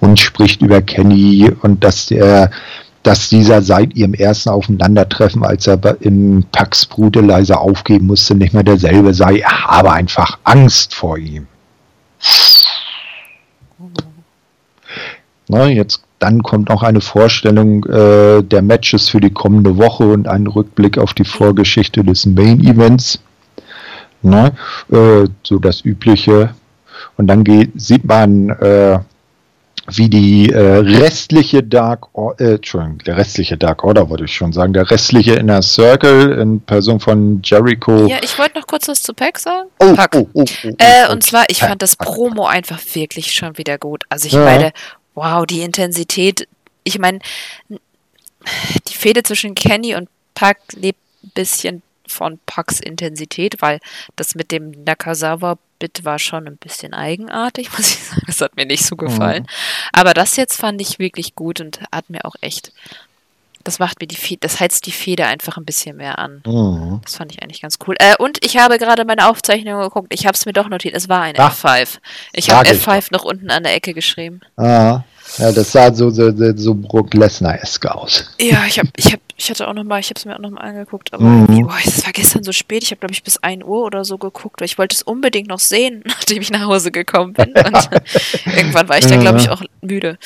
und 0.00 0.18
spricht 0.18 0.60
über 0.60 0.82
Kenny 0.82 1.52
und 1.62 1.84
dass 1.84 2.06
der 2.06 2.50
dass 3.04 3.28
dieser 3.28 3.62
seit 3.62 3.94
ihrem 3.94 4.14
ersten 4.14 4.48
Aufeinandertreffen, 4.48 5.44
als 5.44 5.66
er 5.66 5.76
Packs 5.76 6.86
Brute 6.86 7.20
leise 7.20 7.58
aufgeben 7.58 8.06
musste, 8.06 8.34
nicht 8.34 8.54
mehr 8.54 8.62
derselbe 8.62 9.12
sei. 9.12 9.40
Er 9.40 9.64
habe 9.66 9.92
einfach 9.92 10.38
Angst 10.42 10.94
vor 10.94 11.18
ihm. 11.18 11.46
Na, 15.48 15.68
jetzt 15.68 16.02
dann 16.18 16.42
kommt 16.42 16.70
noch 16.70 16.82
eine 16.82 17.02
Vorstellung 17.02 17.84
äh, 17.84 18.42
der 18.42 18.62
Matches 18.62 19.10
für 19.10 19.20
die 19.20 19.32
kommende 19.32 19.76
Woche 19.76 20.04
und 20.04 20.26
ein 20.26 20.46
Rückblick 20.46 20.96
auf 20.96 21.12
die 21.12 21.24
Vorgeschichte 21.24 22.02
des 22.02 22.24
Main 22.24 22.64
Events. 22.64 23.20
Na, 24.22 24.52
äh, 24.90 25.28
so 25.42 25.58
das 25.58 25.84
Übliche. 25.84 26.54
Und 27.18 27.26
dann 27.26 27.44
geht, 27.44 27.72
sieht 27.74 28.04
man 28.04 28.48
äh, 28.48 29.00
wie 29.88 30.08
die 30.08 30.50
äh, 30.50 30.78
restliche 30.78 31.62
Dark 31.62 32.08
Order, 32.14 32.40
äh, 32.40 32.54
Entschuldigung, 32.54 32.98
der 32.98 33.18
restliche 33.18 33.58
Dark 33.58 33.84
Order 33.84 34.08
wollte 34.08 34.24
ich 34.24 34.34
schon 34.34 34.52
sagen, 34.52 34.72
der 34.72 34.90
restliche 34.90 35.34
Inner 35.34 35.60
Circle 35.60 36.38
in 36.40 36.60
Person 36.60 37.00
von 37.00 37.42
Jericho. 37.42 38.06
Ja, 38.06 38.16
ich 38.22 38.38
wollte 38.38 38.58
noch 38.58 38.66
kurz 38.66 38.88
was 38.88 39.02
zu 39.02 39.12
Pack 39.12 39.38
sagen. 39.38 39.68
Oh, 39.80 39.92
Pack. 39.94 40.16
Oh, 40.16 40.26
oh, 40.32 40.44
oh, 40.64 40.68
äh, 40.78 41.12
und 41.12 41.22
zwar, 41.22 41.44
ich 41.48 41.58
fand 41.58 41.82
das 41.82 41.96
Promo 41.96 42.46
einfach 42.46 42.80
wirklich 42.94 43.32
schon 43.32 43.58
wieder 43.58 43.76
gut. 43.76 44.04
Also 44.08 44.26
ich 44.26 44.32
ja. 44.32 44.44
meine, 44.44 44.72
wow, 45.14 45.46
die 45.46 45.62
Intensität. 45.62 46.48
Ich 46.82 46.98
meine, 46.98 47.20
die 47.68 48.94
Fehde 48.94 49.22
zwischen 49.22 49.54
Kenny 49.54 49.94
und 49.94 50.08
Pack 50.34 50.58
lebt 50.72 50.98
ein 51.22 51.30
bisschen 51.34 51.82
von 52.06 52.38
Pucks 52.46 52.80
Intensität, 52.80 53.60
weil 53.60 53.80
das 54.16 54.34
mit 54.34 54.52
dem 54.52 54.72
Nakazawa-Bit 54.84 56.04
war 56.04 56.18
schon 56.18 56.46
ein 56.46 56.56
bisschen 56.56 56.92
eigenartig, 56.92 57.70
muss 57.76 57.94
ich 57.94 58.04
sagen. 58.04 58.22
Das 58.26 58.40
hat 58.40 58.56
mir 58.56 58.66
nicht 58.66 58.84
so 58.84 58.96
gefallen. 58.96 59.44
Mhm. 59.44 59.48
Aber 59.92 60.14
das 60.14 60.36
jetzt 60.36 60.56
fand 60.56 60.80
ich 60.80 60.98
wirklich 60.98 61.34
gut 61.34 61.60
und 61.60 61.80
hat 61.92 62.10
mir 62.10 62.24
auch 62.24 62.36
echt 62.40 62.72
das 63.64 63.78
macht 63.78 64.00
mir 64.00 64.06
die 64.06 64.16
Feder, 64.16 64.40
das 64.40 64.60
heizt 64.60 64.86
die 64.86 64.92
Feder 64.92 65.26
einfach 65.26 65.56
ein 65.56 65.64
bisschen 65.64 65.96
mehr 65.96 66.18
an. 66.18 66.42
Mhm. 66.46 67.00
Das 67.02 67.16
fand 67.16 67.32
ich 67.32 67.42
eigentlich 67.42 67.62
ganz 67.62 67.78
cool. 67.86 67.96
Äh, 67.98 68.14
und 68.18 68.44
ich 68.44 68.58
habe 68.58 68.78
gerade 68.78 69.04
meine 69.04 69.28
Aufzeichnung 69.28 69.80
geguckt. 69.80 70.12
Ich 70.12 70.26
habe 70.26 70.34
es 70.34 70.46
mir 70.46 70.52
doch 70.52 70.68
notiert. 70.68 70.94
Es 70.94 71.08
war 71.08 71.22
ein 71.22 71.34
Ach, 71.38 71.54
F5. 71.54 71.98
Ich 72.32 72.50
habe 72.50 72.68
F5 72.68 73.08
noch 73.10 73.24
unten 73.24 73.50
an 73.50 73.62
der 73.62 73.74
Ecke 73.74 73.94
geschrieben. 73.94 74.40
Ah. 74.56 75.02
Ja, 75.38 75.50
das 75.50 75.72
sah 75.72 75.92
so, 75.92 76.10
so, 76.10 76.32
so 76.54 76.74
Brook 76.74 77.12
Lesnar-eske 77.14 77.92
aus. 77.92 78.24
Ja, 78.40 78.64
ich, 78.68 78.78
hab, 78.78 78.86
ich, 78.96 79.12
hab, 79.12 79.20
ich 79.36 79.50
hatte 79.50 79.66
auch 79.66 79.74
noch 79.74 79.82
mal, 79.82 79.98
ich 79.98 80.08
habe 80.10 80.18
es 80.18 80.24
mir 80.24 80.36
auch 80.36 80.40
noch 80.40 80.50
mal 80.50 80.60
angeguckt, 80.60 81.12
aber 81.12 81.24
mhm. 81.24 81.66
boah, 81.66 81.76
es 81.84 82.04
war 82.04 82.12
gestern 82.12 82.44
so 82.44 82.52
spät, 82.52 82.84
ich 82.84 82.90
habe 82.92 83.00
glaube 83.00 83.14
ich 83.14 83.24
bis 83.24 83.38
1 83.38 83.64
Uhr 83.64 83.84
oder 83.84 84.04
so 84.04 84.16
geguckt, 84.16 84.60
weil 84.60 84.66
ich 84.66 84.78
wollte 84.78 84.94
es 84.94 85.02
unbedingt 85.02 85.48
noch 85.48 85.58
sehen, 85.58 86.04
nachdem 86.06 86.40
ich 86.40 86.50
nach 86.50 86.66
Hause 86.66 86.92
gekommen 86.92 87.32
bin 87.32 87.48
und 87.52 87.90
irgendwann 88.56 88.88
war 88.88 88.98
ich 88.98 89.06
dann 89.06 89.20
glaube 89.20 89.38
ich 89.38 89.50
auch 89.50 89.62
müde. 89.82 90.18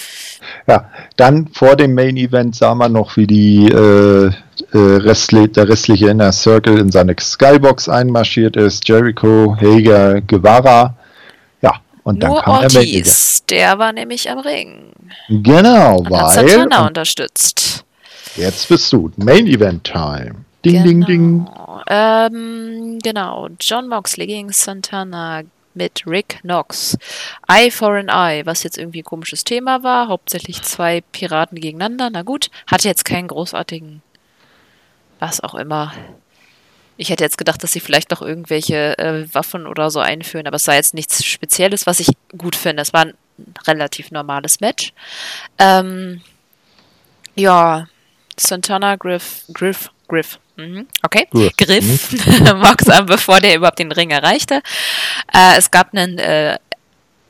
Ja, 0.67 0.91
dann 1.17 1.49
vor 1.49 1.77
dem 1.77 1.95
Main 1.95 2.17
Event 2.17 2.55
sah 2.55 2.75
man 2.75 2.93
noch, 2.93 3.17
wie 3.17 3.27
die 3.27 3.69
äh, 3.69 4.27
äh, 4.27 4.33
Restli 4.73 5.49
der 5.49 5.69
restliche 5.69 6.11
Inner 6.11 6.33
Circle 6.33 6.79
in 6.79 6.91
seine 6.91 7.15
Skybox 7.19 7.89
einmarschiert 7.89 8.57
ist, 8.57 8.87
Jericho, 8.87 9.57
Hager, 9.59 10.21
Guevara 10.21 10.98
und 12.09 12.23
dann 12.23 12.31
Nur 12.31 12.43
kam 12.43 12.63
Ortiz, 12.63 13.45
der 13.51 13.79
war 13.79 13.93
nämlich 13.93 14.31
am 14.31 14.39
Ring. 14.39 14.93
Genau, 15.29 15.99
und 15.99 16.11
weil. 16.11 16.23
Hat 16.23 16.33
Santana 16.33 16.87
unterstützt. 16.87 17.85
Jetzt 18.35 18.67
bist 18.71 18.91
du. 18.95 19.11
Main 19.17 19.47
Event 19.47 19.85
Time. 19.85 20.37
Ding, 20.65 20.73
genau. 20.73 20.85
ding, 20.87 21.05
ding. 21.05 21.49
Ähm, 21.89 22.99
genau. 23.03 23.49
John 23.61 23.89
Moxley 23.89 24.27
gegen 24.27 24.51
Santana 24.53 25.43
mit 25.75 26.05
Rick 26.07 26.39
Knox. 26.41 26.97
Eye 27.47 27.71
for 27.71 27.95
an 27.97 28.09
Eye, 28.09 28.47
was 28.47 28.63
jetzt 28.63 28.79
irgendwie 28.79 29.01
ein 29.01 29.05
komisches 29.05 29.45
Thema 29.45 29.83
war. 29.83 30.09
Hauptsächlich 30.09 30.63
zwei 30.63 31.03
Piraten 31.13 31.61
gegeneinander. 31.61 32.09
Na 32.11 32.23
gut, 32.23 32.49
hatte 32.67 32.89
jetzt 32.89 33.05
keinen 33.05 33.29
großartigen, 33.29 34.01
was 35.19 35.41
auch 35.43 35.55
immer, 35.55 35.93
ich 36.99 37.11
hätte 37.11 37.25
jetzt 37.25 37.39
gedacht, 37.39 37.63
dass 37.63 37.73
sie 37.73 37.81
vielleicht 37.81 38.11
noch 38.11 38.21
irgendwelche 38.21 38.99
äh, 38.99 39.33
Waffen 39.33 39.67
oder 39.67 39.89
so 39.91 40.01
einführen, 40.01 40.47
aber 40.47 40.57
es 40.57 40.65
sei 40.65 40.75
jetzt 40.75 40.95
nichts 40.95 41.25
Spezielles, 41.25 41.87
was 41.87 42.01
ich 42.01 42.09
gut 42.37 42.57
finde. 42.57 42.83
Es 42.83 42.93
war 42.93 43.07
ein 43.07 43.15
relativ 43.67 44.11
normales 44.11 44.61
Match. 44.61 44.93
Ähm, 45.59 46.21
ja, 47.37 47.87
Santana 48.37 48.97
Griff, 48.97 49.45
Griff, 49.55 49.91
Griff. 50.09 50.41
Mhm. 50.57 50.89
Okay, 51.05 51.29
Griff, 51.31 51.57
Griff. 51.57 52.13
Mhm. 52.13 52.59
Mox 52.63 52.89
an, 52.89 53.07
bevor 53.07 53.41
der 53.41 53.55
überhaupt 53.55 53.79
den 53.79 53.93
Ring 53.93 54.11
erreichte. 54.11 54.61
Äh, 55.33 55.57
es 55.57 55.71
gab 55.71 55.95
einen 55.95 56.19
äh, 56.19 56.59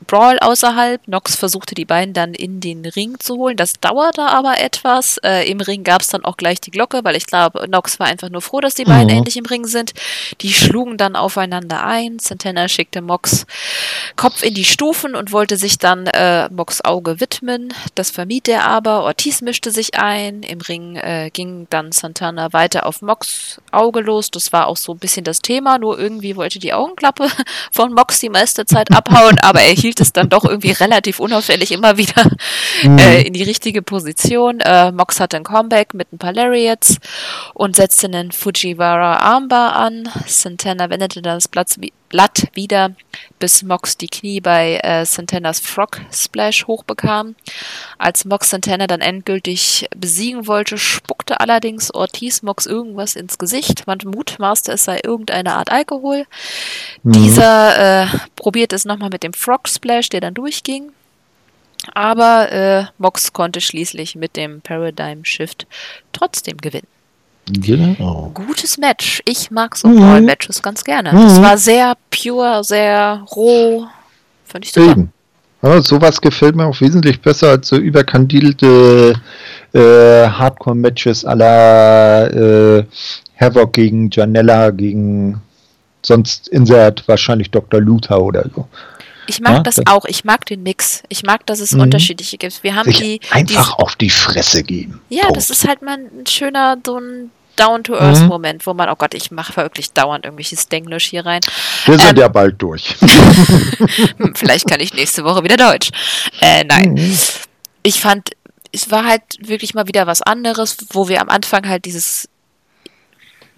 Brawl 0.07 0.39
außerhalb. 0.39 1.07
Nox 1.07 1.35
versuchte 1.35 1.75
die 1.75 1.85
beiden 1.85 2.13
dann 2.13 2.33
in 2.33 2.59
den 2.59 2.85
Ring 2.85 3.19
zu 3.19 3.35
holen. 3.35 3.57
Das 3.57 3.73
dauerte 3.79 4.23
aber 4.23 4.59
etwas. 4.59 5.17
Äh, 5.23 5.49
Im 5.49 5.61
Ring 5.61 5.83
gab 5.83 6.01
es 6.01 6.07
dann 6.07 6.25
auch 6.25 6.37
gleich 6.37 6.59
die 6.61 6.71
Glocke, 6.71 7.03
weil 7.03 7.15
ich 7.15 7.25
glaube, 7.25 7.67
Nox 7.69 7.99
war 7.99 8.07
einfach 8.07 8.29
nur 8.29 8.41
froh, 8.41 8.59
dass 8.59 8.75
die 8.75 8.85
beiden 8.85 9.07
mhm. 9.07 9.17
endlich 9.17 9.37
im 9.37 9.45
Ring 9.45 9.65
sind. 9.65 9.93
Die 10.41 10.53
schlugen 10.53 10.97
dann 10.97 11.15
aufeinander 11.15 11.85
ein. 11.85 12.19
Santana 12.19 12.67
schickte 12.67 13.01
Mox 13.01 13.45
Kopf 14.15 14.43
in 14.43 14.53
die 14.53 14.65
Stufen 14.65 15.15
und 15.15 15.31
wollte 15.31 15.57
sich 15.57 15.77
dann 15.77 16.07
äh, 16.07 16.49
Mox 16.49 16.83
Auge 16.83 17.19
widmen. 17.19 17.73
Das 17.95 18.09
vermied 18.09 18.47
er 18.47 18.65
aber. 18.65 19.03
Ortiz 19.03 19.41
mischte 19.41 19.71
sich 19.71 19.95
ein. 19.95 20.43
Im 20.43 20.61
Ring 20.61 20.95
äh, 20.95 21.29
ging 21.31 21.67
dann 21.69 21.91
Santana 21.91 22.53
weiter 22.53 22.85
auf 22.85 23.01
Mox 23.01 23.61
Auge 23.71 24.01
los. 24.01 24.31
Das 24.31 24.51
war 24.53 24.67
auch 24.67 24.77
so 24.77 24.93
ein 24.93 24.99
bisschen 24.99 25.23
das 25.23 25.41
Thema. 25.41 25.77
Nur 25.77 25.99
irgendwie 25.99 26.35
wollte 26.35 26.59
die 26.59 26.73
Augenklappe 26.73 27.27
von 27.71 27.93
Mox 27.93 28.19
die 28.19 28.29
meiste 28.29 28.65
Zeit 28.65 28.91
abhauen, 28.91 29.37
aber 29.41 29.61
er 29.61 29.73
hielt 29.73 29.88
es 29.97 30.13
dann 30.13 30.29
doch 30.29 30.45
irgendwie 30.45 30.71
relativ 30.71 31.19
unauffällig 31.19 31.71
immer 31.71 31.97
wieder 31.97 32.29
mhm. 32.83 32.97
äh, 32.97 33.21
in 33.23 33.33
die 33.33 33.43
richtige 33.43 33.81
Position. 33.81 34.59
Äh, 34.59 34.91
Mox 34.91 35.19
hatte 35.19 35.37
ein 35.37 35.43
Comeback 35.43 35.93
mit 35.93 36.11
ein 36.13 36.17
paar 36.17 36.33
Lariats 36.33 36.97
und 37.53 37.75
setzte 37.75 38.07
einen 38.07 38.31
Fujiwara 38.31 39.17
Armbar 39.17 39.75
an. 39.75 40.09
Santana 40.27 40.89
wendete 40.89 41.21
dann 41.21 41.37
das 41.37 41.47
Blatt, 41.47 41.75
Blatt 42.09 42.47
wieder, 42.53 42.95
bis 43.37 43.63
Mox 43.63 43.97
die 43.97 44.07
Knie 44.07 44.41
bei 44.41 44.79
äh, 44.83 45.05
Santanas 45.05 45.59
Frog 45.59 46.01
Splash 46.11 46.67
hochbekam. 46.67 47.35
Als 47.97 48.25
Mox 48.25 48.49
Santana 48.49 48.87
dann 48.87 49.01
endgültig 49.01 49.87
besiegen 49.95 50.47
wollte, 50.47 50.77
spuckte 50.77 51.39
allerdings 51.39 51.93
Ortiz 51.93 52.41
Mox 52.41 52.65
irgendwas 52.65 53.15
ins 53.15 53.37
Gesicht. 53.37 53.87
Man 53.87 53.99
mutmaßte, 54.03 54.73
es 54.73 54.85
sei 54.85 54.99
irgendeine 55.03 55.53
Art 55.53 55.71
Alkohol. 55.71 56.25
Mhm. 57.03 57.11
Dieser 57.11 58.03
äh, 58.03 58.07
probierte 58.35 58.75
es 58.75 58.85
nochmal 58.85 59.09
mit 59.09 59.23
dem 59.23 59.33
Frog 59.33 59.67
Splash, 59.79 60.09
der 60.09 60.19
dann 60.19 60.33
durchging. 60.33 60.91
Aber 61.93 62.51
äh, 62.51 62.83
Mox 62.97 63.31
konnte 63.31 63.61
schließlich 63.61 64.15
mit 64.15 64.35
dem 64.35 64.59
Paradigm 64.61 65.23
Shift 65.23 65.65
trotzdem 66.11 66.57
gewinnen. 66.57 66.87
Genau. 67.49 68.31
Gutes 68.33 68.77
Match. 68.77 69.21
Ich 69.25 69.49
mag 69.49 69.75
so 69.77 69.87
mhm. 69.87 70.25
Matches 70.25 70.61
ganz 70.61 70.83
gerne. 70.83 71.13
Mhm. 71.13 71.23
Das 71.23 71.41
war 71.41 71.57
sehr 71.57 71.95
pure, 72.11 72.63
sehr 72.63 73.25
roh. 73.35 73.87
Fand 74.45 74.65
ich 74.65 74.73
super. 74.73 74.91
Eben. 74.91 75.13
Ja, 75.61 75.81
sowas 75.81 76.21
gefällt 76.21 76.55
mir 76.55 76.65
auch 76.65 76.79
wesentlich 76.79 77.21
besser 77.21 77.49
als 77.49 77.69
so 77.69 77.77
überkandidelte 77.77 79.13
äh, 79.73 79.79
Hardcore-Matches 79.79 81.25
aller 81.25 82.33
äh, 82.33 82.83
Havoc 83.39 83.73
gegen 83.73 84.09
Janella, 84.09 84.69
gegen 84.69 85.41
sonst 86.01 86.47
Insert 86.49 87.07
wahrscheinlich 87.07 87.51
Dr. 87.51 87.81
Luther 87.81 88.21
oder 88.21 88.45
so. 88.53 88.67
Ich 89.29 89.41
mag 89.41 89.53
ja, 89.53 89.59
das, 89.59 89.75
das, 89.75 89.85
auch. 89.85 90.05
Ich 90.05 90.23
mag 90.23 90.45
den 90.47 90.63
Mix. 90.63 91.03
Ich 91.07 91.21
mag, 91.21 91.45
dass 91.45 91.59
es 91.59 91.73
mhm. 91.73 91.81
unterschiedliche 91.81 92.39
gibt. 92.39 92.63
Wir 92.63 92.73
haben 92.73 92.91
die 92.91 93.21
einfach 93.29 93.75
die, 93.75 93.83
auf 93.83 93.95
die 93.95 94.09
Fresse 94.09 94.63
gehen. 94.63 94.99
Ja, 95.09 95.25
Punkt. 95.25 95.37
das 95.37 95.51
ist 95.51 95.67
halt 95.67 95.83
mal 95.83 95.99
ein 95.99 96.25
schöner 96.25 96.77
so 96.83 96.97
ein 96.97 97.29
Down-to-Earth-Moment, 97.55 98.61
mhm. 98.61 98.65
wo 98.65 98.73
man, 98.73 98.89
oh 98.89 98.95
Gott, 98.95 99.13
ich 99.13 99.29
mache 99.29 99.55
wirklich 99.57 99.91
dauernd 99.91 100.25
irgendwelches 100.25 100.67
Denglisch 100.67 101.05
hier 101.05 101.27
rein. 101.27 101.41
Wir 101.85 101.99
sind 101.99 102.09
ähm, 102.11 102.17
ja 102.17 102.27
bald 102.27 102.59
durch. 102.59 102.95
vielleicht 104.33 104.67
kann 104.67 104.79
ich 104.79 104.95
nächste 104.95 105.23
Woche 105.23 105.43
wieder 105.43 105.57
Deutsch. 105.57 105.91
Äh, 106.41 106.63
nein. 106.63 106.93
Mhm. 106.93 107.17
Ich 107.83 107.99
fand, 107.99 108.31
es 108.71 108.89
war 108.89 109.05
halt 109.05 109.21
wirklich 109.41 109.75
mal 109.75 109.87
wieder 109.87 110.07
was 110.07 110.23
anderes, 110.23 110.77
wo 110.91 111.07
wir 111.07 111.21
am 111.21 111.29
Anfang 111.29 111.67
halt 111.67 111.85
dieses 111.85 112.29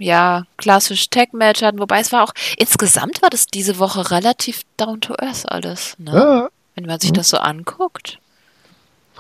ja, 0.02 0.46
klassisch 0.58 1.10
Tag-Match 1.10 1.62
hatten, 1.62 1.80
wobei 1.80 2.00
es 2.00 2.12
war 2.12 2.24
auch, 2.24 2.34
insgesamt 2.58 3.22
war 3.22 3.30
das 3.30 3.48
diese 3.48 3.80
Woche 3.80 4.12
relativ 4.12 4.62
down 4.78 5.02
to 5.02 5.14
earth 5.20 5.50
alles, 5.50 5.96
ne? 5.98 6.12
Ja. 6.14 6.50
Wenn 6.76 6.86
man 6.86 7.00
sich 7.00 7.12
mhm. 7.12 7.16
das 7.16 7.30
so 7.30 7.38
anguckt 7.38 8.18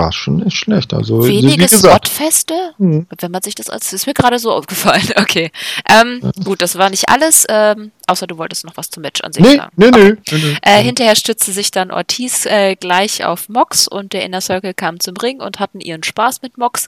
war 0.01 0.11
schon 0.11 0.38
nicht 0.38 0.57
schlecht. 0.57 0.93
Also, 0.93 1.23
Wenige 1.27 1.67
Spotfeste, 1.67 2.73
mhm. 2.77 3.07
wenn 3.19 3.32
man 3.32 3.41
sich 3.41 3.55
das 3.55 3.69
als, 3.69 3.93
ist 3.93 4.07
mir 4.07 4.13
gerade 4.13 4.39
so 4.39 4.51
aufgefallen. 4.51 5.01
Okay. 5.21 5.51
Ähm, 5.88 6.19
ja. 6.23 6.32
Gut, 6.43 6.61
das 6.61 6.77
war 6.77 6.89
nicht 6.89 7.09
alles, 7.09 7.45
ähm, 7.47 7.91
außer 8.07 8.25
du 8.27 8.38
wolltest 8.38 8.65
noch 8.65 8.75
was 8.75 8.89
zum 8.89 9.01
Match 9.01 9.21
an 9.21 9.32
sich 9.32 9.43
nee, 9.43 9.57
sagen. 9.57 9.71
Nee, 9.75 9.88
okay. 9.88 10.17
nee, 10.32 10.38
nee, 10.38 10.57
äh, 10.61 10.84
Hinterher 10.84 11.15
stützte 11.15 11.51
sich 11.51 11.69
dann 11.69 11.91
Ortiz 11.91 12.45
äh, 12.45 12.75
gleich 12.75 13.23
auf 13.23 13.49
Mox 13.49 13.88
und 13.88 14.13
der 14.13 14.25
Inner 14.25 14.41
Circle 14.41 14.73
kam 14.73 14.99
zum 14.99 15.15
Ring 15.17 15.41
und 15.41 15.59
hatten 15.59 15.79
ihren 15.79 16.03
Spaß 16.03 16.41
mit 16.41 16.57
Mox. 16.57 16.88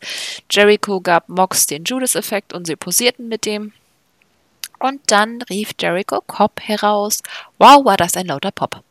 Jericho 0.50 1.00
gab 1.00 1.30
Mox 1.30 1.68
den 1.68 1.84
Judas-Effekt 1.84 2.54
und 2.54 2.66
sie 2.66 2.76
posierten 2.76 3.28
mit 3.28 3.46
dem. 3.46 3.72
Und 4.84 5.00
dann 5.08 5.42
rief 5.50 5.72
Jericho 5.80 6.20
Cobb 6.28 6.60
heraus. 6.62 7.24
Wow, 7.58 7.86
war 7.86 7.96
das 7.96 8.18
ein 8.18 8.26
lauter 8.26 8.52
Pop. 8.52 8.84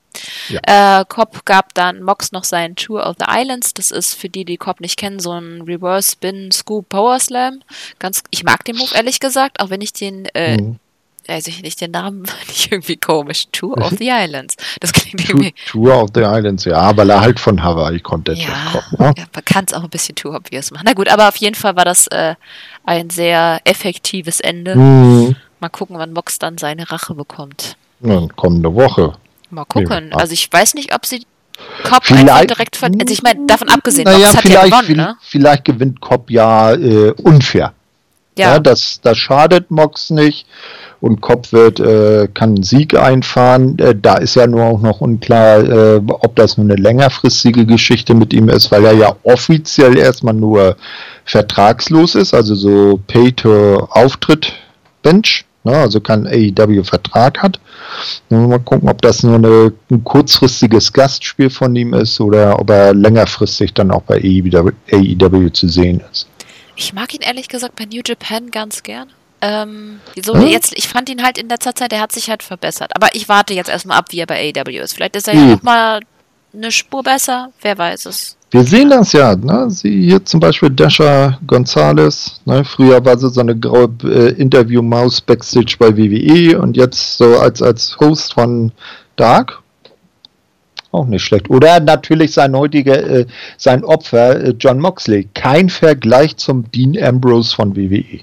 Ja. 0.49 1.01
Äh, 1.01 1.05
Cobb 1.07 1.45
gab 1.45 1.75
dann 1.75 2.03
Mox 2.03 2.33
noch 2.33 2.45
seinen 2.45 2.77
Tour 2.77 3.07
of 3.07 3.17
the 3.19 3.27
Islands. 3.29 3.75
Das 3.75 3.91
ist 3.91 4.15
für 4.15 4.31
die, 4.31 4.47
die 4.47 4.57
Cobb 4.57 4.81
nicht 4.81 4.99
kennen, 4.99 5.21
so 5.21 5.33
ein 5.33 5.61
Reverse 5.61 6.13
Spin 6.13 6.51
Scoop 6.51 6.89
Power 6.89 7.21
Slam. 7.21 7.61
Ganz, 7.99 8.23
ich 8.31 8.43
mag 8.43 8.65
den 8.65 8.79
Move 8.79 8.89
ehrlich 8.95 9.21
gesagt, 9.21 9.61
auch 9.61 9.69
wenn 9.69 9.83
ich 9.83 9.93
den, 9.93 10.25
äh, 10.33 10.63
mhm. 10.63 10.79
weiß 11.27 11.47
ich 11.49 11.61
nicht, 11.61 11.79
den 11.83 11.91
Namen 11.91 12.23
nicht 12.49 12.73
irgendwie 12.73 12.97
komisch. 12.97 13.49
Tour 13.53 13.77
of 13.77 13.91
the 13.99 14.09
Islands. 14.09 14.57
Das 14.81 14.95
klingt 14.95 15.29
irgendwie. 15.29 15.55
Tour 15.67 16.05
of 16.05 16.09
the 16.15 16.23
Islands, 16.23 16.65
ja, 16.65 16.97
weil 16.97 17.11
er 17.11 17.21
halt 17.21 17.39
von 17.39 17.63
Hawaii 17.63 18.01
konnte. 18.01 18.33
Ja, 18.33 18.49
kommen, 18.73 19.11
ne? 19.11 19.15
ja 19.19 19.25
man 19.31 19.45
kann 19.45 19.67
es 19.67 19.75
auch 19.75 19.85
ein 19.85 19.91
bisschen 19.91 20.15
too 20.15 20.35
obvious 20.35 20.71
machen. 20.71 20.85
Na 20.87 20.95
gut, 20.95 21.09
aber 21.09 21.29
auf 21.29 21.37
jeden 21.37 21.55
Fall 21.55 21.77
war 21.77 21.85
das 21.85 22.07
äh, 22.07 22.35
ein 22.87 23.11
sehr 23.11 23.61
effektives 23.65 24.41
Ende. 24.41 24.75
Mhm. 24.75 25.37
Mal 25.63 25.69
gucken, 25.69 25.97
wann 25.97 26.13
Mox 26.13 26.41
dann 26.41 26.59
seine 26.59 26.91
Rache 26.91 27.15
bekommt. 27.15 27.77
Ja, 28.01 28.27
kommende 28.35 28.75
Woche. 28.75 29.13
Mal 29.51 29.65
gucken. 29.65 30.13
Also 30.13 30.33
ich 30.33 30.53
weiß 30.53 30.75
nicht, 30.75 30.93
ob 30.93 31.07
sie 31.07 31.25
Cobb 31.85 32.11
einfach 32.11 32.45
direkt 32.47 32.75
ver 32.75 32.89
Also 32.89 33.13
ich 33.13 33.23
meine, 33.23 33.47
davon 33.47 33.69
abgesehen, 33.69 34.07
naja, 34.07 34.19
Box 34.19 34.37
hat 34.37 34.43
vielleicht, 34.43 34.73
ja 34.73 34.81
gewonnen, 34.81 34.97
ne? 34.97 35.15
Vielleicht 35.21 35.65
gewinnt 35.65 36.01
Cobb 36.01 36.33
ja 36.33 36.73
äh, 36.73 37.13
unfair. 37.13 37.75
Ja, 38.37 38.55
ja 38.55 38.59
das, 38.59 39.01
das 39.03 39.17
schadet 39.19 39.71
Mox 39.71 40.11
nicht 40.11 40.49
und 41.01 41.21
Kopf 41.21 41.53
wird, 41.53 41.79
äh, 41.79 42.27
kann 42.35 42.57
einen 42.57 42.65
Sieg 42.65 42.99
einfahren. 42.99 43.79
Äh, 43.79 43.95
da 43.95 44.17
ist 44.17 44.35
ja 44.35 44.49
nur 44.49 44.65
auch 44.65 44.81
noch 44.81 45.01
unklar, 45.01 45.63
äh, 45.63 46.01
ob 46.09 46.35
das 46.35 46.57
nur 46.57 46.67
eine 46.67 46.75
längerfristige 46.75 47.67
Geschichte 47.67 48.15
mit 48.15 48.33
ihm 48.33 48.49
ist, 48.49 48.73
weil 48.73 48.85
er 48.85 48.95
ja 48.95 49.15
offiziell 49.23 49.97
erstmal 49.97 50.35
nur 50.35 50.75
vertragslos 51.25 52.17
ist, 52.17 52.35
also 52.35 52.57
so 52.57 52.99
Pay-to-Auftritt-Bench, 53.07 55.45
ne, 55.65 55.77
also 55.77 56.01
keinen 56.01 56.27
AEW-Vertrag 56.27 57.43
hat. 57.43 57.61
Mal 58.29 58.59
gucken, 58.61 58.89
ob 58.89 59.03
das 59.03 59.23
nur 59.23 59.37
eine, 59.37 59.73
ein 59.91 60.05
kurzfristiges 60.05 60.93
Gastspiel 60.93 61.51
von 61.51 61.75
ihm 61.77 61.95
ist 61.95 62.21
oder 62.21 62.59
ob 62.59 62.71
er 62.71 62.95
längerfristig 62.95 63.75
dann 63.75 63.91
auch 63.91 64.03
bei 64.03 64.17
AEW, 64.17 64.73
AEW 64.91 65.51
zu 65.51 65.69
sehen 65.69 66.03
ist. 66.11 66.27
Ich 66.77 66.93
mag 66.93 67.15
ihn 67.15 67.21
ehrlich 67.21 67.49
gesagt 67.49 67.77
bei 67.77 67.85
New 67.85 68.01
Japan 68.05 68.51
ganz 68.51 68.83
gern. 68.83 69.09
Ähm, 69.41 70.01
so 70.25 70.35
hm? 70.35 70.47
jetzt, 70.47 70.73
ich 70.77 70.89
fand 70.89 71.09
ihn 71.11 71.23
halt 71.23 71.37
in 71.37 71.49
letzter 71.49 71.75
Zeit, 71.75 71.93
der 71.93 72.01
hat 72.01 72.13
sich 72.13 72.31
halt 72.31 72.43
verbessert. 72.43 72.93
Aber 72.95 73.15
ich 73.15 73.29
warte 73.29 73.55
jetzt 73.55 73.69
erstmal 73.69 73.99
ab, 73.99 74.07
wie 74.11 74.21
er 74.21 74.27
bei 74.27 74.53
AEW 74.55 74.79
ist. 74.79 74.95
Vielleicht 74.95 75.17
ist 75.17 75.29
er 75.29 75.35
hm. 75.35 75.41
ja 75.41 75.55
nochmal 75.57 76.01
eine 76.55 76.71
Spur 76.71 77.03
besser, 77.03 77.51
wer 77.61 77.77
weiß 77.77 78.07
es. 78.07 78.37
Wir 78.53 78.65
sehen 78.65 78.91
das 78.91 79.15
ja, 79.15 79.35
ne? 79.35 79.71
Sie 79.71 80.05
hier 80.05 80.23
zum 80.27 80.39
Beispiel 80.39 80.69
Dasha 80.69 81.39
Gonzalez, 81.47 82.43
ne? 82.45 82.63
Früher 82.67 83.03
war 83.03 83.19
sie 83.19 83.31
so 83.31 83.41
eine 83.41 83.59
graue 83.59 83.89
äh, 84.05 84.33
Interview-Maus 84.33 85.23
Backstage 85.23 85.77
bei 85.79 85.97
WWE 85.97 86.61
und 86.61 86.77
jetzt 86.77 87.17
so 87.17 87.39
als, 87.39 87.63
als 87.63 87.99
Host 87.99 88.35
von 88.35 88.71
Dark. 89.17 89.63
Auch 90.91 91.07
nicht 91.07 91.23
schlecht. 91.23 91.49
Oder 91.49 91.81
natürlich 91.81 92.35
sein 92.35 92.55
heutiger, 92.55 93.03
äh, 93.03 93.27
sein 93.57 93.85
Opfer, 93.85 94.45
äh, 94.45 94.55
John 94.59 94.81
Moxley. 94.81 95.31
Kein 95.33 95.71
Vergleich 95.71 96.37
zum 96.37 96.71
Dean 96.73 97.03
Ambrose 97.03 97.57
von 97.57 97.75
WWE. 97.75 98.21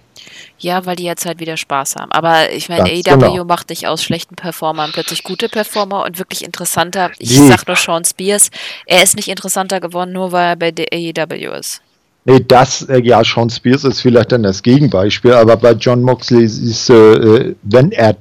Ja, 0.60 0.86
weil 0.86 0.96
die 0.96 1.04
jetzt 1.04 1.26
halt 1.26 1.40
wieder 1.40 1.58
Spaß 1.58 1.96
haben. 1.96 2.12
Aber 2.12 2.52
ich 2.52 2.70
meine, 2.70 2.84
AEW 2.84 3.02
genau. 3.04 3.46
macht 3.46 3.70
nicht 3.70 3.88
aus 3.88 4.04
schlechten 4.04 4.36
Performern 4.36 4.92
plötzlich 4.94 5.24
gute 5.24 5.50
Performer 5.50 6.04
und 6.04 6.20
wirklich 6.20 6.44
interessanter. 6.44 7.12
Ich 7.18 7.40
nee. 7.40 7.48
sag 7.48 7.66
nur 7.68 7.76
Sean 7.76 8.04
Spears, 8.04 8.50
er 8.86 9.04
ist 9.04 9.16
nicht 9.16 9.30
interessanter 9.30 9.80
geworden, 9.80 10.12
nur 10.12 10.32
weil 10.32 10.50
er 10.50 10.56
bei 10.56 10.72
der 10.72 10.88
AEW 10.92 11.58
ist. 11.58 11.82
Nee, 12.26 12.44
das, 12.46 12.84
äh, 12.84 13.02
ja, 13.02 13.24
Sean 13.24 13.50
Spears 13.50 13.86
ist 13.86 14.02
vielleicht 14.02 14.32
dann 14.32 14.44
das 14.44 14.62
Gegenbeispiel, 14.62 15.34
aber 15.34 15.56
bei 15.58 15.72
John 15.72 16.02
Moxley 16.02 16.44
ist, 16.44 16.90
äh, 16.90 17.56
wenn 17.64 17.92
er 17.92 18.18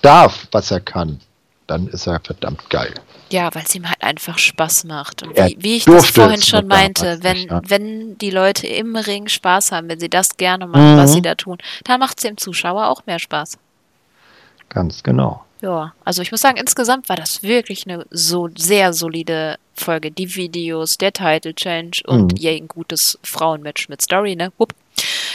darf, 0.00 0.48
was 0.50 0.70
er 0.70 0.80
kann, 0.80 1.20
dann 1.66 1.86
ist 1.88 2.06
er 2.06 2.20
verdammt 2.20 2.68
geil. 2.70 2.92
Ja, 3.32 3.48
weil 3.54 3.62
es 3.64 3.74
ihm 3.74 3.88
halt 3.88 4.02
einfach 4.02 4.38
Spaß 4.38 4.84
macht. 4.84 5.22
Und 5.22 5.36
wie, 5.36 5.56
wie 5.58 5.76
ich 5.76 5.84
das 5.86 6.10
vorhin 6.10 6.42
schon 6.42 6.66
meinte, 6.66 7.18
wenn, 7.22 7.48
ja. 7.48 7.62
wenn 7.66 8.18
die 8.18 8.30
Leute 8.30 8.66
im 8.66 8.94
Ring 8.94 9.26
Spaß 9.26 9.72
haben, 9.72 9.88
wenn 9.88 9.98
sie 9.98 10.10
das 10.10 10.36
gerne 10.36 10.66
machen, 10.66 10.94
mhm. 10.94 10.98
was 10.98 11.14
sie 11.14 11.22
da 11.22 11.34
tun, 11.34 11.56
dann 11.84 11.98
macht 11.98 12.18
es 12.18 12.24
dem 12.24 12.36
Zuschauer 12.36 12.88
auch 12.88 13.06
mehr 13.06 13.18
Spaß. 13.18 13.56
Ganz 14.68 15.02
genau. 15.02 15.44
Ja, 15.62 15.94
also 16.04 16.20
ich 16.20 16.30
muss 16.30 16.42
sagen, 16.42 16.58
insgesamt 16.58 17.08
war 17.08 17.16
das 17.16 17.42
wirklich 17.42 17.86
eine 17.86 18.04
so 18.10 18.50
sehr 18.54 18.92
solide 18.92 19.56
Folge. 19.72 20.10
Die 20.10 20.34
Videos, 20.34 20.98
der 20.98 21.12
Title 21.12 21.54
Change 21.54 22.02
und 22.06 22.38
mhm. 22.38 22.48
ein 22.48 22.68
gutes 22.68 23.18
Frauenmatch 23.22 23.88
mit 23.88 24.02
Story, 24.02 24.36
ne? 24.36 24.52
Hup. 24.58 24.74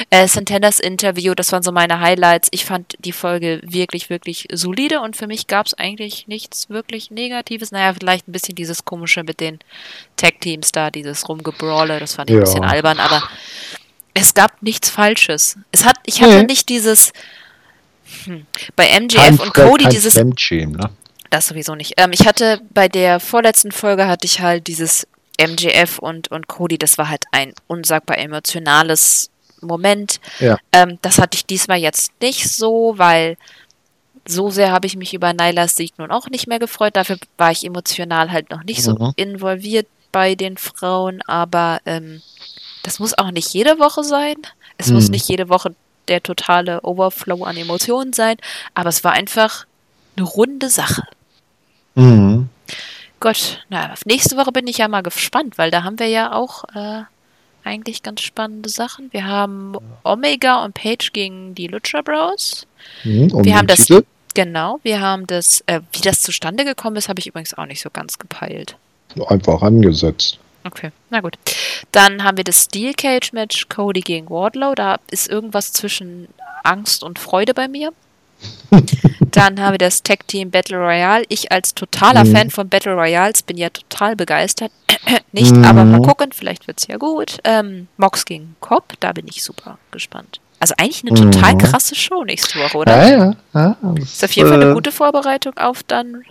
Äh, 0.10 0.28
Santanas 0.28 0.80
Interview, 0.80 1.34
das 1.34 1.52
waren 1.52 1.64
so 1.64 1.72
meine 1.72 2.00
Highlights. 2.00 2.50
Ich 2.52 2.66
fand 2.66 2.96
die 3.00 3.12
Folge 3.12 3.62
wirklich, 3.64 4.10
wirklich 4.10 4.48
solide 4.52 5.02
und 5.02 5.16
für 5.16 5.28
mich 5.28 5.48
gab 5.48 5.66
es 5.66 5.74
eigentlich 5.74 6.28
nichts 6.28 6.70
wirklich 6.70 7.12
Negatives. 7.12 7.72
Naja, 7.72 7.94
vielleicht 7.94 8.28
ein 8.28 8.32
bisschen 8.32 8.56
dieses 8.56 8.86
komische 8.86 9.24
mit 9.24 9.40
den 9.40 9.60
Tag-Teams 10.16 10.72
da, 10.72 10.92
dieses 10.92 11.28
Rumgebrawle, 11.28 12.00
das 12.00 12.16
fand 12.16 12.30
ich 12.30 12.36
ja. 12.36 12.42
ein 12.42 12.46
bisschen 12.46 12.64
albern, 12.64 13.00
aber 13.00 13.24
es 14.14 14.34
gab 14.34 14.62
nichts 14.62 14.90
Falsches. 14.90 15.58
Es 15.72 15.86
hat, 15.86 15.98
ich 16.06 16.22
hatte 16.22 16.40
nee. 16.40 16.44
nicht 16.44 16.70
dieses 16.70 17.14
hm, 18.24 18.46
bei 18.76 19.00
MJF 19.00 19.16
kein, 19.16 19.40
und 19.40 19.54
Cody 19.54 19.90
dieses 19.90 20.16
ne? 20.16 20.90
Das 21.30 21.48
sowieso 21.48 21.76
nicht. 21.76 21.94
Ähm, 21.98 22.12
ich 22.14 22.26
hatte 22.26 22.62
bei 22.74 22.88
der 22.88 23.20
vorletzten 23.20 23.72
Folge 23.72 24.08
hatte 24.08 24.26
ich 24.26 24.40
halt 24.40 24.68
dieses 24.68 25.08
MJF 25.40 26.00
und, 26.00 26.32
und 26.32 26.48
Cody, 26.48 26.78
das 26.78 26.98
war 26.98 27.10
halt 27.10 27.26
ein 27.32 27.54
unsagbar 27.68 28.18
emotionales 28.18 29.30
Moment. 29.62 30.20
Ja. 30.40 30.58
Ähm, 30.72 31.00
das 31.02 31.20
hatte 31.20 31.36
ich 31.36 31.46
diesmal 31.46 31.78
jetzt 31.78 32.12
nicht 32.22 32.50
so, 32.50 32.94
weil 32.98 33.38
so 34.28 34.50
sehr 34.50 34.72
habe 34.72 34.88
ich 34.88 34.96
mich 34.96 35.14
über 35.14 35.34
Nylas 35.34 35.76
Sieg 35.76 35.94
nun 35.98 36.12
auch 36.12 36.30
nicht 36.30 36.48
mehr 36.48 36.60
gefreut. 36.60 36.96
Dafür 36.96 37.18
war 37.38 37.52
ich 37.52 37.66
emotional 37.66 38.32
halt 38.32 38.50
noch 38.50 38.64
nicht 38.64 38.80
mhm. 38.80 38.84
so 38.84 39.14
involviert 39.16 39.88
bei 40.12 40.36
den 40.36 40.58
Frauen, 40.58 41.22
aber 41.28 41.80
ähm, 41.86 42.22
das 42.84 43.00
muss 43.00 43.18
auch 43.18 43.32
nicht 43.32 43.54
jede 43.54 43.80
Woche 43.80 44.04
sein. 44.04 44.36
Es 44.78 44.88
mhm. 44.88 44.96
muss 44.96 45.10
nicht 45.10 45.28
jede 45.28 45.50
Woche 45.50 45.76
der 46.08 46.24
totale 46.24 46.82
Overflow 46.84 47.44
an 47.44 47.58
Emotionen 47.58 48.14
sein, 48.14 48.38
aber 48.74 48.90
es 48.90 49.04
war 49.04 49.14
einfach 49.14 49.66
eine 50.16 50.26
runde 50.26 50.70
Sache. 50.70 51.04
Mhm. 51.96 52.50
Gott, 53.20 53.66
na, 53.70 53.94
auf 53.94 54.06
nächste 54.06 54.38
Woche 54.38 54.52
bin 54.52 54.68
ich 54.68 54.78
ja 54.78 54.88
mal 54.88 55.02
gespannt, 55.02 55.58
weil 55.58 55.72
da 55.72 55.84
haben 55.84 56.00
wir 56.00 56.08
ja 56.08 56.34
auch 56.34 56.64
äh, 56.76 57.04
eigentlich 57.68 58.04
ganz 58.04 58.22
spannende 58.22 58.70
Sachen. 58.70 59.12
Wir 59.12 59.26
haben 59.26 59.76
Omega 60.04 60.64
und 60.64 60.74
Page 60.74 61.12
gegen 61.14 61.54
die 61.54 61.68
Lucha 61.68 62.02
Bros. 62.02 62.66
Mhm, 63.04 63.32
um 63.32 63.44
wir 63.44 63.56
haben 63.56 63.68
das, 63.68 63.86
Titel. 63.86 64.06
genau, 64.34 64.80
wir 64.84 65.02
haben 65.02 65.28
das, 65.28 65.64
äh, 65.68 65.82
wie 65.92 66.02
das 66.02 66.22
zustande 66.22 66.66
gekommen 66.66 66.96
ist, 66.96 67.10
habe 67.10 67.20
ich 67.20 67.28
übrigens 67.28 67.54
auch 67.54 67.66
nicht 67.66 67.82
so 67.82 67.90
ganz 67.92 68.18
gepeilt. 68.18 68.76
Einfach 69.28 69.62
angesetzt. 69.62 70.40
Okay, 70.64 70.92
na 71.10 71.22
gut. 71.22 71.38
Dann 71.92 72.24
haben 72.24 72.38
wir 72.38 72.44
das 72.44 72.66
Steel 72.66 72.94
Cage 72.94 73.32
Match 73.32 73.70
Cody 73.70 74.02
gegen 74.02 74.30
Wardlow. 74.30 74.76
Da 74.76 74.98
ist 75.10 75.30
irgendwas 75.30 75.72
zwischen 75.72 76.28
Angst 76.64 77.04
und 77.04 77.20
Freude 77.20 77.54
bei 77.54 77.68
mir. 77.68 77.92
Dann 79.32 79.60
haben 79.60 79.74
wir 79.74 79.78
das 79.78 80.04
Tag 80.04 80.28
Team 80.28 80.52
Battle 80.52 80.78
Royale. 80.78 81.24
Ich 81.30 81.52
als 81.52 81.74
totaler 81.74 82.26
mhm. 82.26 82.36
Fan 82.36 82.50
von 82.50 82.70
Battle 82.70 82.94
Royals 82.94 83.44
bin 83.44 83.58
ja 83.58 83.70
total 83.70 84.16
begeistert. 84.16 84.72
Nicht, 85.32 85.56
mhm. 85.56 85.66
aber 85.66 85.84
mal 85.84 86.02
gucken, 86.02 86.32
vielleicht 86.34 86.68
wird 86.68 86.80
es 86.80 86.88
ja 86.88 86.98
gut. 86.98 87.38
Ähm, 87.44 87.88
Mox 87.98 88.26
gegen 88.26 88.56
Cobb, 88.60 88.94
da 89.00 89.12
bin 89.12 89.28
ich 89.28 89.44
super 89.44 89.78
gespannt. 89.92 90.40
Also 90.60 90.74
eigentlich 90.78 91.04
eine 91.06 91.14
total 91.14 91.54
mhm. 91.54 91.58
krasse 91.60 91.96
Show 91.96 92.24
nächste 92.24 92.60
Woche, 92.60 92.78
oder? 92.78 92.98
Ja, 92.98 93.18
ja. 93.18 93.36
ja 93.54 93.78
das 93.96 94.14
ist 94.14 94.24
auf 94.24 94.32
jeden 94.32 94.50
Fall 94.50 94.62
eine 94.62 94.72
äh, 94.72 94.74
gute 94.74 94.92
Vorbereitung 94.92 95.58
auf 95.58 95.84
dann 95.84 96.24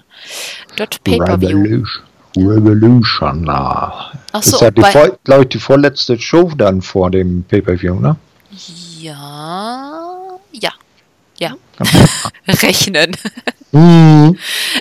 dort 0.76 1.02
Pay-Per-View. 1.04 1.48
Revolution. 1.48 2.04
Revolution. 2.36 3.48
Ach 3.48 4.12
so, 4.42 4.56
ist 4.56 4.94
ja, 4.94 5.08
glaube 5.24 5.42
ich, 5.42 5.48
die 5.48 5.58
vorletzte 5.58 6.18
Show 6.18 6.50
dann 6.56 6.82
vor 6.82 7.10
dem 7.10 7.44
Pay-Per-View, 7.44 7.94
ne? 8.00 8.16
Ja. 9.00 9.92
Ja. 10.52 10.72
Ja. 11.38 11.54
Rechnen. 12.48 13.16
Mhm. 13.72 14.38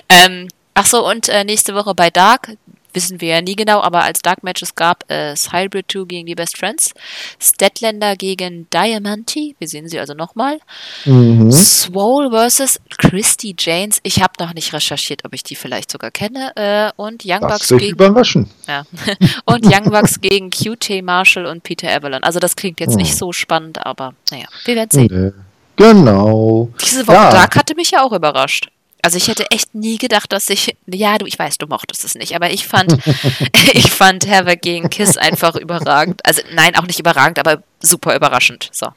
ähm, 0.08 0.48
ach 0.74 0.86
so, 0.86 1.08
und 1.08 1.28
äh, 1.28 1.44
nächste 1.44 1.74
Woche 1.74 1.94
bei 1.94 2.10
Dark, 2.10 2.56
wissen 2.96 3.20
wir 3.20 3.28
ja 3.28 3.40
nie 3.40 3.54
genau, 3.54 3.80
aber 3.80 4.02
als 4.02 4.22
Dark 4.22 4.42
Matches 4.42 4.74
gab 4.74 5.04
es 5.08 5.52
Hybrid 5.52 5.86
2 5.92 6.04
gegen 6.06 6.26
die 6.26 6.34
Best 6.34 6.56
Friends, 6.58 6.94
Statlander 7.38 8.16
gegen 8.16 8.68
Diamante, 8.70 9.52
wir 9.58 9.68
sehen 9.68 9.88
sie 9.88 10.00
also 10.00 10.14
nochmal, 10.14 10.58
mhm. 11.04 11.52
Swole 11.52 12.30
versus 12.30 12.80
Christy 12.98 13.54
Janes, 13.56 14.00
ich 14.02 14.20
habe 14.20 14.32
noch 14.40 14.54
nicht 14.54 14.72
recherchiert, 14.72 15.24
ob 15.24 15.34
ich 15.34 15.44
die 15.44 15.54
vielleicht 15.54 15.92
sogar 15.92 16.10
kenne, 16.10 16.52
äh, 16.56 16.90
und 16.96 17.22
Young 17.24 17.40
Bucks 17.40 17.68
gegen... 17.68 17.92
überraschen. 17.92 18.50
Ja. 18.66 18.84
und 19.44 19.64
Young 19.66 19.90
Bucks 19.90 20.20
gegen 20.20 20.50
QT 20.50 21.02
Marshall 21.02 21.46
und 21.46 21.62
Peter 21.62 21.88
Avalon. 21.88 22.22
Also 22.22 22.40
das 22.40 22.56
klingt 22.56 22.80
jetzt 22.80 22.92
mhm. 22.92 23.02
nicht 23.02 23.16
so 23.16 23.32
spannend, 23.32 23.84
aber 23.84 24.14
naja, 24.30 24.46
wir 24.64 24.74
werden 24.74 24.90
sehen. 24.90 25.34
Genau. 25.76 26.70
Diese 26.82 27.06
Woche 27.06 27.16
ja. 27.16 27.30
Dark 27.30 27.54
hatte 27.56 27.74
mich 27.74 27.90
ja 27.90 28.02
auch 28.02 28.12
überrascht. 28.12 28.70
Also 29.06 29.18
ich 29.18 29.28
hätte 29.28 29.48
echt 29.52 29.72
nie 29.72 29.98
gedacht, 29.98 30.32
dass 30.32 30.48
ich, 30.48 30.76
ja, 30.88 31.16
du, 31.16 31.26
ich 31.26 31.38
weiß, 31.38 31.58
du 31.58 31.68
mochtest 31.68 32.04
es 32.04 32.16
nicht, 32.16 32.34
aber 32.34 32.50
ich 32.50 32.66
fand, 32.66 32.92
ich 33.72 33.92
fand 33.92 34.28
Havoc 34.28 34.60
gegen 34.60 34.90
Kiss 34.90 35.16
einfach 35.16 35.54
überragend. 35.54 36.26
Also 36.26 36.42
nein, 36.52 36.74
auch 36.74 36.88
nicht 36.88 36.98
überragend, 36.98 37.38
aber 37.38 37.62
super 37.78 38.16
überraschend. 38.16 38.68
So. 38.72 38.88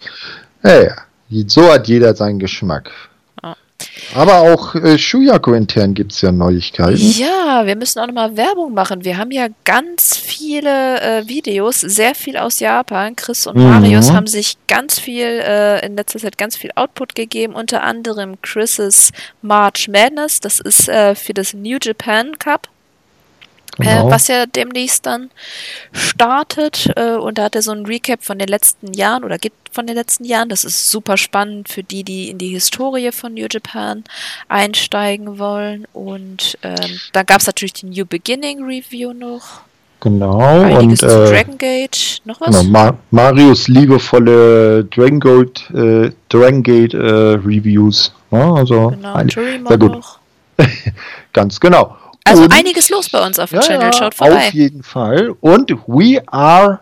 Ja, 0.64 0.82
ja. 0.82 0.96
So 1.46 1.72
hat 1.72 1.88
jeder 1.88 2.16
seinen 2.16 2.40
Geschmack. 2.40 2.90
Aber 4.14 4.42
auch 4.42 4.76
äh, 4.76 4.98
Shuyaku 4.98 5.54
intern 5.54 5.94
gibt 5.94 6.14
es 6.14 6.22
ja 6.22 6.32
Neuigkeiten. 6.32 6.98
Ja, 6.98 7.66
wir 7.66 7.76
müssen 7.76 8.00
auch 8.00 8.08
nochmal 8.08 8.36
Werbung 8.36 8.74
machen. 8.74 9.04
Wir 9.06 9.18
haben 9.18 9.32
ja 9.32 9.48
ganz 9.66 10.18
viele 10.18 11.02
äh, 11.02 11.28
Videos, 11.28 11.82
sehr 11.82 12.16
viel 12.16 12.38
aus 12.38 12.60
Japan. 12.60 13.16
Chris 13.16 13.48
und 13.48 13.58
mhm. 13.58 13.70
Marius 13.70 14.12
haben 14.12 14.28
sich 14.28 14.58
ganz 14.68 15.00
viel, 15.00 15.26
äh, 15.26 15.86
in 15.86 15.96
letzter 15.96 16.20
Zeit 16.20 16.38
ganz 16.38 16.56
viel 16.58 16.72
Output 16.76 17.16
gegeben, 17.16 17.54
unter 17.54 17.84
anderem 17.84 18.42
Chris's 18.42 19.12
March 19.42 19.88
Madness. 19.88 20.40
Das 20.40 20.60
ist 20.60 20.90
äh, 20.90 21.16
für 21.16 21.34
das 21.34 21.54
New 21.54 21.78
Japan 21.82 22.38
Cup. 22.40 22.70
Äh, 23.80 23.84
genau. 23.86 24.08
Äh, 24.08 24.12
was 24.12 24.28
ja 24.28 24.46
demnächst 24.46 25.06
dann 25.06 25.30
startet. 25.92 26.92
Äh, 26.96 27.16
und 27.16 27.38
da 27.38 27.44
hat 27.46 27.56
er 27.56 27.62
so 27.62 27.72
ein 27.72 27.86
Recap 27.86 28.24
von 28.24 28.40
den 28.40 28.48
letzten 28.48 28.94
Jahren 28.94 29.24
oder 29.24 29.38
gibt 29.38 29.56
von 29.74 29.88
den 29.88 29.96
letzten 29.96 30.26
Jahren. 30.26 30.50
Das 30.50 30.64
ist 30.64 30.90
super 30.90 31.18
spannend 31.18 31.70
für 31.70 31.84
die, 31.84 32.04
die 32.04 32.30
in 32.30 32.38
die 32.38 32.50
Historie 32.50 33.12
von 33.12 33.34
New 33.34 33.48
Japan 33.50 34.04
einsteigen 34.48 35.40
wollen. 35.40 35.86
Und 35.94 36.58
ähm, 36.64 37.00
dann 37.14 37.26
gab 37.26 37.42
es 37.42 37.48
natürlich 37.48 37.74
die 37.74 37.86
New 37.88 38.06
Beginning 38.06 38.64
Review 38.64 39.14
noch. 39.14 39.62
Genau. 40.02 40.40
Einiges 40.40 41.04
und 41.04 41.10
zu 41.10 41.24
äh, 41.26 41.30
Dragon 41.30 41.58
Gate. 41.58 42.22
Noch 42.24 42.40
was? 42.40 42.48
genau, 42.48 42.64
Ma 42.64 42.98
Marius 43.12 43.68
liebevolle 43.68 44.86
Dragon 44.86 45.20
Gate, 45.20 45.70
äh, 45.72 46.12
Dragon 46.30 46.64
Gate 46.64 46.94
äh, 46.94 46.98
Reviews. 47.00 48.14
Ja, 48.32 48.54
also 48.54 48.90
Genau, 48.92 49.14
ein- 49.14 49.30
sehr 49.30 49.78
gut. 49.78 49.92
noch. 49.92 50.20
ganz 51.34 51.60
genau. 51.60 51.98
Also 52.30 52.44
Und- 52.44 52.54
einiges 52.54 52.90
los 52.90 53.10
bei 53.10 53.26
uns 53.26 53.40
auf 53.40 53.50
dem 53.50 53.58
Ja, 53.60 53.62
Channel. 53.62 53.94
Schaut 53.94 54.16
vorbei. 54.16 54.36
Auf 54.48 54.54
jeden 54.54 54.84
Fall. 54.84 55.36
Und 55.42 55.72
we 55.88 56.22
are 56.28 56.80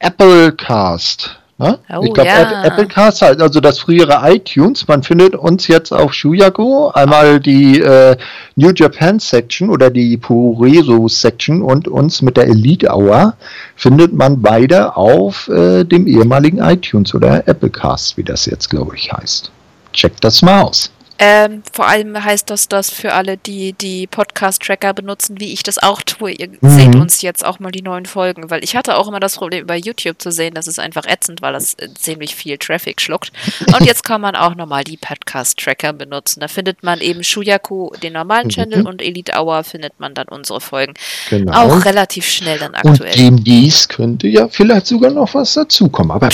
Applecast. 0.00 1.38
Ne? 1.56 1.78
Oh, 1.96 2.02
ich 2.02 2.12
glaube, 2.12 2.28
ja. 2.28 2.62
Applecast 2.62 3.22
also 3.22 3.60
das 3.60 3.78
frühere 3.78 4.20
iTunes. 4.24 4.86
Man 4.88 5.04
findet 5.04 5.36
uns 5.36 5.68
jetzt 5.68 5.92
auf 5.92 6.12
Shuyaku. 6.12 6.88
Einmal 6.88 7.38
die 7.38 7.78
äh, 7.80 8.16
New 8.56 8.72
Japan 8.74 9.20
Section 9.20 9.70
oder 9.70 9.88
die 9.88 10.16
Pureso 10.16 11.06
Section 11.06 11.62
und 11.62 11.86
uns 11.86 12.22
mit 12.22 12.36
der 12.36 12.48
Elite 12.48 12.88
Hour 12.92 13.36
findet 13.76 14.12
man 14.12 14.42
beide 14.42 14.96
auf 14.96 15.46
äh, 15.48 15.84
dem 15.84 16.08
ehemaligen 16.08 16.58
iTunes 16.58 17.14
oder 17.14 17.46
Applecast, 17.46 18.16
wie 18.16 18.24
das 18.24 18.46
jetzt, 18.46 18.68
glaube 18.68 18.96
ich, 18.96 19.12
heißt. 19.12 19.52
Checkt 19.92 20.24
das 20.24 20.42
mal 20.42 20.62
aus. 20.62 20.90
Ähm, 21.18 21.62
vor 21.72 21.86
allem 21.86 22.22
heißt 22.22 22.50
das 22.50 22.66
das 22.68 22.90
für 22.90 23.12
alle, 23.12 23.36
die 23.36 23.72
die 23.72 24.06
Podcast-Tracker 24.08 24.94
benutzen, 24.94 25.38
wie 25.38 25.52
ich 25.52 25.62
das 25.62 25.78
auch 25.78 26.02
tue. 26.02 26.32
Ihr 26.32 26.48
Mhm. 26.60 26.68
seht 26.70 26.94
uns 26.96 27.22
jetzt 27.22 27.44
auch 27.44 27.60
mal 27.60 27.70
die 27.70 27.82
neuen 27.82 28.04
Folgen, 28.06 28.50
weil 28.50 28.64
ich 28.64 28.74
hatte 28.74 28.96
auch 28.96 29.06
immer 29.06 29.20
das 29.20 29.36
Problem, 29.36 29.62
über 29.62 29.76
YouTube 29.76 30.20
zu 30.20 30.32
sehen, 30.32 30.54
das 30.54 30.66
ist 30.66 30.80
einfach 30.80 31.06
ätzend, 31.06 31.40
weil 31.40 31.52
das 31.52 31.74
äh, 31.74 31.88
ziemlich 31.94 32.34
viel 32.34 32.58
Traffic 32.58 33.00
schluckt. 33.00 33.30
Und 33.78 33.86
jetzt 33.86 34.02
kann 34.02 34.20
man 34.20 34.34
auch 34.34 34.56
nochmal 34.56 34.82
die 34.82 34.96
Podcast-Tracker 34.96 35.92
benutzen. 35.92 36.40
Da 36.40 36.48
findet 36.48 36.82
man 36.82 37.00
eben 37.00 37.22
Shuyaku, 37.22 37.90
den 38.02 38.14
normalen 38.14 38.46
Mhm. 38.48 38.50
Channel, 38.50 38.86
und 38.86 39.00
Elite 39.00 39.32
Hour 39.38 39.62
findet 39.64 39.98
man 40.00 40.14
dann 40.14 40.26
unsere 40.28 40.60
Folgen. 40.60 40.94
Genau. 41.30 41.52
Auch 41.52 41.84
relativ 41.84 42.26
schnell 42.28 42.58
dann 42.58 42.72
Und 42.82 42.90
aktuell. 42.90 43.14
demnächst 43.14 43.88
könnte 43.88 44.26
ja 44.26 44.48
vielleicht 44.48 44.86
sogar 44.88 45.12
noch 45.12 45.32
was 45.34 45.54
dazukommen. 45.54 46.10
Aber 46.10 46.28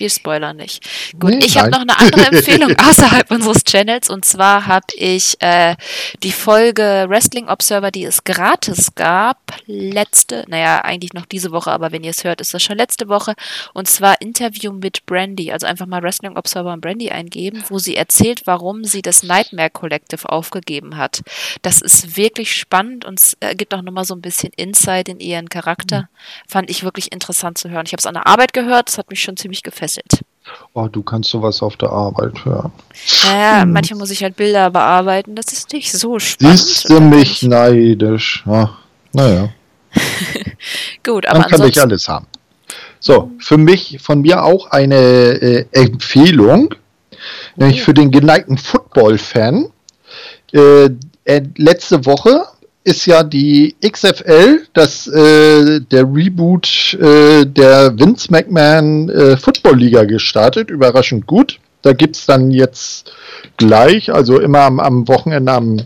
Wir 0.00 0.08
spoilern 0.08 0.56
nicht. 0.56 0.82
Gut, 1.20 1.32
Nee, 1.32 1.44
ich 1.44 1.58
habe 1.58 1.68
noch 1.68 1.82
eine 1.82 1.98
andere 1.98 2.26
Empfehlung 2.32 2.74
außerhalb 2.78 3.30
unseres 3.30 3.64
Channels 3.64 4.08
und 4.08 4.24
zwar 4.24 4.66
habe 4.66 4.86
ich 4.94 5.36
äh, 5.40 5.76
die 6.22 6.32
Folge 6.32 7.04
Wrestling 7.06 7.48
Observer, 7.48 7.90
die 7.90 8.04
es 8.04 8.24
gratis 8.24 8.94
gab, 8.94 9.36
letzte, 9.66 10.46
naja, 10.48 10.80
eigentlich 10.82 11.12
noch 11.12 11.26
diese 11.26 11.50
Woche, 11.50 11.70
aber 11.70 11.92
wenn 11.92 12.02
ihr 12.02 12.12
es 12.12 12.24
hört, 12.24 12.40
ist 12.40 12.54
das 12.54 12.62
schon 12.62 12.78
letzte 12.78 13.08
Woche 13.08 13.34
und 13.74 13.88
zwar 13.88 14.22
Interview 14.22 14.72
mit 14.72 15.04
Brandy, 15.04 15.52
also 15.52 15.66
einfach 15.66 15.84
mal 15.84 16.02
Wrestling 16.02 16.34
Observer 16.34 16.72
und 16.72 16.80
Brandy 16.80 17.10
eingeben, 17.10 17.62
wo 17.68 17.78
sie 17.78 17.94
erzählt, 17.94 18.46
warum 18.46 18.84
sie 18.84 19.02
das 19.02 19.22
Nightmare 19.22 19.68
Collective 19.68 20.30
aufgegeben 20.30 20.96
hat. 20.96 21.20
Das 21.60 21.82
ist 21.82 22.16
wirklich 22.16 22.54
spannend 22.54 23.04
und 23.04 23.20
es 23.20 23.36
äh, 23.40 23.54
gibt 23.54 23.74
auch 23.74 23.82
nochmal 23.82 24.06
so 24.06 24.14
ein 24.14 24.22
bisschen 24.22 24.50
Insight 24.56 25.10
in 25.10 25.20
ihren 25.20 25.50
Charakter. 25.50 26.08
Fand 26.48 26.70
ich 26.70 26.84
wirklich 26.84 27.12
interessant 27.12 27.58
zu 27.58 27.68
hören. 27.68 27.84
Ich 27.84 27.92
habe 27.92 28.00
es 28.00 28.06
an 28.06 28.14
der 28.14 28.26
Arbeit 28.26 28.54
gehört, 28.54 28.88
es 28.88 28.96
hat 28.96 29.10
mich 29.10 29.20
schon 29.20 29.36
ziemlich 29.36 29.62
gefesselt. 29.62 29.89
Oh, 30.72 30.88
du 30.88 31.02
kannst 31.02 31.30
sowas 31.30 31.62
auf 31.62 31.76
der 31.76 31.90
Arbeit 31.90 32.44
hören. 32.44 32.72
Naja, 33.24 33.62
Hm. 33.62 33.72
manchmal 33.72 33.98
muss 34.00 34.10
ich 34.10 34.22
halt 34.22 34.36
Bilder 34.36 34.70
bearbeiten. 34.70 35.34
Das 35.36 35.52
ist 35.52 35.72
nicht 35.72 35.92
so 35.92 36.18
spannend. 36.18 36.58
Siehst 36.58 36.88
du 36.88 36.94
dann 36.94 37.08
mich 37.10 37.42
neidisch? 37.42 38.42
Ja, 38.46 38.76
naja, 39.12 39.48
ich- 39.94 41.02
Gut, 41.04 41.26
aber 41.26 41.38
man 41.40 41.48
kann 41.48 41.60
ansonsten. 41.60 41.80
alles 41.80 42.08
haben. 42.08 42.26
So, 43.00 43.30
für 43.38 43.56
mich, 43.56 43.98
von 44.02 44.20
mir 44.20 44.42
auch 44.44 44.70
eine 44.70 44.96
äh, 44.96 45.66
Empfehlung, 45.72 46.74
nämlich 47.56 47.82
für 47.82 47.94
den 47.94 48.10
geneigten 48.10 48.58
Football-Fan. 48.58 49.70
Äh, 50.52 50.90
äh, 51.24 51.42
letzte 51.56 52.04
Woche 52.06 52.44
ist 52.84 53.06
ja 53.06 53.22
die 53.22 53.74
XFL, 53.86 54.60
das, 54.72 55.06
äh, 55.06 55.80
der 55.80 56.04
Reboot 56.04 56.94
äh, 56.94 57.44
der 57.44 57.98
Vince 57.98 58.28
McMahon 58.30 59.10
äh, 59.10 59.36
Football 59.36 59.78
Liga 59.78 60.04
gestartet. 60.04 60.70
Überraschend 60.70 61.26
gut. 61.26 61.58
Da 61.82 61.92
gibt 61.92 62.16
es 62.16 62.26
dann 62.26 62.50
jetzt 62.50 63.12
gleich, 63.56 64.12
also 64.12 64.38
immer 64.38 64.60
am, 64.60 64.80
am 64.80 65.08
Wochenende 65.08 65.52
am 65.52 65.80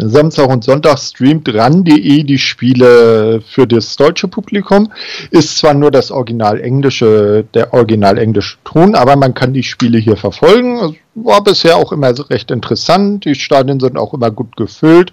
Samstag 0.00 0.48
und 0.48 0.62
Sonntag 0.62 0.98
streamt 0.98 1.52
ran.de 1.52 2.22
die 2.22 2.38
Spiele 2.38 3.40
für 3.40 3.66
das 3.66 3.96
deutsche 3.96 4.28
Publikum. 4.28 4.92
Ist 5.30 5.58
zwar 5.58 5.74
nur 5.74 5.90
das 5.90 6.12
Original 6.12 6.60
englische, 6.60 7.44
der 7.54 7.74
Original 7.74 8.16
englische 8.16 8.58
Ton, 8.64 8.94
aber 8.94 9.16
man 9.16 9.34
kann 9.34 9.52
die 9.52 9.64
Spiele 9.64 9.98
hier 9.98 10.16
verfolgen. 10.16 10.96
War 11.16 11.42
bisher 11.42 11.76
auch 11.76 11.90
immer 11.90 12.12
recht 12.30 12.52
interessant. 12.52 13.24
Die 13.24 13.34
Stadien 13.34 13.80
sind 13.80 13.98
auch 13.98 14.14
immer 14.14 14.30
gut 14.30 14.56
gefüllt. 14.56 15.12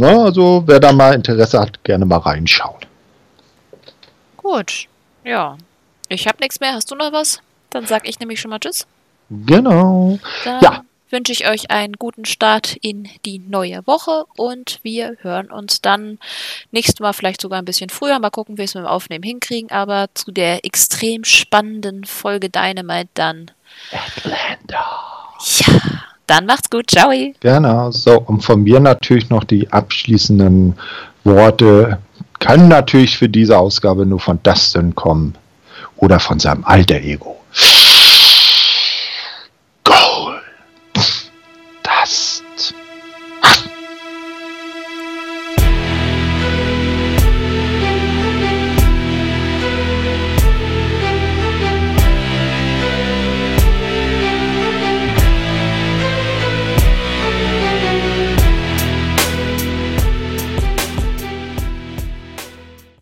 Na, 0.00 0.26
also 0.26 0.62
wer 0.64 0.78
da 0.78 0.92
mal 0.92 1.12
Interesse 1.12 1.58
hat, 1.58 1.82
gerne 1.82 2.06
mal 2.06 2.18
reinschauen. 2.18 2.78
Gut, 4.36 4.86
ja. 5.24 5.58
Ich 6.08 6.28
habe 6.28 6.38
nichts 6.38 6.60
mehr. 6.60 6.72
Hast 6.74 6.92
du 6.92 6.94
noch 6.94 7.10
was? 7.12 7.40
Dann 7.70 7.84
sag 7.84 8.08
ich 8.08 8.20
nämlich 8.20 8.40
schon 8.40 8.52
mal 8.52 8.60
Tschüss. 8.60 8.86
Genau. 9.28 10.20
Dann 10.44 10.60
Ja. 10.62 10.84
wünsche 11.10 11.32
ich 11.32 11.48
euch 11.48 11.72
einen 11.72 11.94
guten 11.94 12.26
Start 12.26 12.76
in 12.80 13.08
die 13.26 13.40
neue 13.40 13.84
Woche 13.88 14.24
und 14.36 14.78
wir 14.84 15.16
hören 15.22 15.50
uns 15.50 15.82
dann 15.82 16.20
nächstes 16.70 17.00
Mal 17.00 17.12
vielleicht 17.12 17.40
sogar 17.40 17.58
ein 17.58 17.64
bisschen 17.64 17.90
früher. 17.90 18.20
Mal 18.20 18.30
gucken, 18.30 18.54
wie 18.54 18.58
wir 18.58 18.64
es 18.66 18.74
mit 18.76 18.84
dem 18.84 18.88
Aufnehmen 18.88 19.24
hinkriegen, 19.24 19.72
aber 19.72 20.10
zu 20.14 20.30
der 20.30 20.64
extrem 20.64 21.24
spannenden 21.24 22.04
Folge 22.04 22.50
Dynamite 22.50 23.08
dann. 23.14 23.50
Ja, 23.90 23.98
dann 26.28 26.46
macht's 26.46 26.70
gut. 26.70 26.90
Ciao. 26.90 27.10
Genau. 27.40 27.90
So, 27.90 28.20
und 28.20 28.44
von 28.44 28.62
mir 28.62 28.80
natürlich 28.80 29.30
noch 29.30 29.44
die 29.44 29.70
abschließenden 29.70 30.74
Worte. 31.24 31.98
Können 32.38 32.68
natürlich 32.68 33.18
für 33.18 33.28
diese 33.28 33.58
Ausgabe 33.58 34.06
nur 34.06 34.20
von 34.20 34.38
Dustin 34.42 34.94
kommen 34.94 35.34
oder 35.96 36.20
von 36.20 36.38
seinem 36.38 36.64
alter 36.64 37.00
Ego. 37.00 37.36